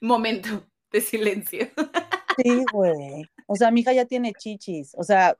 Momento 0.00 0.66
de 0.90 1.00
silencio. 1.00 1.70
Sí, 2.36 2.64
güey. 2.72 3.24
O 3.46 3.56
sea, 3.56 3.70
mi 3.70 3.80
hija 3.80 3.92
ya 3.92 4.06
tiene 4.06 4.32
chichis. 4.32 4.94
O 4.96 5.04
sea. 5.04 5.36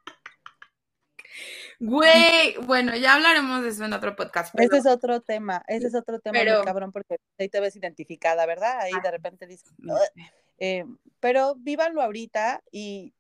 Güey, 1.81 2.57
bueno, 2.65 2.95
ya 2.97 3.15
hablaremos 3.15 3.63
de 3.63 3.71
eso 3.71 3.85
en 3.85 3.93
otro 3.93 4.15
podcast. 4.15 4.55
Ese 4.59 4.79
es 4.79 4.87
otro 4.87 5.21
tema, 5.21 5.65
ese 5.67 5.89
es 5.89 5.95
otro 5.95 6.21
tema, 6.21 6.39
pero, 6.39 6.63
cabrón, 6.63 6.93
porque 6.93 7.17
ahí 7.39 7.49
te 7.49 7.61
ves 7.61 7.77
identificada, 7.77 8.47
¿verdad? 8.47 8.81
Ahí 8.81 8.93
de 9.03 9.11
repente 9.11 9.47
dices, 9.47 9.73
eh, 10.59 10.85
pero 11.21 11.55
vívanlo 11.57 12.03
ahorita 12.03 12.63
y 12.71 13.15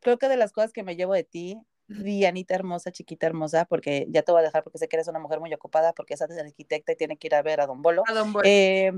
creo 0.00 0.18
que 0.18 0.28
de 0.28 0.36
las 0.36 0.52
cosas 0.52 0.72
que 0.72 0.82
me 0.82 0.96
llevo 0.96 1.14
de 1.14 1.24
ti 1.24 1.58
Dianita 1.86 2.54
hermosa, 2.54 2.92
chiquita 2.92 3.26
hermosa, 3.26 3.66
porque 3.66 4.06
ya 4.08 4.22
te 4.22 4.32
voy 4.32 4.40
a 4.40 4.44
dejar 4.44 4.62
porque 4.62 4.78
sé 4.78 4.88
que 4.88 4.96
eres 4.96 5.08
una 5.08 5.18
mujer 5.18 5.38
muy 5.40 5.52
ocupada 5.52 5.92
porque 5.92 6.14
esa 6.14 6.24
es 6.24 6.38
arquitecta 6.38 6.92
y 6.92 6.96
tiene 6.96 7.18
que 7.18 7.26
ir 7.26 7.34
a 7.34 7.42
ver 7.42 7.60
a 7.60 7.66
Don 7.66 7.82
Bolo. 7.82 8.04
A 8.06 8.14
Don 8.14 8.32
Bolo. 8.32 8.44
Eh, 8.46 8.92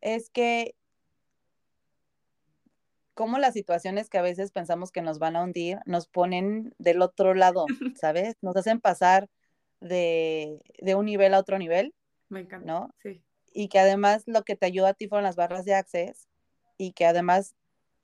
es 0.00 0.28
que 0.30 0.74
como 3.18 3.38
las 3.38 3.54
situaciones 3.54 4.08
que 4.08 4.18
a 4.18 4.22
veces 4.22 4.52
pensamos 4.52 4.92
que 4.92 5.02
nos 5.02 5.18
van 5.18 5.34
a 5.34 5.42
hundir 5.42 5.80
nos 5.86 6.06
ponen 6.06 6.72
del 6.78 7.02
otro 7.02 7.34
lado, 7.34 7.66
¿sabes? 8.00 8.36
Nos 8.42 8.54
hacen 8.54 8.80
pasar 8.80 9.28
de, 9.80 10.60
de 10.80 10.94
un 10.94 11.06
nivel 11.06 11.34
a 11.34 11.40
otro 11.40 11.58
nivel. 11.58 11.96
Me 12.28 12.38
encanta. 12.38 12.64
¿No? 12.64 12.94
Sí. 13.02 13.20
Y 13.52 13.70
que 13.70 13.80
además 13.80 14.22
lo 14.26 14.44
que 14.44 14.54
te 14.54 14.66
ayuda 14.66 14.90
a 14.90 14.94
ti 14.94 15.08
fueron 15.08 15.24
las 15.24 15.34
barras 15.34 15.64
de 15.64 15.74
Access 15.74 16.28
y 16.76 16.92
que 16.92 17.06
además, 17.06 17.56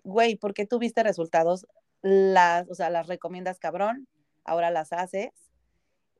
güey, 0.02 0.34
¿por 0.34 0.52
qué 0.52 0.66
tuviste 0.66 1.04
resultados 1.04 1.64
las, 2.02 2.68
o 2.68 2.74
sea, 2.74 2.90
las 2.90 3.06
recomiendas 3.06 3.60
cabrón, 3.60 4.08
ahora 4.42 4.72
las 4.72 4.92
haces 4.92 5.30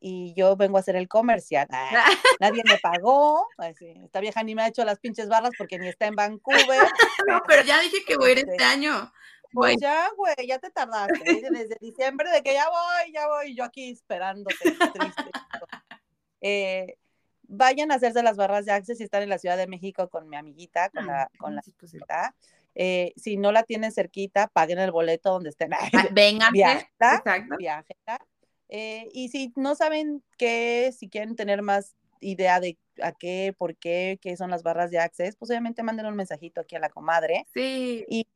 y 0.07 0.35
yo 0.35 0.55
vengo 0.55 0.77
a 0.77 0.81
hacer 0.81 0.97
el 0.97 1.09
comercial. 1.09 1.67
Ah, 1.71 2.05
nadie 2.41 2.63
me 2.67 2.77
pagó, 2.77 3.49
esta 3.59 4.21
vieja 4.21 4.43
ni 4.43 4.55
me 4.55 4.61
ha 4.61 4.69
hecho 4.69 4.85
las 4.85 4.99
pinches 4.99 5.31
barras 5.31 5.53
porque 5.57 5.79
ni 5.79 5.89
está 5.89 6.07
en 6.07 6.15
Vancouver. 6.15 6.59
no, 7.27 7.43
pero 7.49 7.63
ya 7.63 7.81
dije 7.81 8.05
que 8.07 8.19
voy 8.19 8.29
a 8.29 8.33
ir 8.33 8.39
este, 8.41 8.51
este 8.51 8.65
año. 8.65 9.11
Pues 9.51 9.77
ya, 9.81 10.11
güey, 10.15 10.35
ya 10.47 10.59
te 10.59 10.71
tardaste. 10.71 11.49
Desde 11.51 11.79
diciembre 11.81 12.31
de 12.31 12.43
que 12.43 12.53
ya 12.53 12.69
voy, 12.69 13.13
ya 13.15 13.27
voy, 13.29 13.57
yo 13.57 13.65
aquí 13.65 13.93
esperándote, 13.93 14.55
triste. 14.93 15.31
Eh, 16.43 16.99
vayan 17.45 17.91
a 17.91 17.95
hacerse 17.95 18.23
las 18.23 18.37
barras 18.37 18.67
de 18.67 18.73
Access 18.73 18.99
si 18.99 19.05
están 19.05 19.23
en 19.23 19.31
la 19.31 19.39
Ciudad 19.39 19.57
de 19.57 19.67
México 19.67 20.11
con 20.11 20.29
mi 20.29 20.37
amiguita, 20.37 20.91
con 20.91 21.07
la, 21.07 21.31
con 21.39 21.55
la 21.55 21.63
eh, 22.75 23.15
si 23.17 23.39
no 23.39 23.53
la 23.53 23.63
tienen 23.63 23.91
cerquita, 23.91 24.49
paguen 24.49 24.81
el 24.81 24.91
boleto 24.91 25.31
donde 25.31 25.49
estén. 25.49 25.71
Vengan, 26.13 26.55
exacto. 26.55 27.57
Eh, 28.77 29.09
y 29.13 29.29
si 29.29 29.53
no 29.55 29.77
saben 29.77 30.25
qué, 30.37 30.93
si 30.99 31.09
quieren 31.09 31.37
tener 31.37 31.63
más 31.63 31.95
idea 32.19 32.59
de 32.59 32.77
a 33.01 33.13
qué, 33.13 33.55
por 33.57 33.77
qué, 33.77 34.19
qué 34.21 34.37
son 34.37 34.51
las 34.51 34.65
barras 34.65 34.91
de 34.91 34.99
Access, 34.99 35.37
pues 35.37 35.49
obviamente 35.53 35.85
manden 35.85 36.07
un 36.07 36.17
mensajito 36.17 36.61
aquí 36.61 36.75
a 36.75 36.81
la 36.81 36.89
comadre. 36.89 37.47
Sí. 37.55 38.05
y, 38.09 38.27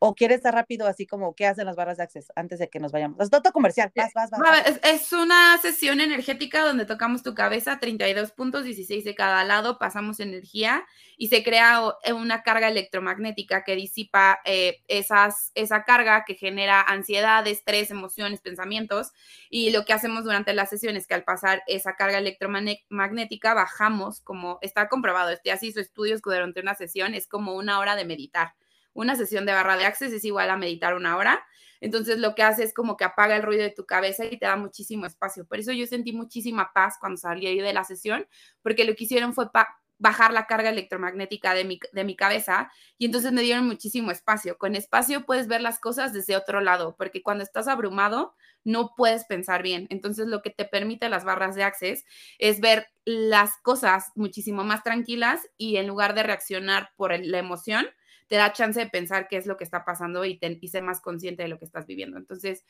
o 0.00 0.14
quieres 0.14 0.38
estar 0.38 0.54
rápido, 0.54 0.86
así 0.86 1.06
como 1.06 1.34
qué 1.34 1.46
hacen 1.46 1.66
las 1.66 1.76
barras 1.76 1.96
de 1.98 2.04
acceso 2.04 2.32
antes 2.36 2.58
de 2.58 2.68
que 2.68 2.80
nos 2.80 2.92
vayamos. 2.92 3.20
Es 3.20 3.30
todo 3.30 3.52
comercial, 3.52 3.92
vas, 3.94 4.12
vas, 4.14 4.30
vas. 4.30 4.80
Es, 4.82 5.12
una 5.12 5.56
sesión 5.58 6.00
energética 6.00 6.64
donde 6.64 6.84
tocamos 6.84 7.22
tu 7.22 7.34
cabeza, 7.34 7.78
32 7.78 8.32
puntos, 8.32 8.64
16 8.64 9.04
de 9.04 9.14
cada 9.14 9.44
lado, 9.44 9.78
pasamos 9.78 10.20
energía 10.20 10.84
y 11.16 11.28
se 11.28 11.42
crea 11.42 11.80
eh, 12.04 12.12
una 12.12 12.42
carga 12.42 12.68
electromagnética 12.68 13.64
que 13.64 13.76
disipa 13.76 14.40
eh, 14.44 14.82
esas, 14.88 15.52
esa 15.54 15.84
carga 15.84 16.24
que 16.26 16.34
genera 16.34 16.82
ansiedad, 16.82 17.46
estrés, 17.46 17.90
emociones, 17.90 18.40
pensamientos. 18.40 19.12
Y 19.48 19.70
lo 19.70 19.84
que 19.84 19.92
hacemos 19.92 20.24
durante 20.24 20.52
la 20.52 20.66
sesión 20.66 20.96
es 20.96 21.06
que 21.06 21.14
al 21.14 21.24
pasar 21.24 21.62
esa 21.66 21.96
carga 21.96 22.18
electromagnética 22.18 23.54
bajamos, 23.54 24.20
como 24.20 24.58
está 24.60 24.88
comprobado, 24.88 25.30
este 25.30 25.52
así 25.52 25.68
hizo 25.68 25.80
estudios 25.80 26.20
durante 26.22 26.60
una 26.60 26.74
sesión, 26.74 27.14
es 27.14 27.26
como 27.26 27.54
una 27.54 27.78
hora 27.78 27.96
de 27.96 28.04
meditar 28.04 28.54
una 28.96 29.14
sesión 29.14 29.46
de 29.46 29.52
barra 29.52 29.76
de 29.76 29.84
access 29.84 30.12
es 30.12 30.24
igual 30.24 30.50
a 30.50 30.56
meditar 30.56 30.94
una 30.94 31.16
hora. 31.16 31.44
Entonces 31.80 32.18
lo 32.18 32.34
que 32.34 32.42
hace 32.42 32.64
es 32.64 32.72
como 32.72 32.96
que 32.96 33.04
apaga 33.04 33.36
el 33.36 33.42
ruido 33.42 33.62
de 33.62 33.70
tu 33.70 33.84
cabeza 33.84 34.24
y 34.24 34.38
te 34.38 34.46
da 34.46 34.56
muchísimo 34.56 35.06
espacio. 35.06 35.46
Por 35.46 35.58
eso 35.58 35.72
yo 35.72 35.86
sentí 35.86 36.12
muchísima 36.12 36.72
paz 36.72 36.96
cuando 36.98 37.18
salí 37.18 37.60
de 37.60 37.72
la 37.72 37.84
sesión, 37.84 38.26
porque 38.62 38.84
lo 38.84 38.94
que 38.94 39.04
hicieron 39.04 39.34
fue 39.34 39.46
bajar 39.98 40.32
la 40.32 40.46
carga 40.46 40.70
electromagnética 40.70 41.54
de 41.54 41.64
mi, 41.64 41.78
de 41.92 42.04
mi 42.04 42.16
cabeza 42.16 42.70
y 42.98 43.06
entonces 43.06 43.32
me 43.32 43.42
dieron 43.42 43.66
muchísimo 43.66 44.10
espacio. 44.10 44.58
Con 44.58 44.74
espacio 44.74 45.24
puedes 45.26 45.48
ver 45.48 45.60
las 45.60 45.78
cosas 45.78 46.12
desde 46.12 46.36
otro 46.36 46.60
lado, 46.60 46.96
porque 46.96 47.22
cuando 47.22 47.44
estás 47.44 47.68
abrumado 47.68 48.34
no 48.64 48.94
puedes 48.96 49.24
pensar 49.24 49.62
bien. 49.62 49.86
Entonces 49.90 50.26
lo 50.26 50.42
que 50.42 50.50
te 50.50 50.64
permite 50.64 51.08
las 51.08 51.24
barras 51.24 51.54
de 51.54 51.62
Access 51.62 52.04
es 52.38 52.60
ver 52.60 52.88
las 53.04 53.56
cosas 53.62 54.10
muchísimo 54.16 54.64
más 54.64 54.82
tranquilas 54.82 55.48
y 55.56 55.76
en 55.76 55.86
lugar 55.86 56.14
de 56.14 56.24
reaccionar 56.24 56.90
por 56.96 57.16
la 57.18 57.38
emoción, 57.38 57.86
te 58.28 58.36
da 58.36 58.52
chance 58.52 58.78
de 58.78 58.88
pensar 58.88 59.28
qué 59.28 59.36
es 59.36 59.46
lo 59.46 59.56
que 59.56 59.64
está 59.64 59.84
pasando 59.84 60.24
y, 60.24 60.38
ser 60.68 60.82
más 60.82 61.00
consciente 61.00 61.42
de 61.42 61.48
lo 61.48 61.58
que 61.58 61.64
estás 61.64 61.86
viviendo. 61.86 62.18
Entonces, 62.18 62.64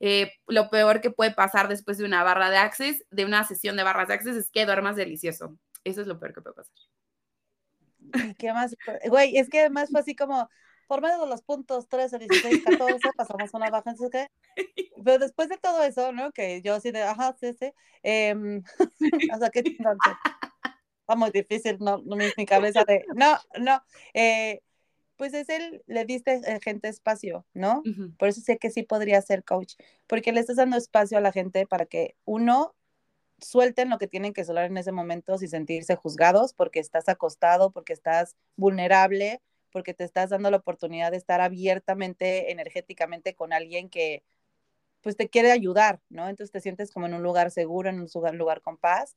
eh, 0.00 0.32
lo 0.46 0.70
peor 0.70 1.00
que 1.00 1.10
puede 1.10 1.32
pasar 1.32 1.68
después 1.68 1.98
de 1.98 2.04
una 2.04 2.22
barra 2.22 2.50
de 2.50 2.56
Access, 2.56 3.04
de 3.10 3.24
una 3.24 3.44
sesión 3.44 3.76
de 3.76 3.82
barras 3.82 4.08
de 4.08 4.14
Access, 4.14 4.36
es 4.36 4.50
que 4.50 4.64
duermas 4.64 4.96
delicioso. 4.96 5.58
Eso 5.84 6.00
es 6.00 6.06
lo 6.06 6.18
peor 6.18 6.34
que 6.34 6.40
puede 6.40 6.56
pasar. 6.56 6.74
qué 8.38 8.52
más? 8.52 8.74
Güey, 9.08 9.36
es 9.36 9.48
que 9.48 9.60
además 9.60 9.90
fue 9.90 10.00
así 10.00 10.16
como, 10.16 10.48
por 10.86 11.02
medio 11.02 11.20
de 11.20 11.26
los 11.26 11.42
puntos 11.42 11.88
13, 11.88 12.18
16, 12.18 12.64
14, 12.64 13.10
pasamos 13.16 13.50
una 13.52 13.70
baja, 13.70 13.90
en 13.90 14.10
qué. 14.10 14.26
Pero 15.04 15.18
después 15.18 15.48
de 15.48 15.58
todo 15.58 15.82
eso, 15.82 16.12
¿no? 16.12 16.32
Que 16.32 16.62
yo 16.62 16.74
así 16.74 16.90
de, 16.90 17.02
ajá, 17.02 17.34
sí, 17.38 17.52
sí. 17.54 17.72
Eh, 18.02 18.34
o 19.34 19.38
sea, 19.38 19.50
qué 19.50 19.60
Está 19.60 21.16
muy 21.16 21.30
difícil, 21.30 21.78
no, 21.80 21.98
no 22.04 22.16
mi 22.16 22.46
cabeza 22.46 22.84
de, 22.84 23.04
no, 23.14 23.36
no. 23.58 23.82
Eh, 24.14 24.60
pues 25.22 25.34
es 25.34 25.48
él, 25.50 25.84
le 25.86 26.04
diste 26.04 26.40
eh, 26.44 26.58
gente 26.60 26.88
espacio, 26.88 27.46
¿no? 27.54 27.84
Por 28.18 28.26
eso 28.26 28.40
sé 28.40 28.58
que 28.58 28.70
sí 28.70 28.82
podría 28.82 29.22
ser 29.22 29.44
coach, 29.44 29.74
porque 30.08 30.32
le 30.32 30.40
estás 30.40 30.56
dando 30.56 30.76
espacio 30.76 31.16
a 31.16 31.20
la 31.20 31.30
gente 31.30 31.64
para 31.64 31.86
que 31.86 32.16
uno 32.24 32.74
suelten 33.38 33.88
lo 33.88 33.98
que 33.98 34.08
tienen 34.08 34.32
que 34.32 34.44
soltar 34.44 34.64
en 34.64 34.76
ese 34.78 34.90
momento 34.90 35.38
sin 35.38 35.48
sentirse 35.48 35.94
juzgados 35.94 36.54
porque 36.54 36.80
estás 36.80 37.08
acostado, 37.08 37.70
porque 37.70 37.92
estás 37.92 38.34
vulnerable, 38.56 39.40
porque 39.70 39.94
te 39.94 40.02
estás 40.02 40.30
dando 40.30 40.50
la 40.50 40.56
oportunidad 40.56 41.12
de 41.12 41.18
estar 41.18 41.40
abiertamente, 41.40 42.50
energéticamente 42.50 43.36
con 43.36 43.52
alguien 43.52 43.90
que 43.90 44.24
pues 45.02 45.16
te 45.16 45.28
quiere 45.28 45.52
ayudar, 45.52 46.00
¿no? 46.08 46.28
Entonces 46.28 46.50
te 46.50 46.60
sientes 46.60 46.90
como 46.90 47.06
en 47.06 47.14
un 47.14 47.22
lugar 47.22 47.52
seguro, 47.52 47.90
en 47.90 48.00
un 48.00 48.08
lugar, 48.12 48.34
lugar 48.34 48.60
con 48.60 48.76
paz 48.76 49.14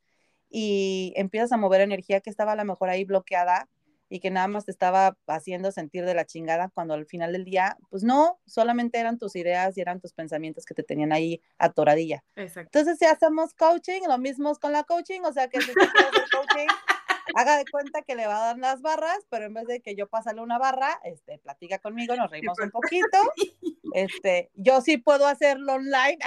y 0.51 1.13
empiezas 1.15 1.51
a 1.51 1.57
mover 1.57 1.81
energía 1.81 2.21
que 2.21 2.29
estaba 2.29 2.51
a 2.51 2.55
lo 2.55 2.63
mejor 2.63 2.89
ahí 2.89 3.05
bloqueada 3.05 3.67
y 4.09 4.19
que 4.19 4.31
nada 4.31 4.47
más 4.47 4.65
te 4.65 4.71
estaba 4.71 5.17
haciendo 5.27 5.71
sentir 5.71 6.05
de 6.05 6.13
la 6.13 6.25
chingada 6.25 6.69
cuando 6.73 6.93
al 6.93 7.05
final 7.05 7.31
del 7.31 7.45
día, 7.45 7.77
pues 7.89 8.03
no, 8.03 8.39
solamente 8.45 8.99
eran 8.99 9.17
tus 9.17 9.35
ideas 9.35 9.77
y 9.77 9.81
eran 9.81 9.99
tus 9.99 10.13
pensamientos 10.13 10.65
que 10.65 10.73
te 10.73 10.83
tenían 10.83 11.11
ahí 11.11 11.41
atoradilla. 11.57 12.23
Exacto. 12.35 12.77
Entonces, 12.77 12.99
si 12.99 13.05
hacemos 13.05 13.53
coaching, 13.53 14.01
lo 14.07 14.17
mismo 14.17 14.53
con 14.55 14.71
la 14.71 14.83
coaching, 14.83 15.21
o 15.21 15.33
sea 15.33 15.47
que 15.47 15.61
si 15.61 15.69
usted 15.69 15.89
quiere 15.91 16.09
hacer 16.09 16.23
coaching, 16.31 16.67
haga 17.35 17.57
de 17.57 17.65
cuenta 17.65 18.01
que 18.03 18.15
le 18.15 18.27
va 18.27 18.37
a 18.37 18.45
dar 18.47 18.57
las 18.57 18.81
barras, 18.81 19.19
pero 19.29 19.45
en 19.45 19.53
vez 19.53 19.65
de 19.67 19.81
que 19.81 19.95
yo 19.95 20.07
pasarle 20.07 20.41
una 20.41 20.57
barra, 20.57 20.99
este, 21.03 21.39
platica 21.39 21.79
conmigo, 21.79 22.15
nos 22.15 22.29
reímos 22.31 22.57
un 22.59 22.71
poquito. 22.71 23.17
Este, 23.93 24.51
yo 24.55 24.81
sí 24.81 24.97
puedo 24.97 25.25
hacerlo 25.25 25.75
online. 25.75 26.17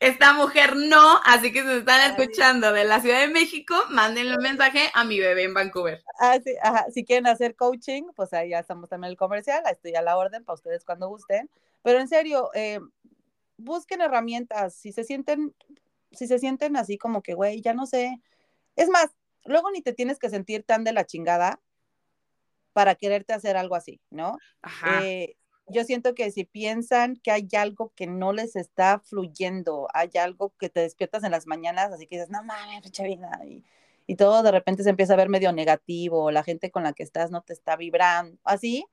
Esta 0.00 0.32
mujer 0.34 0.76
no, 0.76 1.20
así 1.24 1.52
que 1.52 1.62
si 1.62 1.66
se 1.66 1.78
están 1.78 2.10
escuchando 2.10 2.72
de 2.72 2.84
la 2.84 3.00
Ciudad 3.00 3.20
de 3.20 3.28
México, 3.28 3.74
mándenle 3.90 4.36
un 4.36 4.42
mensaje 4.42 4.90
a 4.94 5.04
mi 5.04 5.18
bebé 5.18 5.44
en 5.44 5.54
Vancouver. 5.54 6.02
Ah, 6.18 6.38
sí, 6.44 6.54
ajá. 6.62 6.86
Si 6.92 7.04
quieren 7.04 7.26
hacer 7.26 7.56
coaching, 7.56 8.04
pues 8.14 8.32
ahí 8.32 8.50
ya 8.50 8.58
estamos 8.58 8.88
también 8.88 9.10
el 9.10 9.16
comercial, 9.16 9.62
estoy 9.70 9.94
a 9.94 10.02
la 10.02 10.16
orden 10.16 10.44
para 10.44 10.54
ustedes 10.54 10.84
cuando 10.84 11.08
gusten. 11.08 11.50
Pero 11.82 12.00
en 12.00 12.08
serio, 12.08 12.50
eh, 12.54 12.80
busquen 13.56 14.00
herramientas, 14.00 14.74
si 14.74 14.92
se 14.92 15.04
sienten, 15.04 15.54
si 16.12 16.26
se 16.26 16.38
sienten 16.38 16.76
así 16.76 16.98
como 16.98 17.22
que, 17.22 17.34
güey, 17.34 17.60
ya 17.60 17.74
no 17.74 17.86
sé. 17.86 18.20
Es 18.76 18.88
más, 18.88 19.10
luego 19.44 19.70
ni 19.70 19.82
te 19.82 19.92
tienes 19.92 20.18
que 20.18 20.30
sentir 20.30 20.64
tan 20.64 20.84
de 20.84 20.92
la 20.92 21.04
chingada 21.04 21.60
para 22.72 22.94
quererte 22.94 23.32
hacer 23.32 23.56
algo 23.56 23.76
así, 23.76 24.00
¿no? 24.10 24.38
Ajá. 24.62 25.04
Eh, 25.04 25.36
yo 25.66 25.84
siento 25.84 26.14
que 26.14 26.30
si 26.30 26.44
piensan 26.44 27.16
que 27.16 27.30
hay 27.30 27.48
algo 27.56 27.92
que 27.94 28.06
no 28.06 28.32
les 28.32 28.56
está 28.56 29.00
fluyendo, 29.00 29.88
hay 29.94 30.10
algo 30.20 30.52
que 30.58 30.68
te 30.68 30.80
despiertas 30.80 31.24
en 31.24 31.30
las 31.30 31.46
mañanas, 31.46 31.92
así 31.92 32.06
que 32.06 32.16
dices, 32.16 32.30
no 32.30 32.42
mames, 32.44 32.90
vida, 33.02 33.40
y, 33.46 33.64
y, 34.06 34.16
todo 34.16 34.42
de 34.42 34.52
repente 34.52 34.82
se 34.82 34.90
empieza 34.90 35.14
a 35.14 35.16
ver 35.16 35.28
medio 35.28 35.52
negativo, 35.52 36.30
la 36.30 36.42
gente 36.42 36.70
con 36.70 36.82
la 36.82 36.92
que 36.92 37.02
estás 37.02 37.30
no 37.30 37.42
te 37.42 37.52
está 37.52 37.76
vibrando, 37.76 38.38
así, 38.44 38.84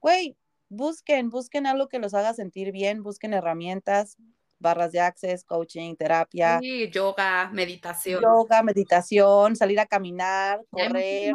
güey, 0.00 0.36
busquen, 0.68 1.30
busquen 1.30 1.66
algo 1.66 1.88
que 1.88 1.98
los 1.98 2.14
haga 2.14 2.32
sentir 2.34 2.70
bien, 2.70 3.02
busquen 3.02 3.34
herramientas, 3.34 4.16
barras 4.58 4.92
de 4.92 5.00
access, 5.00 5.42
coaching, 5.42 5.96
terapia. 5.96 6.60
Sí, 6.60 6.90
yoga, 6.90 7.50
meditación. 7.50 8.22
Yoga, 8.22 8.62
meditación, 8.62 9.56
salir 9.56 9.80
a 9.80 9.86
caminar, 9.86 10.62
correr 10.70 11.34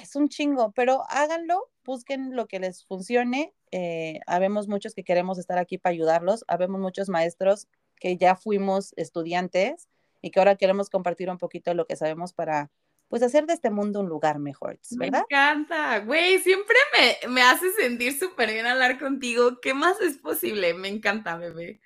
es 0.00 0.16
un 0.16 0.28
chingo, 0.28 0.72
pero 0.72 1.04
háganlo, 1.08 1.70
busquen 1.88 2.36
lo 2.36 2.46
que 2.46 2.60
les 2.60 2.84
funcione. 2.84 3.54
Eh, 3.72 4.20
habemos 4.26 4.68
muchos 4.68 4.94
que 4.94 5.04
queremos 5.04 5.38
estar 5.38 5.58
aquí 5.58 5.78
para 5.78 5.94
ayudarlos, 5.94 6.44
habemos 6.46 6.80
muchos 6.80 7.08
maestros 7.08 7.66
que 7.96 8.18
ya 8.18 8.36
fuimos 8.36 8.92
estudiantes 8.96 9.88
y 10.20 10.30
que 10.30 10.38
ahora 10.38 10.56
queremos 10.56 10.90
compartir 10.90 11.30
un 11.30 11.38
poquito 11.38 11.72
lo 11.72 11.86
que 11.86 11.96
sabemos 11.96 12.34
para 12.34 12.70
pues 13.08 13.22
hacer 13.22 13.46
de 13.46 13.54
este 13.54 13.70
mundo 13.70 14.00
un 14.00 14.08
lugar 14.08 14.38
mejor, 14.38 14.78
¿verdad? 14.90 15.24
Me 15.30 15.36
encanta, 15.36 16.00
güey, 16.00 16.38
siempre 16.40 16.76
me, 16.92 17.28
me 17.32 17.40
hace 17.40 17.72
sentir 17.72 18.18
súper 18.18 18.52
bien 18.52 18.66
hablar 18.66 18.98
contigo. 18.98 19.58
¿Qué 19.62 19.72
más 19.72 19.98
es 20.02 20.18
posible? 20.18 20.74
Me 20.74 20.88
encanta, 20.88 21.38
bebé. 21.38 21.80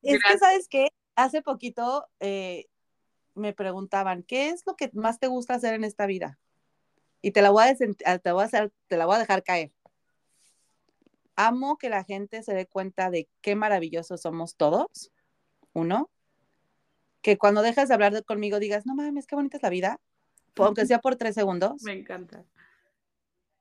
Es 0.00 0.18
que, 0.22 0.38
¿sabes 0.38 0.68
qué? 0.68 0.88
Hace 1.16 1.42
poquito 1.42 2.06
eh, 2.18 2.64
me 3.34 3.52
preguntaban, 3.52 4.22
¿qué 4.22 4.48
es 4.48 4.62
lo 4.64 4.74
que 4.74 4.90
más 4.94 5.18
te 5.18 5.26
gusta 5.26 5.52
hacer 5.52 5.74
en 5.74 5.84
esta 5.84 6.06
vida? 6.06 6.38
Y 7.24 7.30
te 7.30 7.40
la 7.40 7.48
voy 7.48 7.64
a, 7.64 7.74
te 8.18 8.32
voy 8.32 8.42
a, 8.42 8.44
hacer, 8.44 8.70
te 8.86 8.98
la 8.98 9.06
voy 9.06 9.16
a 9.16 9.20
dejar 9.20 9.42
caer. 9.42 9.72
Amo 11.36 11.78
que 11.78 11.88
la 11.88 12.04
gente 12.04 12.42
se 12.42 12.52
dé 12.52 12.66
cuenta 12.66 13.10
de 13.10 13.30
qué 13.40 13.56
maravillosos 13.56 14.20
somos 14.20 14.56
todos. 14.56 15.10
Uno, 15.72 16.10
que 17.22 17.38
cuando 17.38 17.62
dejas 17.62 17.88
de 17.88 17.94
hablar 17.94 18.22
conmigo 18.26 18.58
digas, 18.58 18.84
no 18.84 18.94
mames, 18.94 19.26
qué 19.26 19.36
bonita 19.36 19.56
es 19.56 19.62
la 19.62 19.70
vida, 19.70 20.00
aunque 20.56 20.84
sea 20.84 20.98
por 20.98 21.16
tres 21.16 21.34
segundos. 21.34 21.82
Me 21.82 21.94
encanta. 21.94 22.44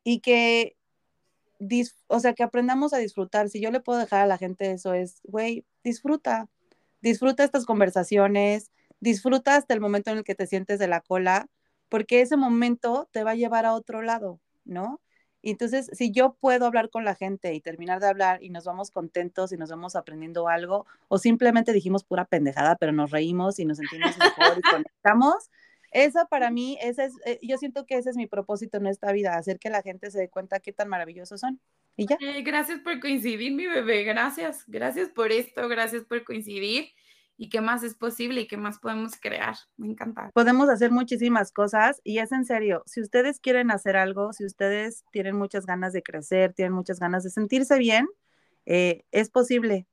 Y 0.04 0.20
que, 0.20 0.76
o 2.08 2.20
sea, 2.20 2.34
que 2.34 2.44
aprendamos 2.44 2.92
a 2.92 2.98
disfrutar. 2.98 3.48
Si 3.48 3.62
yo 3.62 3.72
le 3.72 3.80
puedo 3.80 3.98
dejar 3.98 4.24
a 4.24 4.28
la 4.28 4.38
gente 4.38 4.72
eso 4.72 4.94
es, 4.94 5.22
güey, 5.24 5.66
disfruta, 5.86 6.50
disfruta 7.00 7.46
estas 7.46 7.66
conversaciones, 7.66 8.72
disfruta 9.00 9.56
hasta 9.56 9.74
el 9.74 9.80
momento 9.80 10.12
en 10.12 10.18
el 10.18 10.24
que 10.26 10.36
te 10.36 10.48
sientes 10.48 10.80
de 10.80 10.90
la 10.90 11.00
cola 11.00 11.48
porque 11.94 12.22
ese 12.22 12.38
momento 12.38 13.08
te 13.12 13.24
va 13.24 13.32
a 13.32 13.36
llevar 13.36 13.68
a 13.68 13.76
otro 13.76 14.02
lado, 14.02 14.40
¿no? 14.66 15.00
Y 15.44 15.52
entonces, 15.52 15.92
si 15.94 16.10
yo 16.12 16.36
puedo 16.42 16.66
hablar 16.66 16.90
con 16.90 17.06
la 17.06 17.14
gente 17.14 17.54
y 17.54 17.62
terminar 17.62 18.00
de 18.00 18.08
hablar 18.08 18.42
y 18.42 18.50
nos 18.50 18.66
vamos 18.66 18.90
contentos 18.90 19.52
y 19.52 19.58
nos 19.58 19.70
vamos 19.70 19.96
aprendiendo 19.96 20.48
algo, 20.48 20.88
o 21.08 21.20
simplemente 21.20 21.72
dijimos 21.72 22.04
pura 22.04 22.26
pendejada, 22.26 22.78
pero 22.78 22.94
nos 22.94 23.12
reímos 23.12 23.60
y 23.60 23.66
nos 23.66 23.78
sentimos 23.78 24.18
mejor 24.18 24.58
y 24.58 24.62
conectamos, 24.72 25.52
eso 25.92 26.26
para 26.32 26.50
mí, 26.50 26.80
ese 26.82 27.06
es, 27.06 27.14
eh, 27.28 27.38
yo 27.44 27.60
siento 27.60 27.86
que 27.86 27.96
ese 28.00 28.10
es 28.10 28.18
mi 28.18 28.26
propósito 28.26 28.78
en 28.78 28.88
esta 28.88 29.12
vida, 29.12 29.38
hacer 29.38 29.60
que 29.60 29.70
la 29.70 29.84
gente 29.84 30.10
se 30.10 30.18
dé 30.18 30.30
cuenta 30.30 30.60
qué 30.62 30.74
tan 30.74 30.90
maravillosos 30.90 31.42
son. 31.42 31.60
Y 31.96 32.08
ya. 32.08 32.18
gracias 32.44 32.80
por 32.80 33.00
coincidir, 33.00 33.52
mi 33.54 33.68
bebé, 33.68 34.04
gracias, 34.04 34.64
gracias 34.66 35.10
por 35.10 35.32
esto, 35.32 35.68
gracias 35.68 36.06
por 36.06 36.24
coincidir 36.24 36.88
y 37.38 37.50
qué 37.50 37.62
más 37.62 37.84
es 37.84 37.96
posible 37.96 38.42
y 38.42 38.48
qué 38.48 38.58
más 38.58 38.80
podemos 38.80 39.14
crear. 39.20 39.56
Me 39.78 39.88
encanta. 39.88 40.32
Podemos 40.34 40.70
hacer 40.70 40.92
muchísimas 40.92 41.52
cosas 41.52 42.00
y 42.04 42.20
es 42.20 42.32
en 42.32 42.46
serio, 42.46 42.84
si 42.86 43.02
ustedes 43.02 43.40
quieren 43.40 43.72
hacer 43.72 43.98
algo, 43.98 44.34
si 44.34 44.46
ustedes 44.46 45.04
tienen 45.12 45.36
muchas 45.36 45.66
ganas 45.66 45.94
de 45.94 46.04
crecer, 46.04 46.54
tienen 46.54 46.74
muchas 46.74 47.00
ganas 47.00 47.24
de 47.24 47.30
sentirse 47.30 47.78
bien, 47.78 48.08
eh, 48.66 49.04
es 49.12 49.30
posible. 49.30 49.88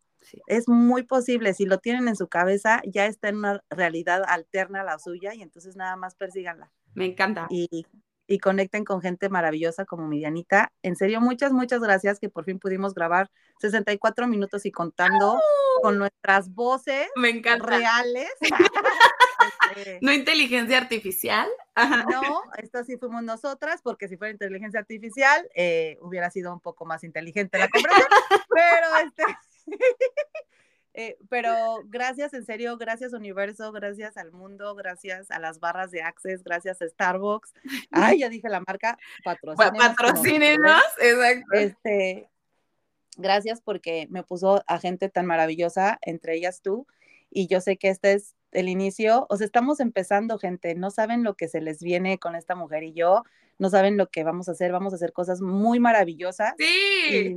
Es 0.47 0.68
muy 0.68 1.03
posible, 1.03 1.55
si 1.55 1.64
lo 1.64 1.78
tienen 1.78 2.07
en 2.07 2.14
su 2.14 2.28
cabeza, 2.28 2.82
ya 2.84 3.07
está 3.07 3.30
en 3.30 3.36
una 3.36 3.64
realidad 3.70 4.22
alterna 4.28 4.82
a 4.82 4.84
la 4.84 4.99
suya 4.99 5.34
y 5.34 5.41
entonces 5.41 5.76
nada 5.76 5.97
más 5.97 6.14
persíganla. 6.14 6.70
Me 6.95 7.07
encanta. 7.07 7.47
Y 7.49 7.86
y 8.31 8.39
conecten 8.39 8.85
con 8.85 9.03
gente 9.03 9.28
maravillosa 9.28 9.85
como 9.85 10.07
mi 10.07 10.18
Dianita. 10.18 10.72
En 10.85 10.95
serio, 10.95 11.20
muchas, 11.20 11.53
muchas 11.53 11.81
gracias 11.81 12.20
que 12.20 12.28
por 12.28 12.45
fin 12.45 12.61
pudimos 12.61 12.95
grabar 12.95 13.28
64 13.59 14.28
minutos 14.28 14.64
y 14.66 14.70
contando 14.70 15.37
con 15.83 15.99
nuestras 15.99 16.55
voces 16.55 17.09
Me 17.16 17.43
reales. 17.59 18.31
Este, 19.74 19.99
no 20.03 20.12
inteligencia 20.12 20.76
artificial. 20.76 21.49
No, 22.11 22.43
esto 22.59 22.85
sí 22.85 22.99
fuimos 22.99 23.22
nosotras, 23.22 23.81
porque 23.83 24.07
si 24.07 24.18
fuera 24.18 24.33
inteligencia 24.33 24.81
artificial, 24.81 25.49
eh, 25.55 25.97
hubiera 26.03 26.31
sido 26.31 26.53
un 26.53 26.61
poco 26.61 26.85
más 26.85 27.05
inteligente 27.05 27.57
la 27.57 27.68
conversación. 27.68 28.09
pero 28.55 28.97
este, 29.07 29.24
Eh, 30.93 31.16
pero 31.28 31.82
gracias, 31.86 32.34
en 32.34 32.45
serio, 32.45 32.76
gracias 32.76 33.12
universo, 33.12 33.70
gracias 33.72 34.16
al 34.16 34.32
mundo, 34.32 34.74
gracias 34.74 35.30
a 35.30 35.38
las 35.38 35.61
barras 35.61 35.91
de 35.91 36.03
Access, 36.03 36.43
gracias 36.43 36.82
a 36.82 36.88
Starbucks. 36.88 37.53
Ay, 37.91 38.20
ya 38.20 38.28
dije 38.28 38.49
la 38.49 38.61
marca, 38.61 38.99
patrocínenos. 39.24 39.86
Patrocínenos, 39.86 40.82
exacto. 41.01 41.57
Este, 41.57 42.28
gracias 43.16 43.61
porque 43.61 44.09
me 44.11 44.24
puso 44.24 44.64
a 44.66 44.78
gente 44.78 45.09
tan 45.09 45.26
maravillosa, 45.26 45.99
entre 46.03 46.34
ellas 46.34 46.61
tú, 46.61 46.86
y 47.30 47.47
yo 47.47 47.61
sé 47.61 47.76
que 47.76 47.88
este 47.88 48.14
es 48.14 48.34
el 48.51 48.68
inicio, 48.68 49.26
o 49.28 49.36
sea, 49.36 49.45
estamos 49.45 49.78
empezando, 49.78 50.38
gente, 50.38 50.74
no 50.74 50.91
saben 50.91 51.22
lo 51.22 51.36
que 51.36 51.47
se 51.47 51.61
les 51.61 51.80
viene 51.82 52.18
con 52.18 52.34
esta 52.34 52.57
mujer 52.57 52.82
y 52.82 52.93
yo, 52.93 53.22
no 53.59 53.70
saben 53.70 53.97
lo 53.97 54.09
que 54.09 54.24
vamos 54.24 54.49
a 54.49 54.53
hacer, 54.53 54.72
vamos 54.72 54.93
a 54.93 54.97
hacer 54.97 55.12
cosas 55.12 55.41
muy 55.41 55.78
maravillosas. 55.78 56.55
Sí. 56.59 57.36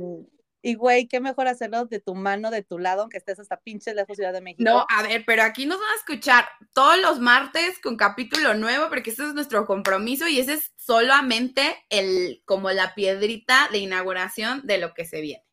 güey, 0.72 1.06
qué 1.06 1.20
mejor 1.20 1.46
hacerlo 1.46 1.84
de 1.84 2.00
tu 2.00 2.14
mano, 2.14 2.50
de 2.50 2.62
tu 2.62 2.78
lado, 2.78 3.02
aunque 3.02 3.18
estés 3.18 3.38
hasta 3.38 3.60
pinche 3.60 3.92
lejos 3.92 4.16
Ciudad 4.16 4.32
de 4.32 4.40
México. 4.40 4.64
No, 4.64 4.86
a 4.88 5.02
ver, 5.02 5.22
pero 5.26 5.42
aquí 5.42 5.66
nos 5.66 5.78
van 5.78 5.90
a 5.90 5.96
escuchar 5.96 6.46
todos 6.72 6.98
los 7.02 7.20
martes 7.20 7.78
con 7.80 7.98
capítulo 7.98 8.54
nuevo, 8.54 8.88
porque 8.88 9.10
ese 9.10 9.24
es 9.24 9.34
nuestro 9.34 9.66
compromiso 9.66 10.26
y 10.26 10.40
ese 10.40 10.54
es 10.54 10.72
solamente 10.76 11.76
el, 11.90 12.42
como 12.46 12.70
la 12.70 12.94
piedrita 12.94 13.68
de 13.70 13.78
inauguración 13.78 14.66
de 14.66 14.78
lo 14.78 14.94
que 14.94 15.04
se 15.04 15.20
viene. 15.20 15.44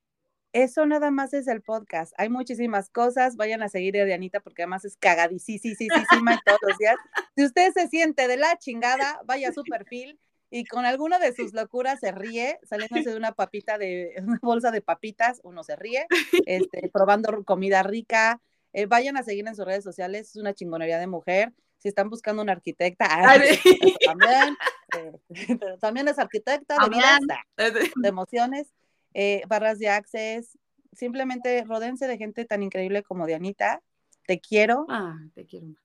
Eso 0.54 0.86
nada 0.86 1.12
más 1.12 1.34
es 1.34 1.48
el 1.48 1.62
podcast. 1.62 2.14
Hay 2.18 2.30
muchísimas 2.30 2.90
cosas. 2.90 3.38
Vayan 3.38 3.64
a 3.64 3.70
seguir 3.70 4.00
a 4.00 4.06
Dianita 4.06 4.40
porque 4.42 4.64
además 4.64 4.86
es 4.86 4.98
cagadísima 4.98 6.42
todos 6.46 6.60
los 6.62 6.78
días. 6.78 6.96
Si 7.36 7.46
usted 7.46 7.72
se 7.74 7.88
siente 7.88 8.28
de 8.28 8.38
la 8.38 8.58
chingada, 8.58 9.22
vaya 9.26 9.50
a 9.50 9.54
su 9.54 9.64
perfil 9.64 10.20
y 10.54 10.66
con 10.66 10.86
alguna 10.86 11.18
de 11.18 11.34
sus 11.34 11.54
locuras 11.54 12.02
se 12.02 12.12
ríe, 12.12 12.60
saliéndose 12.64 13.10
de 13.12 13.16
una 13.16 13.32
papita 13.32 13.78
de, 13.78 14.14
una 14.24 14.40
bolsa 14.42 14.70
de 14.70 14.82
papitas, 14.82 15.40
uno 15.44 15.64
se 15.64 15.76
ríe, 15.76 16.06
este, 16.46 16.90
probando 16.90 17.44
comida 17.44 17.82
rica. 17.82 18.40
Eh, 18.74 18.86
vayan 18.86 19.18
a 19.18 19.24
seguir 19.24 19.48
en 19.48 19.56
sus 19.56 19.66
redes 19.66 19.84
sociales, 19.84 20.30
es 20.30 20.36
una 20.36 20.54
chingonería 20.54 21.00
de 21.00 21.08
mujer. 21.08 21.54
Si 21.78 21.88
están 21.88 22.10
buscando 22.10 22.44
una 22.44 22.52
arquitecta, 22.52 23.08
también, 24.06 24.56
eh, 24.96 25.58
también 25.80 26.08
es 26.08 26.20
arquitecta 26.20 26.78
de 26.78 26.90
vida, 26.90 27.18
de 27.58 28.08
emociones 28.08 28.68
eh, 29.16 29.42
barras 29.48 29.80
de 29.80 29.90
access, 29.90 30.60
simplemente 30.94 31.64
rodense 31.64 32.08
de 32.08 32.18
gente 32.18 32.46
tan 32.46 32.62
increíble 32.62 33.02
como 33.02 33.26
Dianita. 33.26 33.82
Te 34.28 34.40
quiero. 34.40 34.86
Ah, 34.90 35.18
te 35.34 35.48
quiero 35.48 35.68
más. 35.68 35.82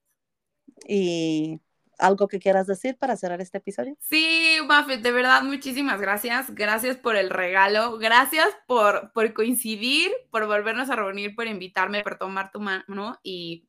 Y 0.87 1.59
algo 1.97 2.27
que 2.27 2.39
quieras 2.39 2.67
decir 2.67 2.97
para 2.97 3.17
cerrar 3.17 3.41
este 3.41 3.57
episodio. 3.57 3.97
Sí, 3.99 4.57
Buffett, 4.67 5.01
de 5.01 5.11
verdad, 5.11 5.41
muchísimas 5.43 5.99
gracias. 5.99 6.53
Gracias 6.53 6.97
por 6.97 7.15
el 7.15 7.29
regalo. 7.29 7.97
Gracias 7.97 8.47
por, 8.67 9.11
por 9.13 9.33
coincidir, 9.33 10.11
por 10.31 10.45
volvernos 10.47 10.89
a 10.89 10.95
reunir, 10.95 11.35
por 11.35 11.47
invitarme, 11.47 12.03
por 12.03 12.17
tomar 12.17 12.51
tu 12.51 12.59
mano 12.59 13.19
y 13.23 13.67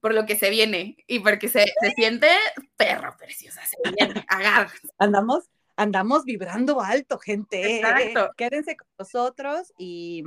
por 0.00 0.14
lo 0.14 0.26
que 0.26 0.36
se 0.36 0.50
viene 0.50 0.96
y 1.06 1.20
porque 1.20 1.48
se, 1.48 1.64
se 1.80 1.90
siente 1.96 2.28
perro 2.76 3.16
preciosa. 3.18 3.62
Se 3.66 3.76
viene, 3.90 4.24
Andamos 4.98 5.48
andamos 5.80 6.24
vibrando 6.24 6.80
alto, 6.80 7.18
gente. 7.18 7.78
Exacto. 7.78 8.30
Quédense 8.36 8.76
con 8.76 8.86
nosotros 8.98 9.72
y, 9.78 10.22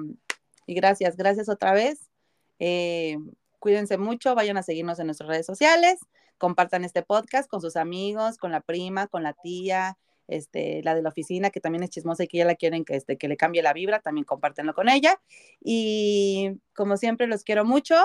gracias, 0.67 1.15
gracias 1.15 1.47
otra 1.47 1.73
vez. 1.73 2.09
Eh, 2.57 3.17
cuídense 3.59 3.97
mucho, 3.97 4.33
vayan 4.35 4.57
a 4.57 4.63
seguirnos 4.63 4.99
en 4.99 5.07
nuestras 5.07 5.29
redes 5.29 5.45
sociales, 5.45 5.99
compartan 6.43 6.83
este 6.83 7.03
podcast 7.03 7.49
con 7.49 7.61
sus 7.61 7.77
amigos, 7.77 8.37
con 8.37 8.51
la 8.51 8.59
prima, 8.59 9.07
con 9.07 9.23
la 9.23 9.31
tía, 9.31 9.97
este, 10.27 10.83
la 10.83 10.93
de 10.93 11.01
la 11.01 11.07
oficina, 11.07 11.51
que 11.51 11.61
también 11.61 11.83
es 11.83 11.89
chismosa 11.89 12.25
y 12.25 12.27
que 12.27 12.39
ya 12.39 12.43
la 12.43 12.55
quieren 12.55 12.83
que, 12.83 12.97
este, 12.97 13.17
que 13.17 13.29
le 13.29 13.37
cambie 13.37 13.63
la 13.63 13.71
vibra, 13.71 14.01
también 14.01 14.25
compártenlo 14.25 14.73
con 14.73 14.89
ella. 14.89 15.21
Y 15.61 16.59
como 16.75 16.97
siempre, 16.97 17.27
los 17.27 17.45
quiero 17.45 17.63
mucho 17.63 17.95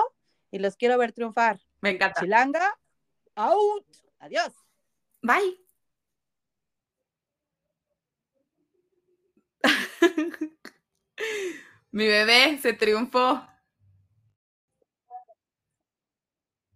y 0.51 0.59
los 0.59 0.77
quiero 0.77 0.97
ver 0.97 1.11
triunfar. 1.11 1.59
Me 1.81 1.89
encanta. 1.89 2.21
Chilanga, 2.21 2.79
out. 3.35 3.85
Adiós. 4.19 4.53
Bye. 5.21 5.59
Mi 11.91 12.07
bebé 12.07 12.57
se 12.61 12.71
triunfó. 12.71 13.45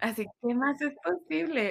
Así, 0.04 0.26
¿qué 0.41 0.54
más 0.54 0.82
es 0.82 0.93
posible? 1.01 1.62